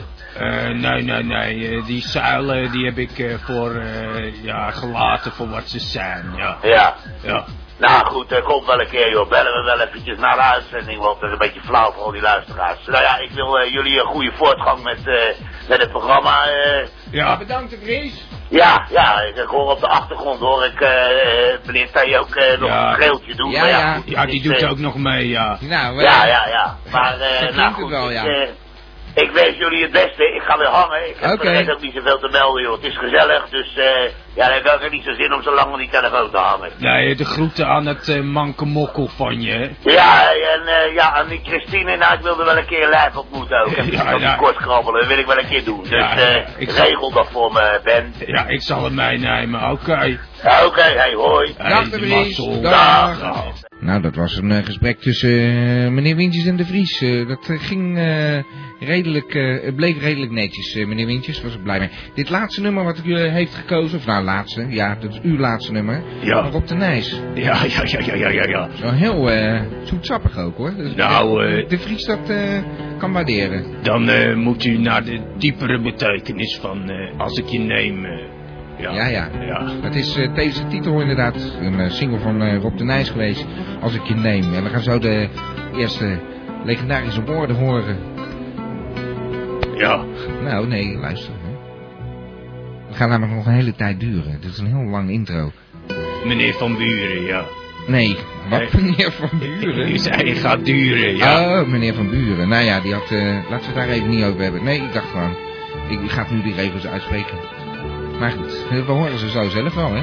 Nee, 0.74 1.02
nee, 1.02 1.22
nee. 1.22 1.82
die 1.82 2.02
zuilen 2.02 2.70
die 2.70 2.84
heb 2.84 2.96
ik 2.98 3.36
voor, 3.44 3.82
eh, 4.02 4.42
ja, 4.44 4.70
gelaten 4.70 5.32
voor 5.32 5.48
wat 5.48 5.68
ze 5.68 5.78
zijn. 5.80 6.32
Ja. 6.36 6.56
Ja. 6.62 6.94
Ja. 7.22 7.44
Nou 7.78 8.04
goed, 8.06 8.32
uh, 8.32 8.44
komt 8.44 8.66
wel 8.66 8.80
een 8.80 8.88
keer 8.88 9.10
joh. 9.10 9.28
Bellen 9.28 9.52
we 9.52 9.62
wel 9.64 9.80
eventjes 9.86 10.18
naar 10.18 10.34
de 10.36 10.42
uitzending, 10.42 11.00
want 11.00 11.20
dat 11.20 11.28
is 11.28 11.32
een 11.32 11.38
beetje 11.38 11.60
flauw 11.60 11.92
voor 11.92 12.02
al 12.02 12.10
die 12.10 12.20
luisteraars. 12.20 12.86
Nou 12.86 13.02
ja, 13.04 13.18
ik 13.18 13.30
wil 13.30 13.58
eh, 13.58 13.72
jullie 13.72 14.00
een 14.00 14.06
goede 14.06 14.32
voortgang 14.36 14.82
met, 14.82 15.06
eh, 15.06 15.14
met 15.68 15.80
het 15.80 15.90
programma. 15.90 16.46
eh. 16.46 16.86
Ja. 17.10 17.36
Bedankt 17.38 17.70
de 17.70 17.78
Vries. 17.82 18.26
ja, 18.48 18.86
ja, 18.90 19.20
ik, 19.20 19.36
ik 19.36 19.46
hoor 19.48 19.70
op 19.70 19.80
de 19.80 19.88
achtergrond 19.88 20.40
hoor 20.40 20.64
ik 20.64 20.80
eh, 20.80 21.50
eh, 21.52 21.58
meneer 21.66 21.90
Thij 21.90 22.18
ook 22.18 22.34
eh, 22.34 22.58
nog 22.60 22.68
Ja. 22.68 22.88
een 22.88 22.94
schreeuwtje 22.94 23.34
doen. 23.34 23.50
Ja, 23.50 23.60
maar 23.60 23.68
ja, 23.70 23.78
ja. 23.78 23.94
goed, 23.94 24.08
Ja, 24.10 24.26
die 24.26 24.34
is, 24.40 24.42
doet 24.42 24.62
eh, 24.62 24.70
ook 24.70 24.78
nog 24.78 24.94
mee, 24.96 25.28
ja. 25.28 25.56
Nou, 25.60 25.96
eh, 25.96 26.02
Ja, 26.02 26.24
ja, 26.26 26.46
ja. 26.48 26.76
Maar 26.90 27.20
eh 27.20 27.56
nou 27.56 27.72
goed, 27.74 27.90
wel, 27.90 28.08
ik, 28.10 28.14
ja. 28.16 28.24
eh, 28.24 28.48
ik 29.14 29.30
wens 29.32 29.56
jullie 29.56 29.82
het 29.82 29.92
beste. 29.92 30.24
Ik 30.34 30.42
ga 30.42 30.58
weer 30.58 30.66
hangen. 30.66 31.08
Ik 31.08 31.16
heb 31.20 31.40
rest 31.40 31.70
ook 31.70 31.80
niet 31.80 31.94
zoveel 31.94 32.18
te 32.18 32.28
melden 32.28 32.62
joh. 32.62 32.72
Het 32.72 32.84
is 32.84 32.98
gezellig, 32.98 33.48
dus 33.48 33.76
eh 33.76 34.10
ja, 34.34 34.44
dan 34.46 34.54
heb 34.54 34.64
ik 34.66 34.84
ook 34.84 34.90
niet 34.90 35.04
zo 35.04 35.12
zin 35.14 35.32
om 35.34 35.42
zo 35.42 35.54
lang 35.54 35.72
op 35.72 35.78
die 35.78 35.88
telefoon 35.90 36.30
te 36.30 36.36
hangen. 36.36 36.70
Nee, 36.78 37.14
de 37.14 37.24
groeten 37.24 37.66
aan 37.66 37.86
het 37.86 38.08
eh, 38.08 38.20
mankemokkel 38.20 39.08
van 39.16 39.40
je. 39.42 39.52
hè. 39.52 39.90
Ja, 39.90 40.30
en 40.32 40.66
eh, 40.66 40.94
ja, 40.94 41.16
en 41.16 41.28
die 41.28 41.40
Christine, 41.44 41.96
nou, 41.96 42.14
ik 42.14 42.20
wilde 42.20 42.44
wel 42.44 42.56
een 42.56 42.66
keer 42.66 42.86
live 42.88 43.18
ontmoeten 43.20 43.60
ook. 43.60 43.70
Even 43.76 43.92
Ja, 43.96 44.10
ja, 44.10 44.16
ja. 44.18 44.34
kort 44.34 44.56
krabbelen, 44.56 45.00
dat 45.00 45.08
wil 45.08 45.18
ik 45.18 45.26
wel 45.26 45.38
een 45.38 45.48
keer 45.48 45.64
doen. 45.64 45.80
Dus 45.82 45.88
Ja, 45.90 46.16
eh 46.18 46.48
ik 46.56 46.70
zal- 46.70 46.84
regel 46.86 47.12
dat 47.12 47.28
voor 47.30 47.52
me, 47.52 47.80
Ben. 47.84 48.14
Ja, 48.26 48.46
ik 48.46 48.62
zal 48.62 48.84
hem 48.84 48.94
meenemen, 48.94 49.70
oké. 49.70 50.18
Ja, 50.42 50.66
Oké, 50.66 50.82
hey, 50.82 51.14
hoi. 51.14 51.54
Dag, 51.58 51.90
Hey. 51.90 52.60
Dag. 52.62 53.18
Dag. 53.20 53.46
Nou, 53.82 54.02
dat 54.02 54.14
was 54.14 54.36
een 54.36 54.50
eh, 54.50 54.64
gesprek 54.64 54.98
tussen 54.98 55.30
eh, 55.30 55.90
meneer 55.90 56.16
Wintjes 56.16 56.46
en 56.46 56.56
de 56.56 56.64
Vries. 56.64 57.02
Eh, 57.02 57.28
dat 57.28 57.48
ging 57.50 57.98
eh, 57.98 58.38
redelijk, 58.80 59.32
het 59.62 59.76
bleek 59.76 59.98
redelijk 59.98 60.32
netjes, 60.32 60.74
meneer 60.74 61.06
Wintjes. 61.06 61.42
Was 61.42 61.54
ik 61.54 61.62
blij 61.62 61.78
mee. 61.78 61.88
Dit 62.14 62.30
laatste 62.30 62.60
nummer 62.60 62.84
wat 62.84 63.00
u 63.04 63.18
heeft 63.18 63.54
gekozen, 63.54 63.98
of 63.98 64.06
nou 64.06 64.24
laatste, 64.24 64.66
ja, 64.68 64.96
dat 65.00 65.12
is 65.12 65.20
uw 65.22 65.38
laatste 65.38 65.72
nummer. 65.72 66.02
Ja. 66.20 66.50
Op 66.52 66.66
de 66.66 66.74
Nijs. 66.74 67.20
Ja, 67.34 67.64
ja, 67.64 67.82
ja, 67.84 67.98
ja, 68.06 68.14
ja, 68.14 68.28
ja, 68.28 68.44
ja. 68.48 68.68
Zo 68.74 68.90
heel 68.90 69.30
eh 69.30 69.60
zoetsappig 69.84 70.38
ook 70.38 70.56
hoor. 70.56 70.74
Dus, 70.76 70.94
Nou, 70.94 71.44
de 71.68 71.78
Vries 71.78 72.04
dat 72.04 72.32
kan 72.98 73.12
waarderen. 73.12 73.64
Dan 73.82 74.10
moet 74.38 74.64
u 74.64 74.78
naar 74.78 75.04
de 75.04 75.20
diepere 75.38 75.80
betekenis 75.80 76.58
van 76.60 76.90
als 77.16 77.38
ik 77.38 77.46
je 77.46 77.58
neem. 77.58 78.06
Ja. 78.82 78.94
Ja, 78.94 79.06
ja. 79.06 79.28
ja. 79.40 79.70
Het 79.80 79.94
is 79.94 80.16
eh, 80.16 80.34
deze 80.34 80.66
titel 80.66 81.00
inderdaad 81.00 81.36
een 81.60 81.80
eh, 81.80 81.90
single 81.90 82.18
van 82.18 82.42
eh, 82.42 82.56
Rob 82.56 82.76
de 82.76 82.84
Nijs 82.84 83.10
geweest, 83.10 83.46
Als 83.80 83.94
ik 83.94 84.02
je 84.02 84.14
neem. 84.14 84.54
En 84.54 84.62
we 84.62 84.70
gaan 84.70 84.80
zo 84.80 84.98
de 84.98 85.28
eerste 85.76 86.18
legendarische 86.64 87.24
woorden 87.24 87.56
horen. 87.56 87.96
Ja. 89.76 90.04
Nou, 90.42 90.66
nee, 90.66 90.96
luister. 90.98 91.32
Hè. 91.42 91.50
Het 92.86 92.96
gaat 92.96 93.08
namelijk 93.08 93.36
nog 93.36 93.46
een 93.46 93.52
hele 93.52 93.74
tijd 93.74 94.00
duren. 94.00 94.40
Dit 94.40 94.50
is 94.50 94.58
een 94.58 94.66
heel 94.66 94.90
lang 94.90 95.10
intro. 95.10 95.52
Meneer 96.24 96.54
Van 96.54 96.76
Buren, 96.76 97.22
ja. 97.24 97.44
Nee, 97.86 98.16
wat 98.50 98.58
Nee. 98.58 98.82
meneer 98.82 99.12
Van 99.12 99.38
Buren? 99.38 99.92
U 99.92 99.98
zei 99.98 100.28
het 100.28 100.38
gaat 100.38 100.64
duren, 100.64 101.16
ja. 101.16 101.60
Oh, 101.60 101.68
meneer 101.68 101.94
Van 101.94 102.10
Buren. 102.10 102.48
Nou 102.48 102.64
ja, 102.64 102.80
die 102.80 102.92
had... 102.92 103.10
laten 103.10 103.48
we 103.48 103.66
het 103.66 103.74
daar 103.74 103.88
even 103.88 104.08
niet 104.08 104.24
over 104.24 104.42
hebben. 104.42 104.64
Nee, 104.64 104.80
ik 104.80 104.92
dacht 104.92 105.10
gewoon... 105.10 105.36
Ik, 105.88 106.00
ik 106.00 106.10
ga 106.10 106.26
nu 106.30 106.42
die 106.42 106.54
regels 106.54 106.86
uitspreken. 106.86 107.38
Maar 108.22 108.30
goed, 108.30 108.66
eh, 108.70 108.86
we 108.86 108.92
horen 108.92 109.18
ze 109.18 109.30
zo 109.30 109.48
zelf 109.48 109.74
wel, 109.74 109.94
hè? 109.94 110.02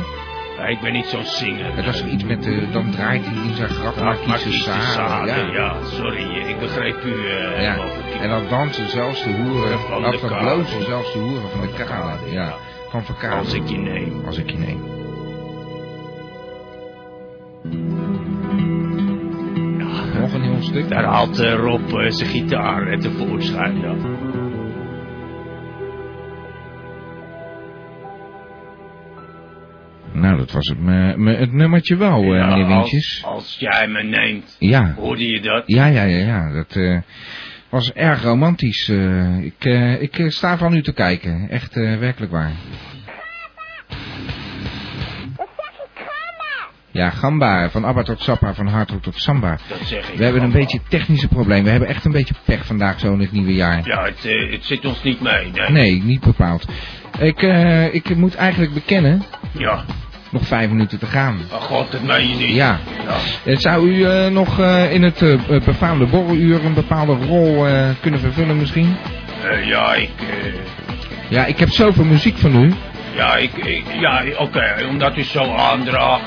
Ja, 0.58 0.66
Ik 0.68 0.82
ben 0.82 0.94
niet 0.94 1.06
zo'n 1.06 1.26
zinger. 1.26 1.76
Het 1.76 1.86
was 1.86 2.06
iets 2.06 2.24
met... 2.24 2.46
eh, 2.46 2.72
dan 2.72 2.92
draait 2.92 3.26
hij 3.26 3.34
in 3.44 3.54
zijn 3.54 3.70
graf, 3.70 3.96
de 4.44 4.52
zaden. 4.52 5.28
Ja. 5.28 5.54
ja. 5.54 5.76
Sorry, 5.84 6.48
ik 6.48 6.60
begreep 6.60 7.04
u 7.06 7.12
eh 7.12 7.62
Ja. 7.62 7.78
En 8.22 8.30
dan 8.30 8.44
dansen 8.50 8.90
zelfs 8.90 9.24
de 9.24 9.32
hoeren, 9.32 9.80
Van 9.80 10.06
of 10.06 10.20
de 10.20 10.28
dan 10.28 10.38
blozen 10.40 10.84
zelfs 10.84 11.14
de 11.14 11.20
hoeren 11.20 11.50
van 11.50 11.62
de 11.62 11.84
kade. 11.84 12.32
Ja, 12.32 12.54
van 12.90 13.04
verkade. 13.04 13.36
Als 13.36 13.54
ik 13.54 13.68
je 13.68 13.78
neem. 13.78 14.22
Als 14.26 14.38
ik 14.38 14.50
je 14.50 14.58
neem. 14.58 14.82
Nog 20.20 20.34
een 20.34 20.42
heel 20.42 20.62
stuk. 20.62 20.90
Daar 20.90 21.04
haalt 21.04 21.40
eh, 21.40 21.54
Rob 21.54 21.90
zijn 21.90 22.30
gitaar 22.30 23.00
tevoorschijn, 23.00 23.80
ja. 23.80 23.96
Dat 30.40 30.52
was 30.52 30.68
het, 30.68 30.78
het 31.40 31.52
nummertje 31.54 31.96
wel, 31.98 32.22
eh, 32.22 32.28
Ja, 32.38 32.46
meneer 32.48 32.66
als, 32.66 32.92
Wintjes. 32.92 33.24
als 33.26 33.56
jij 33.60 33.88
me 33.88 34.04
neemt, 34.04 34.56
Ja. 34.60 34.94
hoorde 34.98 35.28
je 35.28 35.42
dat? 35.42 35.64
Ja, 35.66 35.86
ja, 35.86 36.04
ja, 36.04 36.18
ja. 36.26 36.54
Dat 36.54 36.76
eh, 36.76 36.98
was 37.70 37.92
erg 37.94 38.24
romantisch. 38.24 38.90
eh. 38.90 39.38
ik, 39.38 39.66
eh, 39.66 40.02
ik 40.02 40.26
sta 40.28 40.58
van 40.58 40.74
u 40.76 40.82
te 40.82 40.94
kijken. 40.94 41.48
Echt 41.50 41.76
eh, 41.78 41.98
werkelijk 41.98 42.32
waar. 42.32 42.52
Ja, 46.92 47.10
Gamba. 47.10 47.70
Van 47.70 47.86
Abba 47.86 48.04
tot 48.04 48.22
Sappa, 48.22 48.54
van 48.54 48.68
Hardrock 48.68 49.02
tot 49.02 49.16
Samba. 49.20 49.58
Dat 49.70 49.78
zeg 49.84 50.10
ik. 50.12 50.18
We 50.18 50.24
hebben 50.24 50.44
een 50.44 50.52
beetje 50.52 50.80
technische 50.88 51.28
problemen. 51.28 51.64
We 51.64 51.70
hebben 51.70 51.90
echt 51.90 52.06
een 52.06 52.12
beetje 52.12 52.34
pech 52.46 52.66
vandaag 52.66 53.00
zo 53.00 53.14
in 53.14 53.20
het 53.20 53.32
nieuwe 53.32 53.54
jaar. 53.54 53.82
Ja, 53.88 54.04
het, 54.04 54.24
het 54.52 54.64
zit 54.66 54.86
ons 54.86 55.04
niet 55.04 55.22
mee, 55.22 55.52
nee. 55.52 55.70
Nee, 55.70 56.04
niet 56.04 56.20
bepaald. 56.22 56.66
Ik, 57.20 57.42
eh, 57.42 57.94
ik 57.94 58.16
moet 58.16 58.36
eigenlijk 58.36 58.74
bekennen, 58.74 59.24
Ja. 59.52 59.84
Nog 60.32 60.46
vijf 60.48 60.70
minuten 60.70 61.00
te 61.00 61.06
gaan. 61.06 61.42
Oh 61.52 61.62
god, 61.62 61.92
dat 61.92 62.02
meen 62.04 62.30
je 62.30 62.36
niet. 62.36 62.56
Ja. 62.56 62.80
Ja. 63.08 63.16
Eh, 63.52 63.58
Zou 63.58 63.90
u 63.90 64.04
eh, 64.06 64.28
nog 64.32 64.60
eh, 64.60 64.94
in 64.94 65.04
het 65.04 65.22
eh, 65.22 65.40
befaamde 65.66 66.06
borreluur 66.06 66.66
een 66.66 66.74
bepaalde 66.74 67.14
rol 67.28 67.66
kunnen 68.02 68.20
vervullen 68.20 68.58
misschien? 68.58 68.96
Ja, 69.66 69.94
ik... 69.94 70.10
Ja, 71.30 71.46
ik 71.46 71.60
heb 71.60 71.70
zoveel 71.70 72.04
muziek 72.06 72.38
van 72.38 72.64
u. 72.64 72.74
ja, 73.16 73.36
ik, 73.36 73.52
ik- 73.56 73.84
ja, 74.00 74.24
oké, 74.38 74.76
omdat 74.90 75.18
u 75.18 75.24
zo 75.24 75.54
aandraagt... 75.56 76.22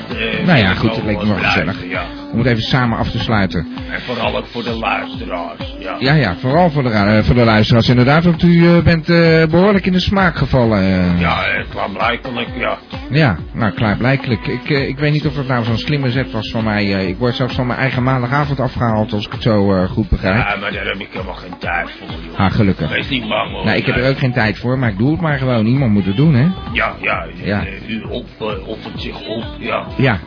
Nou 0.47 0.59
ja, 0.59 0.75
goed, 0.75 0.95
dat 0.95 1.05
leek 1.05 1.19
me 1.23 1.27
wel 1.27 1.37
gezellig. 1.45 1.77
Ja. 1.89 2.05
Om 2.33 2.39
het 2.39 2.47
even 2.47 2.62
samen 2.62 2.99
af 2.99 3.11
te 3.11 3.18
sluiten. 3.18 3.66
En 3.91 4.01
vooral 4.01 4.37
ook 4.37 4.47
voor 4.47 4.62
de 4.64 4.70
luisteraars, 4.74 5.74
ja. 5.78 5.97
Ja, 5.99 6.14
ja, 6.14 6.37
vooral 6.37 6.70
voor 6.70 6.83
de, 6.83 6.89
eh, 6.89 7.22
voor 7.22 7.35
de 7.35 7.45
luisteraars 7.45 7.89
inderdaad, 7.89 8.24
want 8.24 8.43
u 8.43 8.66
eh, 8.66 8.83
bent 8.83 9.09
eh, 9.09 9.45
behoorlijk 9.47 9.87
in 9.87 9.93
de 9.93 10.01
smaak 10.01 10.37
gevallen. 10.37 11.18
Ja, 11.18 11.64
klaarblijkelijk, 11.70 12.49
ja. 12.59 12.78
Ja, 13.11 13.37
nou 13.53 13.72
klaarblijkelijk. 13.72 14.47
Ik, 14.47 14.68
ik 14.68 14.99
weet 14.99 15.12
niet 15.12 15.26
of 15.26 15.35
dat 15.35 15.47
nou 15.47 15.64
zo'n 15.64 15.78
slimme 15.78 16.11
zet 16.11 16.30
was 16.33 16.51
van 16.51 16.64
mij. 16.64 16.85
ik 16.85 17.16
word 17.16 17.35
zelfs 17.35 17.55
van 17.55 17.66
mijn 17.66 17.78
eigen 17.78 18.03
maandagavond 18.03 18.61
afgehaald, 18.61 19.12
als 19.12 19.26
ik 19.26 19.33
het 19.33 19.43
zo 19.43 19.87
goed 19.87 20.09
begrijp. 20.09 20.37
Ja, 20.37 20.57
maar 20.61 20.72
daar 20.72 20.85
heb 20.85 20.99
ik 21.01 21.09
helemaal 21.12 21.35
geen 21.35 21.59
tijd 21.59 21.91
voor, 21.91 22.09
joh. 22.30 22.39
Ah, 22.39 22.53
gelukkig. 22.53 22.89
Wees 22.91 23.09
niet 23.09 23.28
bang, 23.28 23.51
hoor. 23.51 23.64
Nou, 23.64 23.76
ik 23.76 23.87
heb 23.87 23.97
er 23.97 24.09
ook 24.09 24.18
geen 24.18 24.33
tijd 24.33 24.59
voor, 24.59 24.78
maar 24.78 24.91
ik 24.91 24.99
doe 24.99 25.11
het 25.11 25.20
maar 25.20 25.39
gewoon. 25.39 25.66
Iemand 25.66 25.93
moet 25.93 26.07
het 26.07 26.16
doen, 26.16 26.35
hè? 26.35 26.47
Ja, 26.72 26.95
ja, 27.01 27.26
Ja. 27.43 27.64
u 27.89 28.03
op, 28.09 28.26
eh, 28.39 28.68
offert 28.68 29.01
zich 29.01 29.28
op, 29.28 29.45
ja. 29.59 29.87
Ja. 29.97 30.18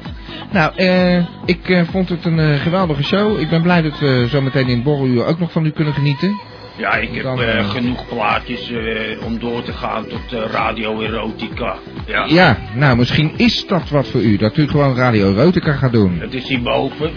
Nou, 0.52 0.76
eh, 0.76 1.18
ik 1.46 1.70
eh, 1.70 1.82
vond 1.92 2.10
het 2.10 2.26
een 2.26 2.40
eh, 2.40 2.62
geweldige 2.62 3.04
show. 3.04 3.40
Ik 3.40 3.50
ben 3.50 3.62
blij 3.62 3.82
dat 3.82 4.00
we 4.00 4.26
zo 4.30 4.42
meteen 4.42 4.68
in 4.68 4.76
het 4.76 4.84
borreluur 4.84 5.26
ook 5.26 5.40
nog 5.40 5.52
van 5.52 5.66
u 5.66 5.70
kunnen 5.70 5.94
genieten. 5.94 6.40
Ja, 6.78 6.94
ik 6.94 7.14
heb 7.14 7.24
Dan, 7.24 7.40
genoeg 7.64 8.08
plaatjes 8.08 8.72
om 9.26 9.40
door 9.40 9.64
te 9.64 9.74
gaan 9.74 10.08
tot 10.08 10.52
radio 10.52 11.02
erotica. 11.02 11.76
Ja. 12.06 12.26
Ja, 12.26 12.58
nou, 12.74 12.98
misschien 12.98 13.32
is 13.38 13.68
dat 13.68 13.90
wat 13.90 14.08
voor 14.08 14.22
u. 14.22 14.38
Dat 14.38 14.58
u 14.58 14.68
gewoon 14.68 14.96
Radio 14.96 15.32
Erotica 15.32 15.74
gaat 15.74 15.92
doen. 15.92 16.20
Het 16.20 16.34
is 16.34 16.48
hierboven. 16.48 17.12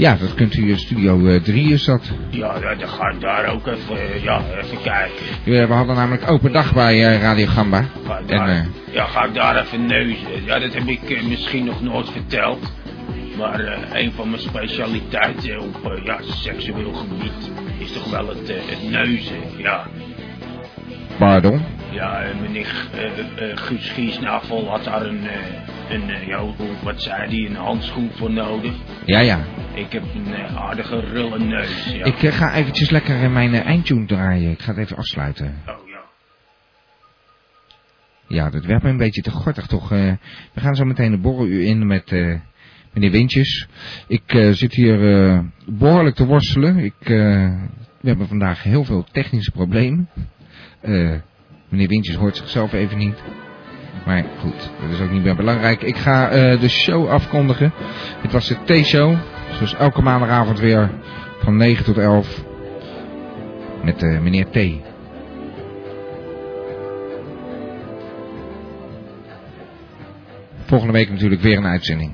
Ja, 0.00 0.16
dat 0.16 0.34
kunt 0.34 0.54
u 0.56 0.68
in 0.70 0.78
Studio 0.78 1.40
3 1.40 1.72
is 1.72 1.84
dat. 1.84 2.02
Ja, 2.30 2.58
dan 2.58 2.88
ga 2.88 3.08
ik 3.08 3.20
daar 3.20 3.46
ook 3.46 3.66
even, 3.66 3.96
eh, 3.96 4.22
ja, 4.22 4.42
even 4.62 4.82
kijken. 4.82 5.24
Ja, 5.44 5.66
we 5.66 5.72
hadden 5.74 5.96
namelijk 5.96 6.30
open 6.30 6.52
dag 6.52 6.72
bij 6.72 7.06
eh, 7.06 7.20
Radio 7.20 7.46
Gamba. 7.46 7.84
Ga 8.06 8.20
En, 8.26 8.48
eh, 8.48 8.64
ja, 8.94 9.04
ga 9.04 9.24
ik 9.24 9.34
daar 9.34 9.56
even 9.60 9.86
neuzen. 9.86 10.44
Ja, 10.44 10.58
dat 10.58 10.74
heb 10.74 10.86
ik 10.86 11.10
eh, 11.10 11.22
misschien 11.22 11.64
nog 11.64 11.82
nooit 11.82 12.10
verteld. 12.10 12.72
Maar 13.38 13.60
eh, 13.60 14.02
een 14.02 14.12
van 14.12 14.30
mijn 14.30 14.42
specialiteiten 14.42 15.60
op 15.60 15.92
eh, 15.92 16.04
ja, 16.04 16.18
seksueel 16.22 16.92
gebied 16.92 17.50
is 17.78 17.92
toch 17.92 18.10
wel 18.10 18.28
het, 18.28 18.48
eh, 18.50 18.56
het 18.66 18.90
neuzen. 18.90 19.40
Ja, 19.56 19.86
pardon. 21.18 21.62
ja 21.90 22.22
eh, 22.22 22.40
meneer 22.40 22.86
eh, 22.92 23.04
eh, 23.50 23.56
Guus 23.56 23.90
Giesnavel 23.90 24.68
had 24.68 24.84
daar 24.84 25.02
een, 25.02 25.26
eh, 25.26 25.38
een 25.90 26.10
eh, 26.10 26.26
ja, 26.26 26.44
wat 26.82 27.02
zei 27.02 27.30
die, 27.30 27.48
een 27.48 27.56
handschoen 27.56 28.10
voor 28.14 28.30
nodig. 28.30 28.74
Ja, 29.04 29.20
ja. 29.20 29.44
Ik 29.74 29.92
heb 29.92 30.02
een 30.14 30.34
eh, 30.34 30.56
aardige 30.56 31.00
rulle 31.00 31.38
neus. 31.38 31.92
Ja. 31.92 32.04
Ik 32.04 32.22
eh, 32.22 32.32
ga 32.32 32.54
eventjes 32.54 32.90
lekker 32.90 33.22
eh, 33.22 33.32
mijn 33.32 33.54
eindtune 33.54 34.06
draaien. 34.06 34.50
Ik 34.50 34.60
ga 34.60 34.70
het 34.74 34.78
even 34.78 34.96
afsluiten. 34.96 35.54
Oh 35.66 35.88
ja. 35.88 36.00
Ja, 38.26 38.50
dat 38.50 38.64
werd 38.64 38.82
me 38.82 38.88
een 38.88 38.96
beetje 38.96 39.22
te 39.22 39.30
gortig 39.30 39.66
toch. 39.66 39.88
We 39.88 40.18
gaan 40.54 40.74
zo 40.74 40.84
meteen 40.84 41.10
de 41.10 41.18
borreluur 41.18 41.62
in 41.62 41.86
met 41.86 42.10
meneer 42.92 43.10
Wintjes. 43.10 43.68
Ik 44.06 44.22
zit 44.50 44.74
hier 44.74 45.14
eh, 45.14 45.40
behoorlijk 45.66 46.16
te 46.16 46.26
worstelen. 46.26 46.78
Ik, 46.78 46.94
we 48.00 48.08
hebben 48.08 48.28
vandaag 48.28 48.62
heel 48.62 48.84
veel 48.84 49.04
technische 49.12 49.50
problemen. 49.50 50.08
Meneer 51.68 51.88
Wintjes 51.88 52.16
hoort 52.16 52.36
zichzelf 52.36 52.72
even 52.72 52.98
niet. 52.98 53.22
Maar 54.04 54.24
goed, 54.38 54.70
dat 54.80 54.90
is 54.90 55.00
ook 55.00 55.10
niet 55.10 55.22
meer 55.22 55.36
belangrijk. 55.36 55.82
Ik 55.82 55.96
ga 55.96 56.28
eh, 56.28 56.60
de 56.60 56.68
show 56.68 57.08
afkondigen. 57.08 57.72
Dit 58.22 58.32
was 58.32 58.48
de 58.48 58.56
T-show. 58.64 59.16
Zoals 59.52 59.74
elke 59.74 60.02
maandagavond 60.02 60.60
weer 60.60 60.90
van 61.38 61.56
9 61.56 61.84
tot 61.84 61.98
11. 61.98 62.44
Met 63.82 64.02
eh, 64.02 64.20
meneer 64.20 64.46
T. 64.50 64.58
Volgende 70.64 70.92
week 70.92 71.10
natuurlijk 71.10 71.40
weer 71.40 71.56
een 71.56 71.66
uitzending. 71.66 72.12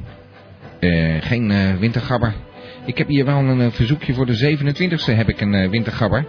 Eh, 0.80 1.16
geen 1.20 1.78
wintergabber. 1.78 2.34
Ik 2.84 2.98
heb 2.98 3.08
hier 3.08 3.24
wel 3.24 3.38
een 3.38 3.72
verzoekje 3.72 4.14
voor 4.14 4.26
de 4.26 4.58
27e 4.58 5.16
heb 5.16 5.28
ik 5.28 5.40
een 5.40 5.70
wintergabber. 5.70 6.24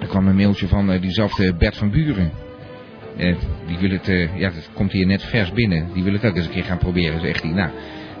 Er 0.00 0.06
kwam 0.06 0.28
een 0.28 0.36
mailtje 0.36 0.68
van 0.68 0.98
diezelfde 1.00 1.54
Bert 1.54 1.76
van 1.76 1.90
Buren. 1.90 2.32
Eh, 3.16 3.34
die 3.66 3.78
wil 3.78 3.90
het, 3.90 4.08
eh, 4.08 4.38
ja, 4.38 4.50
dat 4.50 4.70
komt 4.72 4.92
hier 4.92 5.06
net 5.06 5.22
vers 5.22 5.52
binnen. 5.52 5.88
Die 5.92 6.02
wil 6.02 6.12
het 6.12 6.24
ook 6.24 6.36
eens 6.36 6.46
een 6.46 6.52
keer 6.52 6.64
gaan 6.64 6.78
proberen, 6.78 7.20
zegt 7.20 7.42
hij. 7.42 7.52
Nou, 7.52 7.70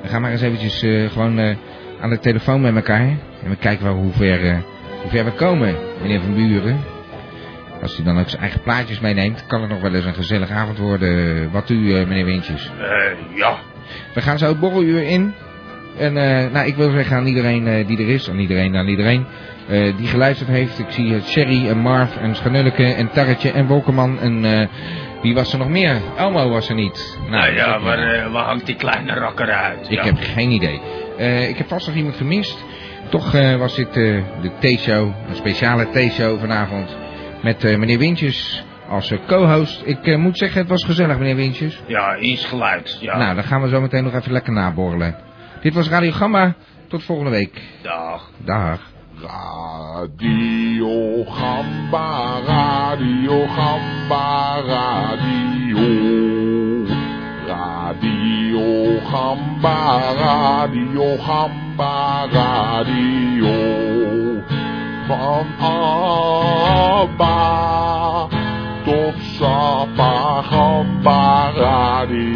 we 0.02 0.08
gaan 0.08 0.20
maar 0.20 0.30
eens 0.30 0.42
eventjes 0.42 0.82
eh, 0.82 1.10
gewoon 1.10 1.56
aan 2.00 2.10
de 2.10 2.18
telefoon 2.18 2.60
met 2.60 2.74
elkaar. 2.74 3.08
En 3.42 3.50
we 3.50 3.56
kijken 3.56 3.84
wel 3.84 3.94
hoe 3.94 4.12
ver, 4.12 4.62
hoe 5.02 5.10
ver 5.10 5.24
we 5.24 5.30
komen, 5.30 5.76
meneer 6.02 6.20
Van 6.20 6.34
Buren. 6.34 6.80
Als 7.82 7.96
hij 7.96 8.04
dan 8.04 8.18
ook 8.18 8.28
zijn 8.28 8.42
eigen 8.42 8.62
plaatjes 8.62 9.00
meeneemt, 9.00 9.46
kan 9.46 9.60
het 9.60 9.70
nog 9.70 9.80
wel 9.80 9.94
eens 9.94 10.04
een 10.04 10.14
gezellige 10.14 10.52
avond 10.52 10.78
worden. 10.78 11.50
Wat 11.50 11.70
u, 11.70 11.76
meneer 11.76 12.24
Wintjes? 12.24 12.70
Ja. 13.34 13.58
We 14.14 14.20
gaan 14.20 14.38
zo 14.38 14.48
het 14.48 14.60
borreluur 14.60 15.02
in. 15.02 15.34
En 15.98 16.16
eh, 16.16 16.50
nou, 16.52 16.66
ik 16.66 16.74
wil 16.74 16.90
zeggen 16.90 17.16
aan 17.16 17.26
iedereen 17.26 17.66
eh, 17.66 17.86
die 17.86 17.98
er 17.98 18.08
is, 18.08 18.30
aan 18.30 18.38
iedereen, 18.38 18.76
aan 18.76 18.88
iedereen 18.88 19.26
eh, 19.68 19.96
die 19.96 20.06
geluisterd 20.06 20.48
heeft. 20.48 20.78
Ik 20.78 20.90
zie 20.90 21.20
Sherry 21.22 21.68
en 21.68 21.78
Marv 21.78 22.16
en 22.16 22.34
Schanulleke 22.36 22.84
en 22.84 23.10
Tarretje 23.10 23.50
en 23.50 23.66
Wolkerman 23.66 24.18
en 24.18 24.68
wie 25.22 25.34
was 25.34 25.52
er 25.52 25.58
nog 25.58 25.68
meer? 25.68 25.96
Elmo 26.16 26.48
was 26.48 26.68
er 26.68 26.74
niet. 26.74 27.18
Nou 27.30 27.50
is 27.50 27.56
ja, 27.56 27.78
maar 27.78 28.30
waar 28.30 28.44
hangt 28.44 28.66
die 28.66 28.74
kleine 28.74 29.14
rakker 29.14 29.50
uit? 29.50 29.90
Ik 29.90 29.98
Ja. 29.98 30.04
heb 30.04 30.16
geen 30.18 30.50
idee. 30.50 30.80
Ik 31.48 31.56
heb 31.56 31.68
vast 31.68 31.86
nog 31.86 31.96
iemand 31.96 32.16
gemist. 32.16 32.64
Toch 33.08 33.32
was 33.58 33.74
dit 33.76 33.92
de 33.94 34.50
T-show, 34.60 35.12
een 35.28 35.36
speciale 35.36 35.86
T-show 35.90 36.40
vanavond. 36.40 36.96
Met 37.42 37.62
meneer 37.62 37.98
Wintjes 37.98 38.64
als 38.88 39.12
co-host. 39.26 39.82
Ik 39.84 40.16
moet 40.16 40.38
zeggen, 40.38 40.60
het 40.60 40.68
was 40.68 40.84
gezellig 40.84 41.18
meneer 41.18 41.36
Wintjes. 41.36 41.82
Ja, 41.86 42.14
insgeluid. 42.14 42.98
Ja. 43.00 43.16
Nou, 43.16 43.34
dan 43.34 43.44
gaan 43.44 43.62
we 43.62 43.68
zo 43.68 43.80
meteen 43.80 44.04
nog 44.04 44.14
even 44.14 44.32
lekker 44.32 44.52
naborrelen. 44.52 45.16
Dit 45.64 45.74
was 45.74 45.88
Radio 45.88 46.12
Gamma. 46.12 46.54
Tot 46.88 47.04
volgende 47.04 47.30
week. 47.30 47.62
Dag. 47.82 48.22
Dag. 48.44 48.80
Radio 49.20 51.24
Gamba, 51.24 52.40
Radio 52.46 53.46
Gamba, 53.46 54.60
Radio. 54.60 55.86
Radio 57.46 59.00
Gamba, 59.10 60.12
Radio 60.12 61.16
Gamba, 61.16 62.26
Radio. 62.30 63.52
Van 65.08 65.46
Abba 66.98 68.28
tot 68.84 69.14
Sapa 69.38 70.42
Gamba, 70.50 71.50
Radio. 71.50 72.33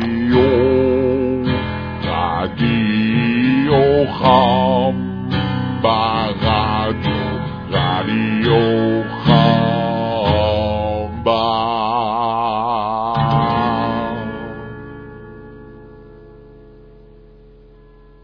Radio 3.99 4.07
Gamba, 4.07 6.08